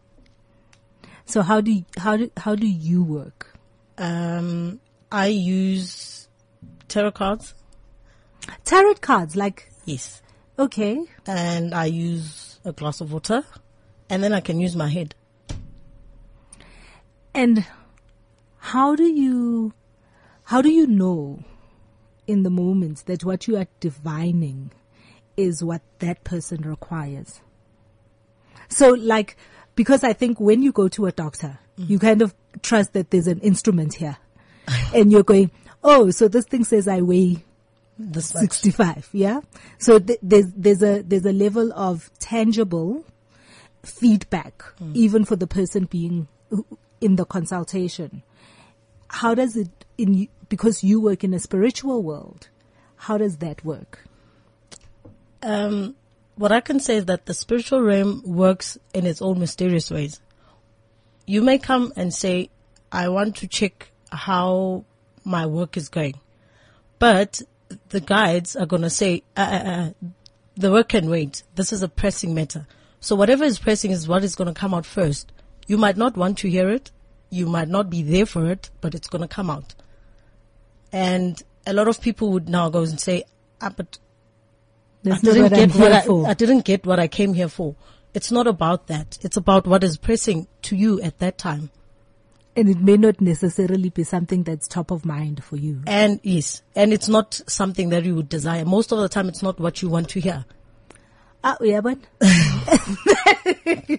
So 1.30 1.42
how 1.42 1.60
do 1.60 1.70
you, 1.70 1.84
how 1.96 2.16
do 2.16 2.28
how 2.36 2.56
do 2.56 2.66
you 2.66 3.04
work? 3.04 3.54
Um, 3.98 4.80
I 5.12 5.26
use 5.28 6.28
tarot 6.88 7.12
cards. 7.12 7.54
Tarot 8.64 8.94
cards, 8.94 9.36
like 9.36 9.70
Yes. 9.84 10.22
okay, 10.58 11.04
And 11.26 11.72
I 11.72 11.84
use 11.84 12.58
a 12.64 12.72
glass 12.72 13.00
of 13.00 13.12
water 13.12 13.44
and 14.08 14.24
then 14.24 14.32
I 14.32 14.40
can 14.40 14.58
use 14.60 14.74
my 14.74 14.88
head. 14.88 15.14
and 17.32 17.64
how 18.58 18.96
do 18.96 19.04
you 19.04 19.72
how 20.44 20.60
do 20.60 20.68
you 20.68 20.86
know 20.86 21.44
in 22.26 22.42
the 22.42 22.50
moment 22.50 23.04
that 23.06 23.24
what 23.24 23.46
you 23.46 23.56
are 23.56 23.68
divining 23.78 24.72
is 25.36 25.62
what 25.62 25.82
that 26.00 26.24
person 26.24 26.62
requires? 26.62 27.40
So 28.68 28.90
like 28.90 29.36
because 29.80 30.04
I 30.04 30.12
think 30.12 30.38
when 30.38 30.62
you 30.62 30.72
go 30.72 30.88
to 30.88 31.06
a 31.06 31.12
doctor, 31.12 31.58
you 31.78 31.98
kind 31.98 32.20
of 32.20 32.34
trust 32.60 32.92
that 32.92 33.10
there's 33.10 33.26
an 33.26 33.38
instrument 33.40 33.94
here. 33.94 34.18
and 34.94 35.10
you're 35.10 35.22
going, 35.24 35.50
"Oh, 35.82 36.10
so 36.10 36.28
this 36.28 36.44
thing 36.44 36.64
says 36.64 36.86
I 36.86 37.00
weigh 37.00 37.42
much. 37.98 38.24
65 38.24 39.08
yeah 39.12 39.40
so 39.78 39.98
th- 39.98 40.18
there's 40.22 40.46
there's 40.56 40.82
a 40.82 41.02
there's 41.02 41.26
a 41.26 41.32
level 41.32 41.70
of 41.74 42.10
tangible 42.18 43.04
feedback 43.82 44.62
even 44.94 45.24
for 45.24 45.36
the 45.36 45.46
person 45.46 45.84
being 45.84 46.26
in 47.00 47.16
the 47.16 47.24
consultation 47.26 48.22
how 49.08 49.34
does 49.34 49.54
it 49.56 49.68
in 49.98 50.28
because 50.48 50.82
you 50.84 51.00
work 51.00 51.24
in 51.24 51.34
a 51.34 51.38
spiritual 51.38 52.02
world 52.02 52.48
how 52.96 53.18
does 53.18 53.36
that 53.38 53.62
work 53.64 54.04
Um, 55.42 55.94
what 56.41 56.53
I 56.53 56.61
can 56.62 56.80
say 56.80 56.97
is 56.97 57.05
that 57.05 57.26
the 57.26 57.34
spiritual 57.34 57.82
realm 57.82 58.22
works 58.24 58.78
in 58.95 59.05
its 59.05 59.20
own 59.20 59.38
mysterious 59.38 59.91
ways. 59.91 60.22
You 61.26 61.43
may 61.43 61.59
come 61.59 61.93
and 61.97 62.14
say, 62.14 62.49
I 62.91 63.11
want 63.11 63.36
to 63.36 63.47
check 63.47 63.91
how 64.11 64.86
my 65.22 65.45
work 65.45 65.76
is 65.76 65.91
going. 65.91 66.18
But 66.99 67.43
the 67.91 68.01
guides 68.01 68.57
are 68.57 68.64
going 68.64 68.80
to 68.80 68.88
say, 68.88 69.22
uh, 69.36 69.41
uh, 69.41 69.68
uh, 69.68 69.91
the 70.57 70.72
work 70.72 70.88
can 70.88 71.11
wait. 71.11 71.43
This 71.57 71.74
is 71.74 71.82
a 71.82 71.88
pressing 71.88 72.34
matter. 72.34 72.66
So 73.01 73.14
whatever 73.14 73.45
is 73.45 73.59
pressing 73.59 73.91
is 73.91 74.09
what 74.09 74.24
is 74.24 74.34
going 74.34 74.49
to 74.49 74.59
come 74.59 74.72
out 74.72 74.86
first. 74.86 75.30
You 75.66 75.76
might 75.76 75.99
not 75.99 76.16
want 76.16 76.38
to 76.38 76.49
hear 76.49 76.70
it. 76.70 76.91
You 77.28 77.49
might 77.49 77.68
not 77.68 77.91
be 77.91 78.03
there 78.03 78.24
for 78.24 78.51
it, 78.51 78.70
but 78.80 78.95
it's 78.95 79.09
going 79.09 79.20
to 79.20 79.28
come 79.28 79.51
out. 79.51 79.74
And 80.91 81.43
a 81.66 81.74
lot 81.74 81.86
of 81.86 82.01
people 82.01 82.30
would 82.30 82.49
now 82.49 82.70
go 82.70 82.80
and 82.80 82.99
say, 82.99 83.24
ah, 83.61 83.74
but 83.76 83.99
that's 85.03 85.22
not 85.22 85.34
didn't 85.34 85.53
what 85.53 85.53
I'm 85.59 85.70
what 85.80 85.92
I, 85.92 86.03
for 86.03 86.26
I 86.28 86.34
didn't 86.34 86.64
get 86.64 86.84
what 86.86 86.98
I 87.01 87.09
came 87.09 87.34
here 87.34 87.48
for. 87.48 87.74
It's 88.14 88.30
not 88.32 88.46
about 88.46 88.88
that. 88.88 89.18
It's 89.22 89.36
about 89.36 89.66
what 89.66 89.84
is 89.84 89.96
pressing 89.96 90.48
to 90.62 90.76
you 90.76 91.01
at 91.01 91.18
that 91.20 91.38
time. 91.38 91.70
and 92.57 92.68
it 92.68 92.78
may 92.80 92.96
not 92.96 93.20
necessarily 93.20 93.88
be 93.90 94.03
something 94.03 94.42
that's 94.42 94.66
top 94.66 94.90
of 94.90 95.05
mind 95.07 95.42
for 95.44 95.57
you 95.57 95.80
And 95.86 96.18
yes, 96.24 96.62
and 96.74 96.92
it's 96.92 97.09
not 97.09 97.40
something 97.46 97.90
that 97.90 98.05
you 98.05 98.16
would 98.16 98.28
desire. 98.28 98.64
Most 98.64 98.90
of 98.92 98.98
the 98.98 99.09
time, 99.09 99.28
it's 99.28 99.42
not 99.42 99.61
what 99.61 99.80
you 99.82 99.88
want 99.88 100.09
to 100.11 100.20
hear. 100.20 100.44
ah 101.42 101.57
yeah 101.62 101.80
but 101.80 101.96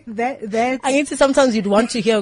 that 0.07 0.37
that 0.43 0.79
I 0.83 0.91
can 0.91 1.05
see 1.07 1.15
sometimes 1.15 1.55
you'd 1.55 1.65
want 1.65 1.89
to 1.91 2.01
hear 2.01 2.21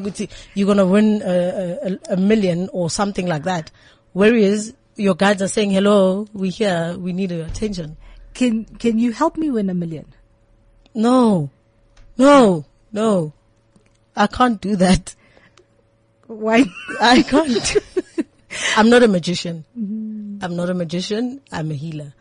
you're 0.54 0.66
going 0.66 0.78
to 0.78 0.86
win 0.86 1.22
a, 1.26 1.78
a, 1.84 2.14
a 2.14 2.18
million 2.18 2.70
or 2.72 2.90
something 2.90 3.28
like 3.28 3.44
that. 3.44 3.72
Whereas 4.14 4.74
your 4.96 5.16
guides 5.16 5.42
are 5.42 5.48
saying, 5.48 5.72
hello, 5.72 6.28
we 6.34 6.50
here, 6.50 6.96
we 6.98 7.14
need 7.14 7.32
your 7.32 7.46
attention. 7.46 7.98
Can 8.40 8.66
can 8.84 9.00
you 9.04 9.12
help 9.22 9.38
me 9.44 9.50
win 9.58 9.70
a 9.70 9.74
million 9.84 10.06
No, 10.94 11.50
no, 12.18 12.66
no. 12.92 13.34
I 14.16 14.28
can't 14.28 14.60
do 14.68 14.76
that. 14.84 15.16
why 16.28 16.58
I 17.00 17.22
can't. 17.24 17.78
I'm 18.78 18.90
not 18.94 19.04
a 19.04 19.08
magician. 19.08 19.64
I'm 20.46 20.56
not 20.60 20.70
a 20.70 20.74
magician. 20.74 21.42
I'm 21.52 21.72
a 21.72 21.78
healer. 21.84 22.14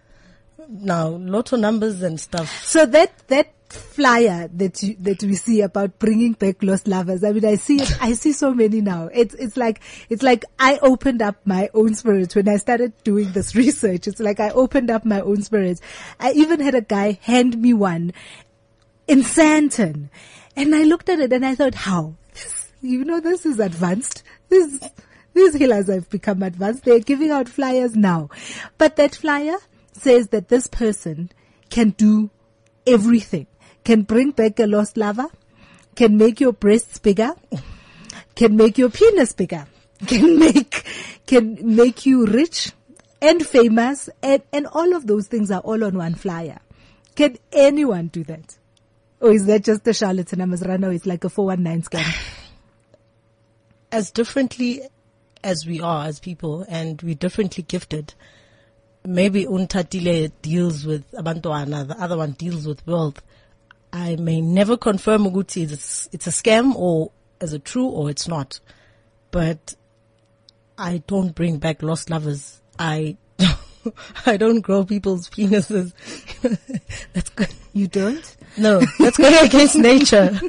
Now, 0.68 1.08
lotto 1.34 1.56
numbers 1.56 2.02
and 2.02 2.20
stuff. 2.20 2.52
So 2.74 2.84
that 2.96 3.10
that 3.28 3.48
flyer 3.72 4.48
that 4.54 4.82
you, 4.82 4.96
that 5.00 5.22
we 5.22 5.34
see 5.34 5.60
about 5.60 5.98
bringing 5.98 6.32
back 6.32 6.62
lost 6.62 6.88
lovers. 6.88 7.22
I 7.22 7.32
mean, 7.32 7.44
I 7.44 7.56
see 7.56 7.76
it. 7.76 8.02
I 8.02 8.12
see 8.12 8.32
so 8.32 8.54
many 8.54 8.80
now. 8.80 9.10
It's 9.12 9.34
it's 9.34 9.56
like 9.56 9.80
it's 10.08 10.22
like 10.22 10.44
I 10.58 10.78
opened 10.78 11.22
up 11.22 11.36
my 11.44 11.68
own 11.74 11.94
spirit 11.94 12.34
when 12.34 12.48
I 12.48 12.56
started 12.56 12.92
doing 13.04 13.32
this 13.32 13.54
research. 13.54 14.06
It's 14.06 14.20
like 14.20 14.40
I 14.40 14.50
opened 14.50 14.90
up 14.90 15.04
my 15.04 15.20
own 15.20 15.42
spirit. 15.42 15.80
I 16.18 16.32
even 16.32 16.60
had 16.60 16.74
a 16.74 16.80
guy 16.80 17.18
hand 17.22 17.60
me 17.60 17.74
one 17.74 18.12
in 19.06 19.22
Sandton, 19.22 20.08
and 20.56 20.74
I 20.74 20.82
looked 20.82 21.08
at 21.08 21.20
it 21.20 21.32
and 21.32 21.44
I 21.44 21.54
thought, 21.54 21.74
how? 21.74 22.14
You 22.80 23.04
know, 23.04 23.20
this 23.20 23.44
is 23.44 23.58
advanced. 23.58 24.22
This 24.48 24.80
these 25.34 25.54
healers 25.54 25.88
have 25.88 26.08
become 26.08 26.42
advanced. 26.42 26.84
They're 26.84 27.00
giving 27.00 27.30
out 27.30 27.48
flyers 27.48 27.94
now, 27.94 28.30
but 28.78 28.96
that 28.96 29.14
flyer 29.14 29.56
says 29.92 30.28
that 30.28 30.48
this 30.48 30.68
person 30.68 31.30
can 31.70 31.90
do 31.90 32.30
everything. 32.86 33.46
Can 33.88 34.02
bring 34.02 34.32
back 34.32 34.60
a 34.60 34.66
lost 34.66 34.98
lover, 34.98 35.28
can 35.94 36.18
make 36.18 36.40
your 36.40 36.52
breasts 36.52 36.98
bigger, 36.98 37.32
can 38.34 38.54
make 38.54 38.76
your 38.76 38.90
penis 38.90 39.32
bigger, 39.32 39.66
can 40.06 40.38
make, 40.38 40.84
can 41.26 41.58
make 41.74 42.04
you 42.04 42.26
rich 42.26 42.72
and 43.22 43.46
famous 43.46 44.10
and, 44.22 44.42
and 44.52 44.66
all 44.66 44.94
of 44.94 45.06
those 45.06 45.26
things 45.26 45.50
are 45.50 45.62
all 45.62 45.82
on 45.84 45.96
one 45.96 46.14
flyer. 46.14 46.58
Can 47.14 47.38
anyone 47.50 48.08
do 48.08 48.24
that? 48.24 48.58
Or 49.20 49.30
is 49.30 49.46
that 49.46 49.64
just 49.64 49.88
a 49.88 49.94
charlatan 49.94 50.40
Amazrano? 50.40 50.94
It's 50.94 51.06
like 51.06 51.24
a 51.24 51.30
419 51.30 51.88
scam. 51.88 52.34
as 53.90 54.10
differently 54.10 54.82
as 55.42 55.64
we 55.64 55.80
are 55.80 56.04
as 56.04 56.20
people 56.20 56.62
and 56.68 57.00
we're 57.00 57.14
differently 57.14 57.64
gifted, 57.66 58.12
maybe 59.02 59.46
Untatile 59.46 60.30
deals 60.42 60.84
with 60.84 61.10
Abantuana, 61.12 61.88
the 61.88 61.98
other 61.98 62.18
one 62.18 62.32
deals 62.32 62.66
with 62.66 62.86
wealth. 62.86 63.22
I 63.92 64.16
may 64.16 64.40
never 64.40 64.76
confirm 64.76 65.24
Uguti 65.24 65.70
it's, 65.70 66.08
it's 66.12 66.26
a 66.26 66.30
scam 66.30 66.74
or 66.74 67.10
is 67.40 67.52
it 67.52 67.64
true 67.64 67.86
or 67.86 68.10
it's 68.10 68.28
not. 68.28 68.60
But 69.30 69.74
I 70.76 71.02
don't 71.06 71.34
bring 71.34 71.58
back 71.58 71.82
lost 71.82 72.10
lovers. 72.10 72.60
I 72.78 73.16
I 74.26 74.36
don't 74.36 74.60
grow 74.60 74.84
people's 74.84 75.28
penises. 75.28 75.92
that's 77.12 77.30
good. 77.30 77.54
You 77.72 77.88
don't? 77.88 78.36
No, 78.56 78.80
that's 78.98 79.18
going 79.18 79.46
against 79.46 79.76
nature. 79.76 80.40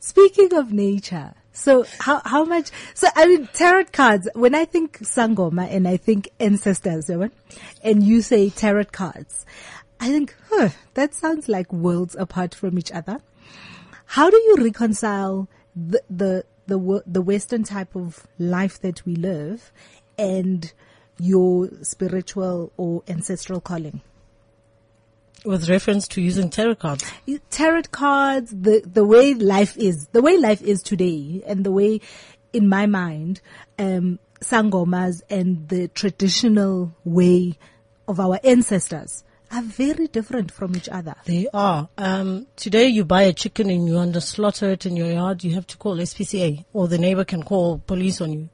Speaking 0.00 0.52
of 0.54 0.72
nature, 0.72 1.34
so 1.52 1.84
how 2.00 2.20
how 2.24 2.44
much? 2.44 2.70
So 2.94 3.08
I 3.14 3.26
mean, 3.26 3.48
tarot 3.52 3.84
cards. 3.92 4.28
When 4.34 4.54
I 4.54 4.64
think 4.64 4.98
sangoma 4.98 5.70
and 5.70 5.86
I 5.86 5.96
think 5.96 6.28
ancestors, 6.40 7.08
eh, 7.08 7.14
you 7.14 7.18
know, 7.20 7.30
and 7.84 8.02
you 8.02 8.22
say 8.22 8.50
tarot 8.50 8.86
cards, 8.86 9.46
I 10.02 10.06
think, 10.06 10.34
huh, 10.50 10.70
that 10.94 11.14
sounds 11.14 11.48
like 11.48 11.72
worlds 11.72 12.16
apart 12.18 12.56
from 12.56 12.76
each 12.76 12.90
other. 12.90 13.20
How 14.04 14.30
do 14.30 14.36
you 14.36 14.56
reconcile 14.58 15.48
the 15.76 16.02
the 16.10 16.44
the 16.66 17.02
the 17.06 17.22
Western 17.22 17.62
type 17.62 17.94
of 17.94 18.26
life 18.36 18.80
that 18.80 19.06
we 19.06 19.14
live 19.14 19.70
and 20.18 20.72
your 21.20 21.70
spiritual 21.82 22.72
or 22.76 23.04
ancestral 23.06 23.60
calling? 23.60 24.00
With 25.44 25.68
reference 25.68 26.08
to 26.08 26.20
using 26.20 26.50
tarot 26.50 26.76
cards. 26.76 27.04
tarot 27.50 27.82
cards, 27.92 28.50
the, 28.50 28.82
the 28.84 29.04
way 29.04 29.34
life 29.34 29.76
is, 29.76 30.08
the 30.08 30.22
way 30.22 30.36
life 30.36 30.62
is 30.62 30.82
today 30.82 31.44
and 31.46 31.62
the 31.62 31.70
way 31.70 32.00
in 32.52 32.68
my 32.68 32.86
mind, 32.86 33.40
um, 33.78 34.18
sangomas 34.40 35.22
and 35.30 35.68
the 35.68 35.86
traditional 35.86 36.92
way 37.04 37.56
of 38.08 38.18
our 38.18 38.40
ancestors 38.42 39.22
are 39.52 39.62
very 39.62 40.06
different 40.06 40.50
from 40.50 40.74
each 40.74 40.88
other. 40.88 41.14
They 41.26 41.46
are. 41.52 41.88
Um, 41.98 42.46
today 42.56 42.86
you 42.86 43.04
buy 43.04 43.22
a 43.22 43.32
chicken 43.32 43.68
and 43.70 43.86
you 43.86 43.94
want 43.94 44.14
to 44.14 44.20
slaughter 44.20 44.70
it 44.70 44.86
in 44.86 44.96
your 44.96 45.10
yard, 45.12 45.44
you 45.44 45.54
have 45.54 45.66
to 45.68 45.76
call 45.76 45.96
SPCA 45.98 46.64
or 46.72 46.88
the 46.88 46.98
neighbor 46.98 47.24
can 47.24 47.42
call 47.42 47.78
police 47.78 48.20
on 48.20 48.32
you. 48.32 48.48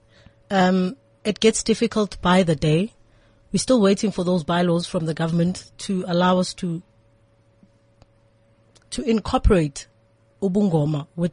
Um, 0.51 0.97
it 1.25 1.41
gets 1.41 1.63
difficult 1.63 2.21
by 2.21 2.43
the 2.43 2.57
day. 2.57 2.93
We're 3.53 3.59
still 3.59 3.81
waiting 3.81 4.11
for 4.11 4.25
those 4.25 4.45
bylaws 4.45 4.87
from 4.87 5.07
the 5.07 5.15
government 5.15 5.71
to 5.79 6.05
allow 6.07 6.39
us 6.39 6.53
to 6.55 6.83
to 8.91 9.03
incorporate 9.03 9.87
ubungoma 10.43 11.07
with 11.15 11.33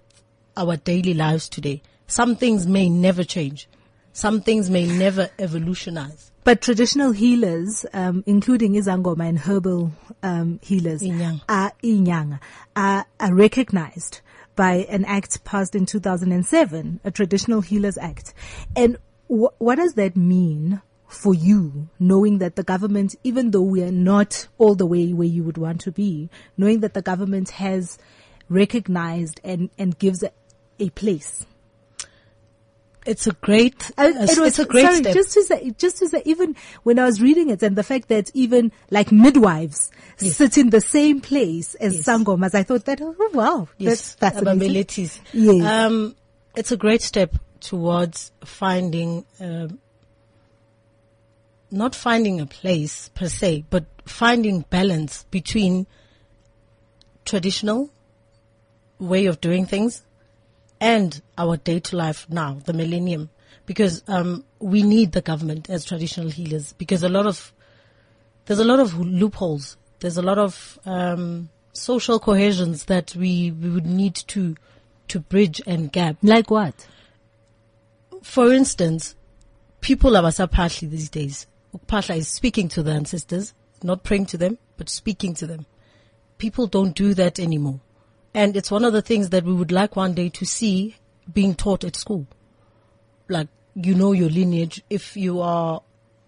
our 0.57 0.75
daily 0.75 1.13
lives 1.13 1.47
today. 1.49 1.81
Some 2.07 2.35
things 2.35 2.67
may 2.67 2.89
never 2.89 3.23
change. 3.23 3.67
Some 4.11 4.41
things 4.41 4.69
may 4.69 4.85
never 4.85 5.29
evolutionize. 5.39 6.31
But 6.45 6.61
traditional 6.61 7.11
healers, 7.11 7.87
um, 7.91 8.23
including 8.27 8.73
Izangoma 8.73 9.27
and 9.27 9.39
herbal 9.39 9.91
um, 10.21 10.59
healers, 10.61 11.01
Inyanga. 11.01 11.41
are 11.49 11.73
inyanga, 11.83 12.39
are, 12.75 13.07
are 13.19 13.33
recognized 13.33 14.21
by 14.55 14.85
an 14.87 15.05
act 15.05 15.43
passed 15.43 15.73
in 15.73 15.87
2007, 15.87 16.99
a 17.03 17.09
Traditional 17.09 17.61
Healers 17.61 17.97
Act. 17.97 18.35
And 18.75 18.97
wh- 19.27 19.59
what 19.59 19.77
does 19.77 19.95
that 19.95 20.15
mean 20.15 20.83
for 21.07 21.33
you, 21.33 21.89
knowing 21.99 22.37
that 22.37 22.55
the 22.55 22.63
government, 22.63 23.15
even 23.23 23.49
though 23.49 23.63
we 23.63 23.81
are 23.81 23.91
not 23.91 24.47
all 24.59 24.75
the 24.75 24.85
way 24.85 25.13
where 25.13 25.27
you 25.27 25.43
would 25.43 25.57
want 25.57 25.81
to 25.81 25.91
be, 25.91 26.29
knowing 26.57 26.81
that 26.81 26.93
the 26.93 27.01
government 27.01 27.49
has 27.49 27.97
recognized 28.49 29.41
and, 29.43 29.71
and 29.79 29.97
gives 29.97 30.21
a, 30.21 30.31
a 30.79 30.91
place? 30.91 31.47
It's 33.05 33.27
a 33.27 33.33
great, 33.33 33.91
Uh, 33.97 34.11
it's, 34.15 34.33
it 34.33 34.39
was, 34.39 34.47
it's 34.47 34.59
a 34.59 34.65
great 34.65 34.81
sorry, 34.83 34.97
step. 34.97 35.13
Just 35.13 35.33
to 35.33 35.43
say, 35.43 35.69
just 35.77 35.97
to 35.99 36.09
say, 36.09 36.21
even 36.25 36.55
when 36.83 36.97
I 36.97 37.05
was 37.05 37.21
reading 37.21 37.49
it 37.49 37.61
and 37.61 37.75
the 37.75 37.83
fact 37.83 38.07
that 38.07 38.31
even 38.33 38.71
like 38.89 39.11
midwives 39.11 39.91
sit 40.17 40.57
in 40.57 40.71
the 40.71 40.81
same 40.81 41.21
place 41.21 41.75
as 41.75 41.97
Yes. 41.97 42.05
sangomas, 42.07 42.55
I 42.55 42.63
thought 42.63 42.85
that, 42.85 43.01
oh 43.01 43.29
wow, 43.33 43.67
yes, 43.77 44.15
that's 44.15 44.39
fascinating. 44.39 45.09
Yes. 45.33 45.63
Um, 45.63 46.15
it's 46.55 46.71
a 46.71 46.77
great 46.77 47.03
step 47.03 47.35
towards 47.59 48.31
finding, 48.43 49.25
um, 49.39 49.79
not 51.69 51.93
finding 51.93 52.41
a 52.41 52.45
place 52.47 53.09
per 53.13 53.27
se, 53.27 53.65
but 53.69 53.85
finding 54.05 54.61
balance 54.69 55.25
between 55.29 55.85
traditional 57.23 57.89
way 58.99 59.25
of 59.25 59.41
doing 59.41 59.65
things 59.65 60.03
and 60.79 61.21
our 61.37 61.57
day 61.57 61.79
to 61.79 61.95
life 61.95 62.27
now, 62.29 62.59
the 62.65 62.73
millennium, 62.73 63.29
because 63.65 64.03
um, 64.07 64.43
we 64.59 64.83
need 64.83 65.11
the 65.11 65.21
government 65.21 65.69
as 65.69 65.85
traditional 65.85 66.29
healers 66.29 66.73
because 66.73 67.03
a 67.03 67.09
lot 67.09 67.25
of 67.25 67.53
there's 68.45 68.59
a 68.59 68.65
lot 68.65 68.79
of 68.79 68.97
loopholes. 68.99 69.77
There's 69.99 70.17
a 70.17 70.21
lot 70.21 70.37
of 70.37 70.77
um, 70.85 71.49
social 71.73 72.19
cohesions 72.19 72.85
that 72.85 73.15
we, 73.15 73.51
we 73.51 73.69
would 73.69 73.85
need 73.85 74.15
to 74.27 74.55
to 75.07 75.19
bridge 75.19 75.61
and 75.67 75.91
gap. 75.91 76.17
Like 76.21 76.49
what? 76.49 76.87
For 78.23 78.51
instance, 78.51 79.15
people 79.81 80.17
are 80.17 80.23
basapahli 80.23 80.89
these 80.89 81.09
days. 81.09 81.47
Ukupahla 81.75 82.17
is 82.17 82.27
speaking 82.27 82.67
to 82.69 82.81
the 82.81 82.91
ancestors, 82.91 83.53
not 83.83 84.03
praying 84.03 84.27
to 84.27 84.37
them, 84.37 84.57
but 84.77 84.89
speaking 84.89 85.33
to 85.35 85.47
them. 85.47 85.65
People 86.37 86.67
don't 86.67 86.95
do 86.95 87.13
that 87.13 87.39
anymore. 87.39 87.79
And 88.35 88.57
it's 88.57 88.69
one 88.69 88.83
of 88.83 88.91
the 88.91 89.01
things 89.01 89.29
that 89.29 89.45
we 89.45 89.53
would 89.53 89.71
like 89.71 89.95
one 89.95 90.13
day 90.13 90.27
to 90.27 90.45
see 90.45 90.97
being 91.33 91.55
taught 91.55 91.85
at 91.85 91.95
school. 91.95 92.27
Like, 93.29 93.47
you 93.75 93.95
know 93.95 94.11
your 94.11 94.29
lineage. 94.29 94.83
If 94.89 95.15
you 95.15 95.39
are 95.39 95.81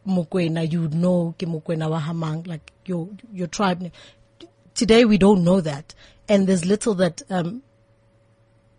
Mokwena, 0.07 0.71
you 0.71 0.87
know 0.87 1.35
ke 1.37 1.43
Mokwena 1.43 1.91
wahamang, 1.91 2.47
like 2.47 2.71
your, 2.85 3.09
your 3.33 3.47
tribe. 3.47 3.91
Today 4.73 5.03
we 5.03 5.17
don't 5.17 5.43
know 5.43 5.59
that. 5.59 5.93
And 6.29 6.47
there's 6.47 6.65
little 6.65 6.93
that, 6.93 7.23
um, 7.29 7.61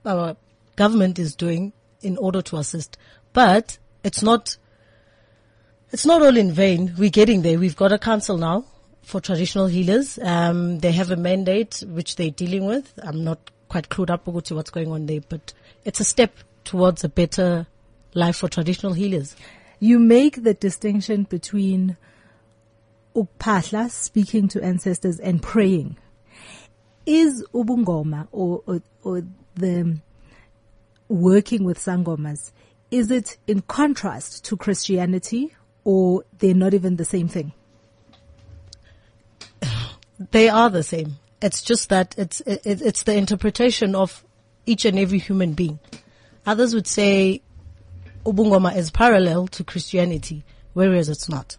our 0.07 0.35
government 0.76 1.18
is 1.18 1.37
doing 1.37 1.74
in 2.01 2.16
order 2.16 2.41
to 2.41 2.57
assist. 2.57 2.97
But 3.35 3.76
it's 4.03 4.22
not, 4.22 4.57
it's 5.93 6.07
not 6.07 6.22
all 6.22 6.39
in 6.39 6.51
vain. 6.51 6.95
We're 6.97 7.11
getting 7.11 7.43
there. 7.43 7.59
We've 7.59 7.76
got 7.76 7.93
a 7.93 7.99
council 7.99 8.39
now 8.39 8.64
for 9.03 9.20
traditional 9.20 9.66
healers. 9.66 10.18
Um, 10.22 10.78
they 10.80 10.92
have 10.92 11.11
a 11.11 11.16
mandate 11.16 11.82
which 11.86 12.16
they're 12.16 12.30
dealing 12.30 12.66
with. 12.66 12.92
I'm 13.03 13.24
not 13.24 13.51
quite 13.68 13.88
clued 13.88 14.11
up 14.11 14.24
to 14.44 14.55
what's 14.55 14.70
going 14.70 14.90
on 14.90 15.07
there, 15.07 15.20
but 15.28 15.53
it's 15.84 16.01
a 16.01 16.05
step 16.05 16.34
towards 16.64 17.05
a 17.05 17.09
better 17.09 17.66
life 18.14 18.36
for 18.36 18.49
traditional 18.49 18.92
healers. 18.92 19.36
You 19.80 19.99
make 19.99 20.42
the 20.42 20.55
distinction 20.55 21.24
between 21.24 21.96
ukpahla, 23.14 23.90
speaking 23.90 24.49
to 24.49 24.62
ancestors, 24.62 25.18
and 25.20 25.42
praying. 25.42 25.96
Is 27.07 27.44
ubungoma 27.55 28.28
or, 28.32 28.62
or, 28.66 28.82
or 29.03 29.22
the 29.55 29.99
working 31.09 31.64
with 31.64 31.78
sangomas, 31.78 32.53
is 32.90 33.11
it 33.11 33.38
in 33.46 33.62
contrast 33.62 34.44
to 34.46 34.57
Christianity 34.57 35.55
or 35.84 36.24
they're 36.38 36.55
not 36.55 36.74
even 36.74 36.96
the 36.96 37.05
same 37.05 37.28
thing? 37.28 37.53
They 40.31 40.49
are 40.49 40.71
the 40.71 40.83
same. 40.83 41.19
It's 41.41 41.62
just 41.62 41.89
that 41.91 42.14
it's 42.19 42.41
it, 42.41 42.62
it's 42.64 43.05
the 43.05 43.16
interpretation 43.16 43.95
of 43.95 44.25
each 44.66 44.85
and 44.85 44.99
every 44.99 45.19
human 45.19 45.53
being. 45.53 45.79
Others 46.47 46.75
would 46.75 46.87
say 46.87 47.43
Ubungoma 48.25 48.77
is 48.77 48.91
parallel 48.91 49.47
to 49.49 49.64
Christianity, 49.64 50.45
whereas 50.73 51.09
it's 51.09 51.29
not. 51.29 51.57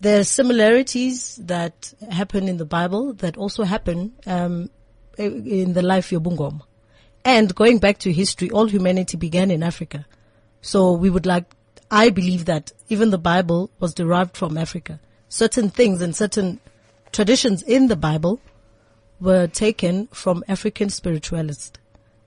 There 0.00 0.20
are 0.20 0.24
similarities 0.24 1.36
that 1.36 1.92
happen 2.10 2.48
in 2.48 2.56
the 2.56 2.64
Bible 2.64 3.12
that 3.14 3.36
also 3.36 3.64
happen 3.64 4.14
um, 4.26 4.70
in 5.18 5.74
the 5.74 5.82
life 5.82 6.10
of 6.12 6.22
Ubungoma. 6.22 6.62
And 7.24 7.54
going 7.54 7.78
back 7.78 7.98
to 7.98 8.12
history, 8.12 8.50
all 8.50 8.66
humanity 8.66 9.16
began 9.18 9.50
in 9.50 9.62
Africa. 9.62 10.06
So 10.62 10.92
we 10.92 11.10
would 11.10 11.26
like, 11.26 11.44
I 11.90 12.08
believe 12.08 12.46
that 12.46 12.72
even 12.88 13.10
the 13.10 13.18
Bible 13.18 13.70
was 13.78 13.92
derived 13.92 14.36
from 14.36 14.56
Africa. 14.56 15.00
Certain 15.28 15.68
things 15.68 16.00
and 16.00 16.16
certain 16.16 16.60
traditions 17.12 17.62
in 17.62 17.88
the 17.88 17.96
Bible 17.96 18.40
were 19.20 19.46
taken 19.46 20.06
from 20.08 20.42
African 20.48 20.90
spiritualists. 20.90 21.78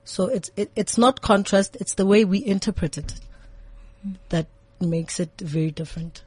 So 0.06 0.28
it's, 0.28 0.52
it, 0.56 0.72
it's 0.76 0.98
not 0.98 1.22
contrast, 1.22 1.78
it's 1.80 1.96
the 1.96 2.06
way 2.06 2.26
we 2.26 2.46
interpret 2.46 2.98
it 2.98 3.14
that 4.30 4.48
makes 4.80 5.20
it 5.20 5.32
very 5.40 5.72
different. 5.72 6.24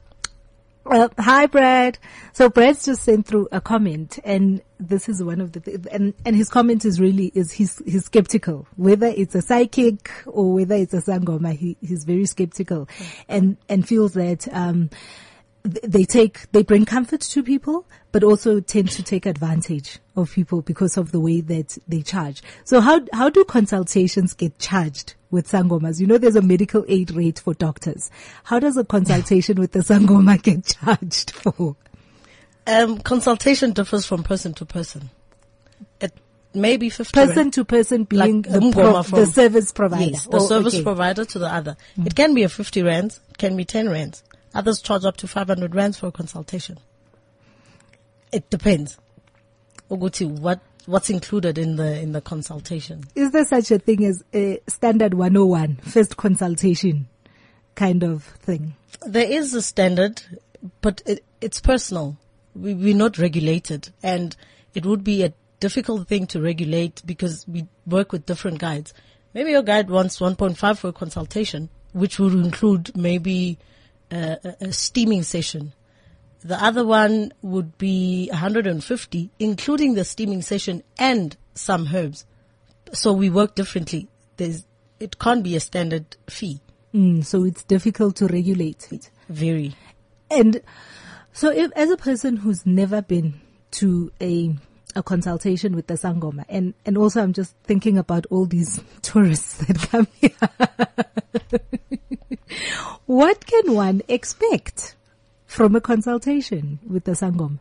Uh, 0.89 1.09
hi, 1.19 1.45
Brad. 1.47 1.97
So 2.31 2.49
Brad's 2.49 2.85
just 2.85 3.03
sent 3.03 3.27
through 3.27 3.49
a 3.51 3.59
comment, 3.59 4.19
and 4.23 4.61
this 4.79 5.09
is 5.09 5.21
one 5.21 5.41
of 5.41 5.51
the 5.51 5.59
th- 5.59 5.79
and 5.91 6.13
and 6.25 6.33
his 6.33 6.47
comment 6.47 6.85
is 6.85 6.97
really 6.99 7.29
is 7.35 7.51
he's 7.51 7.81
he's 7.85 8.05
skeptical 8.05 8.67
whether 8.77 9.07
it's 9.07 9.35
a 9.35 9.41
psychic 9.41 10.09
or 10.25 10.53
whether 10.53 10.75
it's 10.75 10.93
a 10.93 11.01
sangoma. 11.01 11.53
He 11.53 11.75
he's 11.81 12.05
very 12.05 12.25
skeptical, 12.25 12.87
and 13.27 13.57
and 13.67 13.85
feels 13.85 14.13
that 14.13 14.47
um 14.53 14.89
th- 15.65 15.83
they 15.83 16.05
take 16.05 16.49
they 16.53 16.63
bring 16.63 16.85
comfort 16.85 17.19
to 17.19 17.43
people, 17.43 17.85
but 18.17 18.23
also 18.23 18.59
tend 18.59 18.89
to 18.89 19.03
take 19.03 19.27
advantage 19.27 19.99
of 20.15 20.31
people 20.31 20.63
because 20.63 20.97
of 20.97 21.11
the 21.11 21.19
way 21.19 21.39
that 21.39 21.77
they 21.87 22.01
charge. 22.01 22.41
So 22.63 22.81
how 22.81 23.01
how 23.13 23.29
do 23.29 23.43
consultations 23.45 24.33
get 24.33 24.57
charged 24.57 25.13
with 25.29 25.47
sangomas? 25.47 25.99
You 25.99 26.07
know, 26.07 26.17
there's 26.17 26.35
a 26.35 26.41
medical 26.41 26.83
aid 26.87 27.11
rate 27.11 27.37
for 27.37 27.53
doctors. 27.53 28.09
How 28.43 28.57
does 28.59 28.75
a 28.75 28.83
consultation 28.83 29.59
with 29.59 29.73
the 29.73 29.81
sangoma 29.81 30.41
get 30.49 30.65
charged 30.65 31.29
for? 31.29 31.75
Um, 32.65 32.97
consultation 33.01 33.73
differs 33.73 34.07
from 34.07 34.23
person 34.23 34.55
to 34.55 34.65
person. 34.65 35.11
It 36.01 36.11
may 36.55 36.75
be 36.77 36.89
50 36.89 37.13
Person 37.13 37.35
rand. 37.37 37.53
to 37.53 37.65
person 37.65 38.03
being 38.05 38.41
Like 38.41 38.51
the, 38.51 38.71
pro- 38.73 39.03
from- 39.03 39.19
the 39.19 39.27
service 39.27 39.71
provider. 39.71 40.05
Yes, 40.05 40.25
the 40.25 40.37
Oh, 40.37 40.47
service 40.47 40.73
okay. 40.73 40.81
provider 40.83 41.23
to 41.23 41.37
the 41.37 41.53
other. 41.53 41.77
It 42.03 42.15
can 42.15 42.33
be 42.33 42.41
a 42.41 42.49
50 42.49 42.81
rands, 42.81 43.19
can 43.37 43.55
be 43.55 43.63
10 43.63 43.89
rands. 43.89 44.23
Others 44.55 44.81
charge 44.81 45.05
up 45.05 45.17
to 45.17 45.27
500 45.27 45.75
rands 45.75 45.99
for 45.99 46.07
a 46.07 46.11
consultation. 46.11 46.79
It 48.31 48.49
depends. 48.49 48.97
Uguti, 49.89 50.27
what, 50.27 50.59
what's 50.85 51.09
included 51.09 51.57
in 51.57 51.77
the, 51.77 51.99
in 51.99 52.11
the 52.11 52.21
consultation? 52.21 53.03
Is 53.15 53.31
there 53.31 53.45
such 53.45 53.71
a 53.71 53.79
thing 53.79 54.03
as 54.05 54.23
a 54.33 54.59
standard 54.67 55.13
101 55.13 55.77
first 55.77 56.17
consultation 56.17 57.07
kind 57.75 58.03
of 58.03 58.23
thing? 58.23 58.75
There 59.05 59.29
is 59.29 59.53
a 59.53 59.61
standard, 59.61 60.21
but 60.81 61.01
it, 61.05 61.23
it's 61.39 61.61
personal. 61.61 62.17
We, 62.55 62.73
we're 62.73 62.95
not 62.95 63.17
regulated 63.17 63.89
and 64.03 64.35
it 64.73 64.85
would 64.85 65.03
be 65.03 65.23
a 65.23 65.33
difficult 65.59 66.07
thing 66.07 66.27
to 66.27 66.41
regulate 66.41 67.01
because 67.05 67.47
we 67.47 67.67
work 67.85 68.11
with 68.11 68.25
different 68.25 68.59
guides. 68.59 68.93
Maybe 69.33 69.51
your 69.51 69.63
guide 69.63 69.89
wants 69.89 70.19
1.5 70.19 70.77
for 70.77 70.87
a 70.89 70.93
consultation, 70.93 71.69
which 71.93 72.19
would 72.19 72.33
include 72.33 72.95
maybe 72.95 73.57
a, 74.11 74.37
a, 74.43 74.67
a 74.67 74.73
steaming 74.73 75.23
session. 75.23 75.73
The 76.47 76.63
other 76.63 76.85
one 76.85 77.33
would 77.41 77.77
be 77.77 78.29
150, 78.31 79.31
including 79.37 79.95
the 79.95 80.05
steaming 80.05 80.41
session 80.41 80.81
and 80.97 81.35
some 81.53 81.89
herbs. 81.93 82.25
So 82.93 83.11
we 83.11 83.29
work 83.29 83.53
differently. 83.53 84.07
There's, 84.37 84.63
it 84.97 85.19
can't 85.19 85.43
be 85.43 85.57
a 85.57 85.59
standard 85.59 86.15
fee. 86.29 86.61
Mm, 86.93 87.25
so 87.25 87.43
it's 87.43 87.65
difficult 87.65 88.15
to 88.17 88.27
regulate 88.27 88.87
it. 88.93 89.09
Very. 89.27 89.75
And 90.31 90.61
so 91.33 91.51
if, 91.51 91.69
as 91.75 91.89
a 91.89 91.97
person 91.97 92.37
who's 92.37 92.65
never 92.65 93.01
been 93.01 93.41
to 93.71 94.13
a 94.21 94.55
a 94.95 95.03
consultation 95.03 95.75
with 95.75 95.85
the 95.85 95.93
Sangoma 95.93 96.43
and, 96.49 96.73
and 96.83 96.97
also 96.97 97.21
I'm 97.21 97.33
just 97.33 97.53
thinking 97.63 97.99
about 97.99 98.25
all 98.31 98.45
these 98.45 98.81
tourists 99.03 99.57
that 99.57 99.77
come 99.77 100.07
here. 100.15 100.31
what 103.05 103.45
can 103.45 103.75
one 103.75 104.01
expect 104.07 104.95
from 105.57 105.75
a 105.75 105.81
consultation 105.81 106.77
with 106.87 107.03
the 107.05 107.13
Sangoma? 107.13 107.57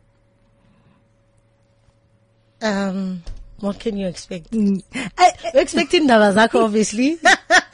Um, 2.61 3.23
what 3.61 3.81
can 3.81 3.97
you 3.97 4.07
expect? 4.07 4.51
Mm. 4.51 4.83
I, 5.17 5.33
We're 5.55 5.63
expecting 5.63 6.07
Navazako, 6.07 6.65
obviously. 6.65 7.19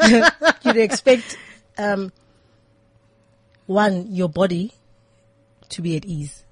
You'd 0.62 0.76
expect, 0.76 1.36
um, 1.76 2.12
one, 3.66 4.14
your 4.14 4.28
body 4.28 4.72
to 5.70 5.82
be 5.82 5.96
at 5.96 6.04
ease. 6.04 6.44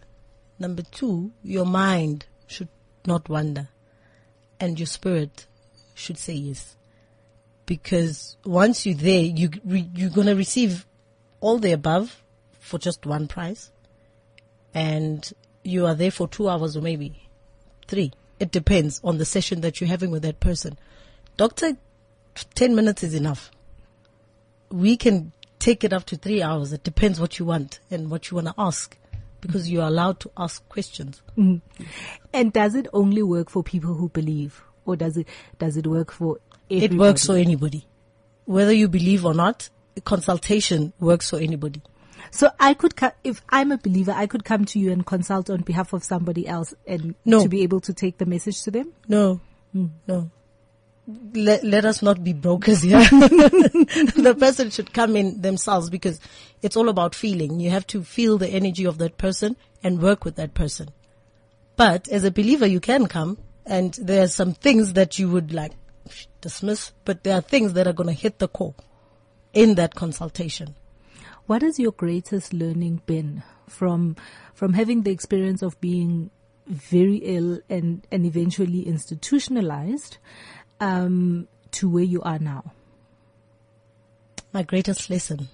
Number 0.58 0.82
two, 0.82 1.30
your 1.44 1.64
mind 1.64 2.26
should 2.48 2.68
not 3.06 3.28
wander. 3.28 3.68
And 4.58 4.80
your 4.80 4.86
spirit 4.86 5.46
should 5.94 6.18
say 6.18 6.32
yes. 6.32 6.76
Because 7.66 8.36
once 8.44 8.84
you're 8.84 8.96
there, 8.96 9.22
you, 9.22 9.48
re, 9.64 9.88
you're 9.94 10.10
gonna 10.10 10.34
receive 10.34 10.86
all 11.40 11.58
the 11.58 11.70
above 11.70 12.20
for 12.70 12.78
just 12.78 13.04
one 13.04 13.26
price. 13.26 13.70
And 14.72 15.30
you 15.64 15.86
are 15.86 15.94
there 15.94 16.12
for 16.12 16.28
two 16.28 16.48
hours 16.48 16.76
or 16.76 16.80
maybe 16.80 17.28
three. 17.88 18.12
It 18.38 18.52
depends 18.52 19.00
on 19.02 19.18
the 19.18 19.24
session 19.24 19.60
that 19.60 19.80
you're 19.80 19.88
having 19.88 20.10
with 20.10 20.22
that 20.22 20.40
person. 20.40 20.78
Doctor, 21.36 21.76
10 22.54 22.74
minutes 22.74 23.02
is 23.02 23.14
enough. 23.14 23.50
We 24.70 24.96
can 24.96 25.32
take 25.58 25.82
it 25.82 25.92
up 25.92 26.04
to 26.04 26.16
three 26.16 26.40
hours. 26.42 26.72
It 26.72 26.84
depends 26.84 27.20
what 27.20 27.38
you 27.38 27.44
want 27.44 27.80
and 27.90 28.08
what 28.08 28.30
you 28.30 28.36
want 28.36 28.46
to 28.46 28.54
ask 28.56 28.96
because 29.40 29.68
you 29.68 29.80
are 29.80 29.88
allowed 29.88 30.20
to 30.20 30.30
ask 30.36 30.66
questions. 30.68 31.22
Mm-hmm. 31.36 31.84
and 32.32 32.52
does 32.52 32.74
it 32.74 32.86
only 32.92 33.22
work 33.22 33.50
for 33.50 33.62
people 33.62 33.94
who 33.94 34.08
believe 34.08 34.62
or 34.86 34.96
does 34.96 35.16
it, 35.16 35.26
does 35.58 35.76
it 35.76 35.86
work 35.86 36.12
for 36.12 36.38
everybody? 36.70 36.94
It 36.94 36.98
works 36.98 37.26
for 37.26 37.36
anybody. 37.36 37.84
Whether 38.44 38.72
you 38.72 38.88
believe 38.88 39.26
or 39.26 39.34
not, 39.34 39.68
consultation 40.04 40.92
works 41.00 41.30
for 41.30 41.38
anybody. 41.38 41.82
So 42.30 42.50
I 42.58 42.74
could, 42.74 42.96
co- 42.96 43.12
if 43.24 43.42
I'm 43.48 43.72
a 43.72 43.78
believer, 43.78 44.12
I 44.12 44.26
could 44.26 44.44
come 44.44 44.64
to 44.66 44.78
you 44.78 44.92
and 44.92 45.04
consult 45.04 45.50
on 45.50 45.62
behalf 45.62 45.92
of 45.92 46.04
somebody 46.04 46.46
else 46.46 46.74
and 46.86 47.14
No. 47.24 47.42
to 47.42 47.48
be 47.48 47.62
able 47.62 47.80
to 47.80 47.92
take 47.92 48.18
the 48.18 48.26
message 48.26 48.62
to 48.62 48.70
them. 48.70 48.92
No, 49.08 49.40
hmm. 49.72 49.86
no. 50.06 50.30
Let, 51.34 51.64
let 51.64 51.84
us 51.84 52.02
not 52.02 52.22
be 52.22 52.32
brokers 52.32 52.82
here. 52.82 52.98
the 53.10 54.36
person 54.38 54.70
should 54.70 54.92
come 54.94 55.16
in 55.16 55.40
themselves 55.40 55.90
because 55.90 56.20
it's 56.62 56.76
all 56.76 56.88
about 56.88 57.16
feeling. 57.16 57.58
You 57.58 57.70
have 57.70 57.86
to 57.88 58.04
feel 58.04 58.38
the 58.38 58.48
energy 58.48 58.84
of 58.84 58.98
that 58.98 59.18
person 59.18 59.56
and 59.82 60.00
work 60.00 60.24
with 60.24 60.36
that 60.36 60.54
person. 60.54 60.90
But 61.74 62.08
as 62.08 62.22
a 62.22 62.30
believer, 62.30 62.66
you 62.66 62.78
can 62.78 63.06
come 63.06 63.38
and 63.66 63.94
there 63.94 64.22
are 64.22 64.28
some 64.28 64.52
things 64.52 64.92
that 64.92 65.18
you 65.18 65.28
would 65.30 65.52
like 65.52 65.72
dismiss, 66.40 66.92
but 67.04 67.24
there 67.24 67.36
are 67.36 67.40
things 67.40 67.72
that 67.74 67.86
are 67.86 67.92
going 67.92 68.08
to 68.08 68.12
hit 68.12 68.38
the 68.38 68.48
core 68.48 68.74
in 69.52 69.74
that 69.76 69.94
consultation. 69.94 70.74
What 71.51 71.62
has 71.62 71.80
your 71.80 71.90
greatest 71.90 72.53
learning 72.53 73.03
been 73.07 73.42
from 73.66 74.14
from 74.55 74.74
having 74.74 75.03
the 75.03 75.11
experience 75.11 75.62
of 75.62 75.80
being 75.80 76.30
very 76.68 77.16
ill 77.16 77.59
and 77.68 78.07
and 78.12 78.24
eventually 78.24 78.86
institutionalized 78.86 80.18
um, 80.78 81.48
to 81.72 81.88
where 81.88 82.05
you 82.05 82.22
are 82.22 82.38
now? 82.38 82.72
My 84.53 84.62
greatest 84.62 85.11
lesson. 85.11 85.48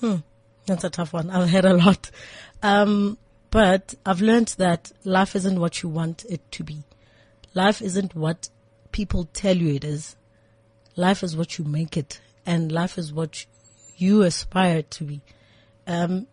Hmm. 0.00 0.16
That's 0.66 0.84
a 0.84 0.90
tough 0.90 1.14
one. 1.14 1.30
I've 1.30 1.48
had 1.48 1.64
a 1.64 1.72
lot. 1.72 2.10
Um, 2.62 3.16
but 3.50 3.94
I've 4.04 4.20
learned 4.20 4.48
that 4.58 4.92
life 5.02 5.34
isn't 5.34 5.58
what 5.58 5.82
you 5.82 5.88
want 5.88 6.26
it 6.28 6.42
to 6.52 6.62
be. 6.62 6.82
Life 7.54 7.80
isn't 7.80 8.14
what 8.14 8.50
people 8.92 9.30
tell 9.32 9.56
you 9.56 9.76
it 9.76 9.84
is. 9.84 10.14
Life 10.94 11.22
is 11.22 11.38
what 11.38 11.56
you 11.56 11.64
make 11.64 11.96
it. 11.96 12.20
And 12.44 12.70
life 12.70 12.98
is 12.98 13.14
what 13.14 13.46
you 14.00 14.22
aspire 14.22 14.82
to 14.82 15.04
be. 15.04 15.20
Um, 15.86 16.26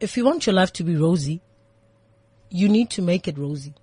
if 0.00 0.16
you 0.16 0.24
want 0.24 0.46
your 0.46 0.54
life 0.54 0.72
to 0.74 0.84
be 0.84 0.96
rosy, 0.96 1.40
you 2.50 2.68
need 2.68 2.90
to 2.90 3.02
make 3.02 3.26
it 3.26 3.38
rosy. 3.38 3.74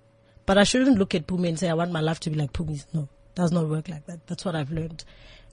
But 0.46 0.58
I 0.58 0.64
shouldn't 0.64 0.98
look 0.98 1.14
at 1.14 1.26
Pumi 1.26 1.48
and 1.48 1.58
say, 1.58 1.68
I 1.68 1.74
want 1.74 1.92
my 1.92 2.00
life 2.00 2.20
to 2.20 2.30
be 2.30 2.36
like 2.36 2.52
Pumi's. 2.52 2.86
No, 2.92 3.08
does 3.34 3.52
not 3.52 3.68
work 3.68 3.88
like 3.88 4.06
that. 4.06 4.26
That's 4.26 4.44
what 4.44 4.54
I've 4.54 4.70
learned. 4.70 5.04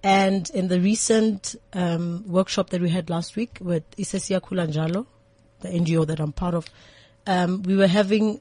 And 0.01 0.49
in 0.51 0.67
the 0.67 0.80
recent 0.80 1.55
um, 1.74 2.24
workshop 2.28 2.70
that 2.70 2.82
we 2.82 2.89
had 2.89 3.09
last 3.09 3.36
week 3.36 3.57
with 3.59 3.84
Isesia 3.97 4.39
Kulanjalo, 4.41 5.05
the 5.59 5.70
NGO 5.70 6.07
that 6.07 6.20
I'm 6.20 6.32
part 6.32 6.53
of, 6.53 6.65
um, 7.28 7.63
we 7.63 7.76
were 7.76 7.88
having 7.88 8.39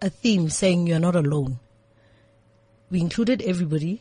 a 0.00 0.08
theme 0.08 0.48
saying 0.48 0.86
you're 0.86 0.98
not 0.98 1.16
alone. 1.16 1.58
We 2.90 3.00
included 3.00 3.42
everybody, 3.42 4.00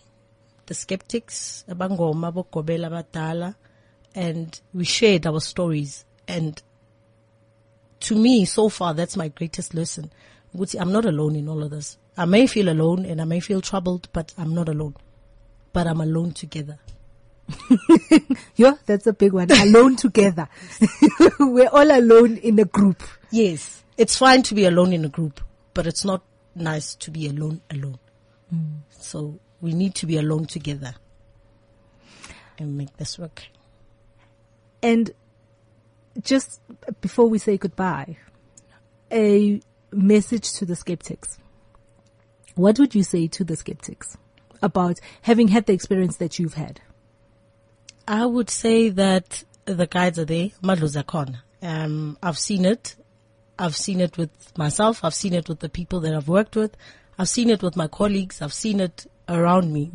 the 0.65 0.73
skeptics, 0.73 1.65
abangoma, 1.67 2.33
bokobela, 2.33 2.89
batala, 2.89 3.55
and 4.15 4.59
we 4.73 4.83
shared 4.85 5.25
our 5.25 5.39
stories. 5.39 6.05
And 6.27 6.61
to 8.01 8.15
me, 8.15 8.45
so 8.45 8.69
far, 8.69 8.93
that's 8.93 9.17
my 9.17 9.29
greatest 9.29 9.73
lesson. 9.73 10.11
I'm 10.79 10.91
not 10.91 11.05
alone 11.05 11.35
in 11.35 11.49
all 11.49 11.63
of 11.63 11.71
this. 11.71 11.97
I 12.15 12.25
may 12.25 12.45
feel 12.47 12.69
alone 12.69 13.05
and 13.05 13.19
I 13.21 13.25
may 13.25 13.39
feel 13.39 13.61
troubled, 13.61 14.07
but 14.13 14.33
I'm 14.37 14.53
not 14.53 14.69
alone. 14.69 14.95
But 15.71 15.87
I'm 15.87 16.01
alone 16.01 16.31
together. 16.31 16.79
Yeah, 18.55 18.73
that's 18.85 19.07
a 19.07 19.13
big 19.13 19.33
one. 19.33 19.49
Alone 19.49 19.95
together. 19.95 20.47
We're 21.39 21.69
all 21.69 21.89
alone 21.91 22.37
in 22.37 22.59
a 22.59 22.65
group. 22.65 23.01
Yes. 23.31 23.83
It's 23.97 24.15
fine 24.17 24.43
to 24.43 24.55
be 24.55 24.65
alone 24.65 24.93
in 24.93 25.05
a 25.05 25.09
group, 25.09 25.41
but 25.73 25.87
it's 25.87 26.05
not 26.05 26.23
nice 26.55 26.93
to 26.95 27.11
be 27.11 27.27
alone 27.27 27.61
alone. 27.71 27.97
Mm. 28.53 28.77
So 28.91 29.39
we 29.59 29.73
need 29.73 29.95
to 29.95 30.05
be 30.05 30.17
alone 30.17 30.45
together 30.45 30.93
and 32.59 32.77
make 32.77 32.95
this 32.97 33.17
work. 33.17 33.43
And 34.83 35.11
just 36.21 36.61
before 37.01 37.27
we 37.27 37.39
say 37.39 37.57
goodbye, 37.57 38.17
a 39.11 39.61
message 39.91 40.53
to 40.53 40.65
the 40.65 40.75
skeptics. 40.75 41.39
What 42.55 42.77
would 42.77 42.93
you 42.93 43.03
say 43.03 43.27
to 43.27 43.43
the 43.43 43.55
skeptics 43.55 44.17
about 44.61 44.99
having 45.23 45.47
had 45.47 45.65
the 45.65 45.73
experience 45.73 46.17
that 46.17 46.37
you've 46.37 46.55
had? 46.55 46.81
I 48.07 48.25
would 48.25 48.49
say 48.49 48.89
that 48.89 49.43
the 49.65 49.87
guides 49.87 50.19
are 50.19 50.25
there. 50.25 50.49
Madluza 50.61 51.03
khona. 51.03 51.37
Um, 51.61 52.17
I've 52.21 52.37
seen 52.37 52.65
it. 52.65 52.95
I've 53.57 53.75
seen 53.75 54.01
it 54.01 54.17
with 54.17 54.31
myself. 54.57 55.03
I've 55.03 55.13
seen 55.13 55.33
it 55.33 55.47
with 55.47 55.59
the 55.59 55.69
people 55.69 56.01
that 56.01 56.13
I've 56.13 56.27
worked 56.27 56.55
with. 56.55 56.75
I've 57.17 57.29
seen 57.29 57.49
it 57.49 57.63
with 57.63 57.77
my 57.77 57.87
colleagues. 57.87 58.41
I've 58.41 58.53
seen 58.53 58.79
it 58.81 59.05
around 59.29 59.71
me. 59.71 59.91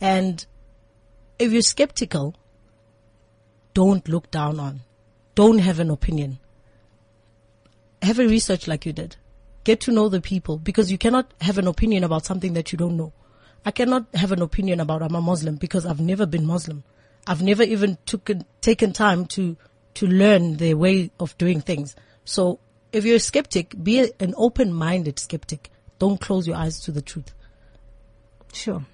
And 0.00 0.46
if 1.38 1.52
you're 1.52 1.62
skeptical, 1.62 2.34
don't 3.74 4.08
look 4.08 4.30
down 4.30 4.60
on. 4.60 4.80
Don't 5.34 5.58
have 5.58 5.80
an 5.80 5.90
opinion. 5.90 6.38
Have 8.02 8.18
a 8.18 8.26
research 8.26 8.68
like 8.68 8.84
you 8.84 8.92
did. 8.92 9.16
Get 9.64 9.80
to 9.82 9.92
know 9.92 10.08
the 10.08 10.20
people 10.20 10.58
because 10.58 10.90
you 10.90 10.98
cannot 10.98 11.32
have 11.40 11.58
an 11.58 11.68
opinion 11.68 12.04
about 12.04 12.24
something 12.24 12.52
that 12.54 12.72
you 12.72 12.78
don't 12.78 12.96
know. 12.96 13.12
I 13.64 13.70
cannot 13.70 14.06
have 14.14 14.32
an 14.32 14.42
opinion 14.42 14.80
about 14.80 15.02
I'm 15.02 15.14
a 15.14 15.20
Muslim 15.20 15.56
because 15.56 15.86
I've 15.86 16.00
never 16.00 16.26
been 16.26 16.46
Muslim. 16.46 16.82
I've 17.26 17.42
never 17.42 17.62
even 17.62 17.98
taken 18.04 18.44
taken 18.60 18.92
time 18.92 19.26
to 19.26 19.56
to 19.94 20.06
learn 20.06 20.56
their 20.56 20.76
way 20.76 21.10
of 21.20 21.38
doing 21.38 21.60
things. 21.60 21.94
So 22.24 22.58
if 22.92 23.04
you're 23.04 23.16
a 23.16 23.20
skeptic, 23.20 23.80
be 23.82 24.10
an 24.18 24.34
open-minded 24.36 25.18
skeptic. 25.18 25.70
Don't 25.98 26.20
close 26.20 26.46
your 26.46 26.56
eyes 26.56 26.80
to 26.80 26.92
the 26.92 27.02
truth. 27.02 27.32
Sure. 28.52 28.84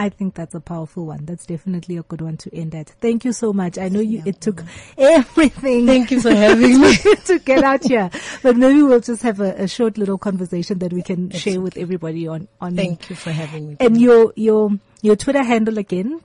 I 0.00 0.08
think 0.08 0.34
that's 0.34 0.54
a 0.54 0.60
powerful 0.60 1.04
one. 1.04 1.26
That's 1.26 1.44
definitely 1.44 1.98
a 1.98 2.02
good 2.02 2.22
one 2.22 2.38
to 2.38 2.56
end 2.56 2.74
at. 2.74 2.88
Thank 2.88 3.26
you 3.26 3.34
so 3.34 3.52
much. 3.52 3.76
I 3.76 3.90
know 3.90 4.00
you, 4.00 4.22
it 4.24 4.40
took 4.40 4.64
everything. 4.96 5.86
Thank 5.86 6.10
you 6.10 6.22
for 6.22 6.32
having 6.34 6.80
me. 6.80 6.96
to 7.26 7.38
get 7.38 7.62
out 7.62 7.84
here, 7.84 8.08
but 8.42 8.56
maybe 8.56 8.82
we'll 8.82 9.00
just 9.00 9.22
have 9.22 9.40
a, 9.40 9.52
a 9.64 9.68
short 9.68 9.98
little 9.98 10.16
conversation 10.16 10.78
that 10.78 10.94
we 10.94 11.02
can 11.02 11.28
share 11.28 11.60
with 11.60 11.76
everybody 11.76 12.26
on, 12.26 12.48
on 12.62 12.76
Thank 12.76 13.10
you 13.10 13.16
for 13.16 13.30
having 13.30 13.68
me. 13.68 13.76
and 13.78 14.00
your 14.00 14.32
your 14.36 14.70
your 15.02 15.16
Twitter 15.16 15.42
handle 15.42 15.76
again. 15.76 16.20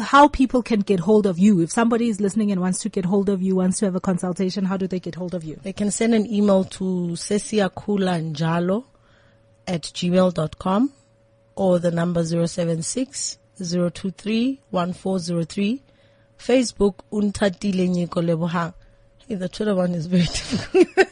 How 0.00 0.26
people 0.26 0.64
can 0.64 0.80
get 0.80 0.98
hold 0.98 1.26
of 1.26 1.38
you. 1.38 1.60
If 1.60 1.70
somebody 1.70 2.08
is 2.08 2.20
listening 2.20 2.50
and 2.50 2.60
wants 2.60 2.80
to 2.80 2.88
get 2.88 3.04
hold 3.04 3.28
of 3.28 3.40
you, 3.40 3.54
wants 3.54 3.78
to 3.78 3.84
have 3.84 3.94
a 3.94 4.00
consultation, 4.00 4.64
how 4.64 4.76
do 4.76 4.88
they 4.88 4.98
get 4.98 5.14
hold 5.14 5.32
of 5.34 5.44
you? 5.44 5.60
They 5.62 5.72
can 5.72 5.92
send 5.92 6.12
an 6.12 6.26
email 6.26 6.64
to 6.64 6.84
sesiakulanjalo 7.14 8.84
at 9.68 9.82
gmail.com 9.82 10.92
or 11.56 11.78
the 11.78 11.90
number 11.90 12.22
076 12.24 13.38
023 13.58 14.60
1403. 14.70 15.82
Facebook, 16.38 16.96
Untatile 17.10 17.88
Nyiko 17.88 18.22
Lebohang. 18.22 18.74
Hey, 19.26 19.34
the 19.34 19.48
Twitter 19.48 19.74
one 19.74 19.94
is 19.94 20.06
very 20.06 20.22
difficult. 20.24 21.08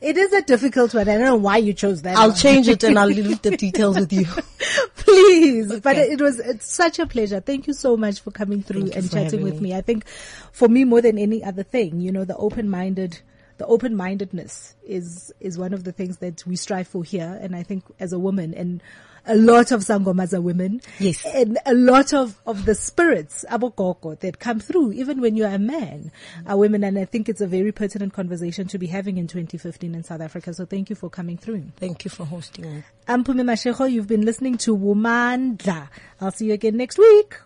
It 0.00 0.16
is 0.16 0.32
a 0.32 0.42
difficult 0.42 0.94
one. 0.94 1.08
I 1.08 1.12
don't 1.16 1.24
know 1.24 1.36
why 1.36 1.58
you 1.58 1.72
chose 1.72 2.02
that. 2.02 2.16
I'll 2.16 2.30
one. 2.30 2.36
change 2.36 2.66
it 2.66 2.82
and 2.82 2.98
I'll 2.98 3.06
leave 3.08 3.42
the 3.42 3.56
details 3.56 3.98
with 3.98 4.12
you. 4.12 4.24
Please. 4.96 5.80
But 5.80 5.98
it 5.98 6.20
was 6.20 6.40
it's 6.40 6.66
such 6.66 6.98
a 6.98 7.06
pleasure. 7.06 7.40
Thank 7.40 7.66
you 7.66 7.74
so 7.74 7.96
much 7.96 8.20
for 8.20 8.30
coming 8.30 8.62
through 8.62 8.88
Thank 8.88 8.96
and 8.96 9.10
chatting 9.10 9.42
with 9.42 9.60
me. 9.60 9.70
me. 9.70 9.76
I 9.76 9.82
think 9.82 10.06
for 10.52 10.68
me 10.68 10.84
more 10.84 11.00
than 11.00 11.18
any 11.18 11.44
other 11.44 11.62
thing, 11.62 12.00
you 12.00 12.10
know, 12.10 12.24
the 12.24 12.36
open 12.36 12.68
minded 12.70 13.20
the 13.58 13.66
open 13.66 13.94
mindedness 13.96 14.74
is 14.84 15.32
is 15.40 15.58
one 15.58 15.72
of 15.72 15.84
the 15.84 15.92
things 15.92 16.18
that 16.18 16.46
we 16.46 16.56
strive 16.56 16.88
for 16.88 17.04
here 17.04 17.38
and 17.40 17.54
I 17.54 17.62
think 17.64 17.84
as 18.00 18.12
a 18.12 18.18
woman 18.18 18.54
and 18.54 18.82
a 19.28 19.36
lot 19.36 19.70
of 19.70 19.82
sangomas 19.82 20.32
are 20.32 20.40
women. 20.40 20.80
Yes. 20.98 21.24
And 21.26 21.58
a 21.66 21.74
lot 21.74 22.12
of, 22.12 22.40
of 22.46 22.64
the 22.64 22.74
spirits, 22.74 23.44
abokoko, 23.50 24.18
that 24.20 24.38
come 24.38 24.58
through, 24.58 24.92
even 24.92 25.20
when 25.20 25.36
you're 25.36 25.48
a 25.48 25.58
man, 25.58 26.10
are 26.46 26.56
women. 26.56 26.82
And 26.82 26.98
I 26.98 27.04
think 27.04 27.28
it's 27.28 27.40
a 27.40 27.46
very 27.46 27.70
pertinent 27.70 28.14
conversation 28.14 28.66
to 28.68 28.78
be 28.78 28.86
having 28.86 29.18
in 29.18 29.26
2015 29.26 29.94
in 29.94 30.02
South 30.02 30.20
Africa. 30.20 30.54
So 30.54 30.64
thank 30.64 30.90
you 30.90 30.96
for 30.96 31.10
coming 31.10 31.36
through. 31.36 31.64
Thank 31.76 32.04
you 32.04 32.10
for 32.10 32.24
hosting 32.24 32.76
me. 32.76 32.84
I'm 33.06 33.22
Pumi 33.22 33.42
Mashego. 33.42 33.90
You've 33.90 34.08
been 34.08 34.24
listening 34.24 34.56
to 34.58 34.76
Womandla. 34.76 35.88
I'll 36.20 36.32
see 36.32 36.46
you 36.46 36.54
again 36.54 36.76
next 36.76 36.98
week. 36.98 37.36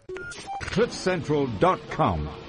CliffCentral.com. 0.63 2.42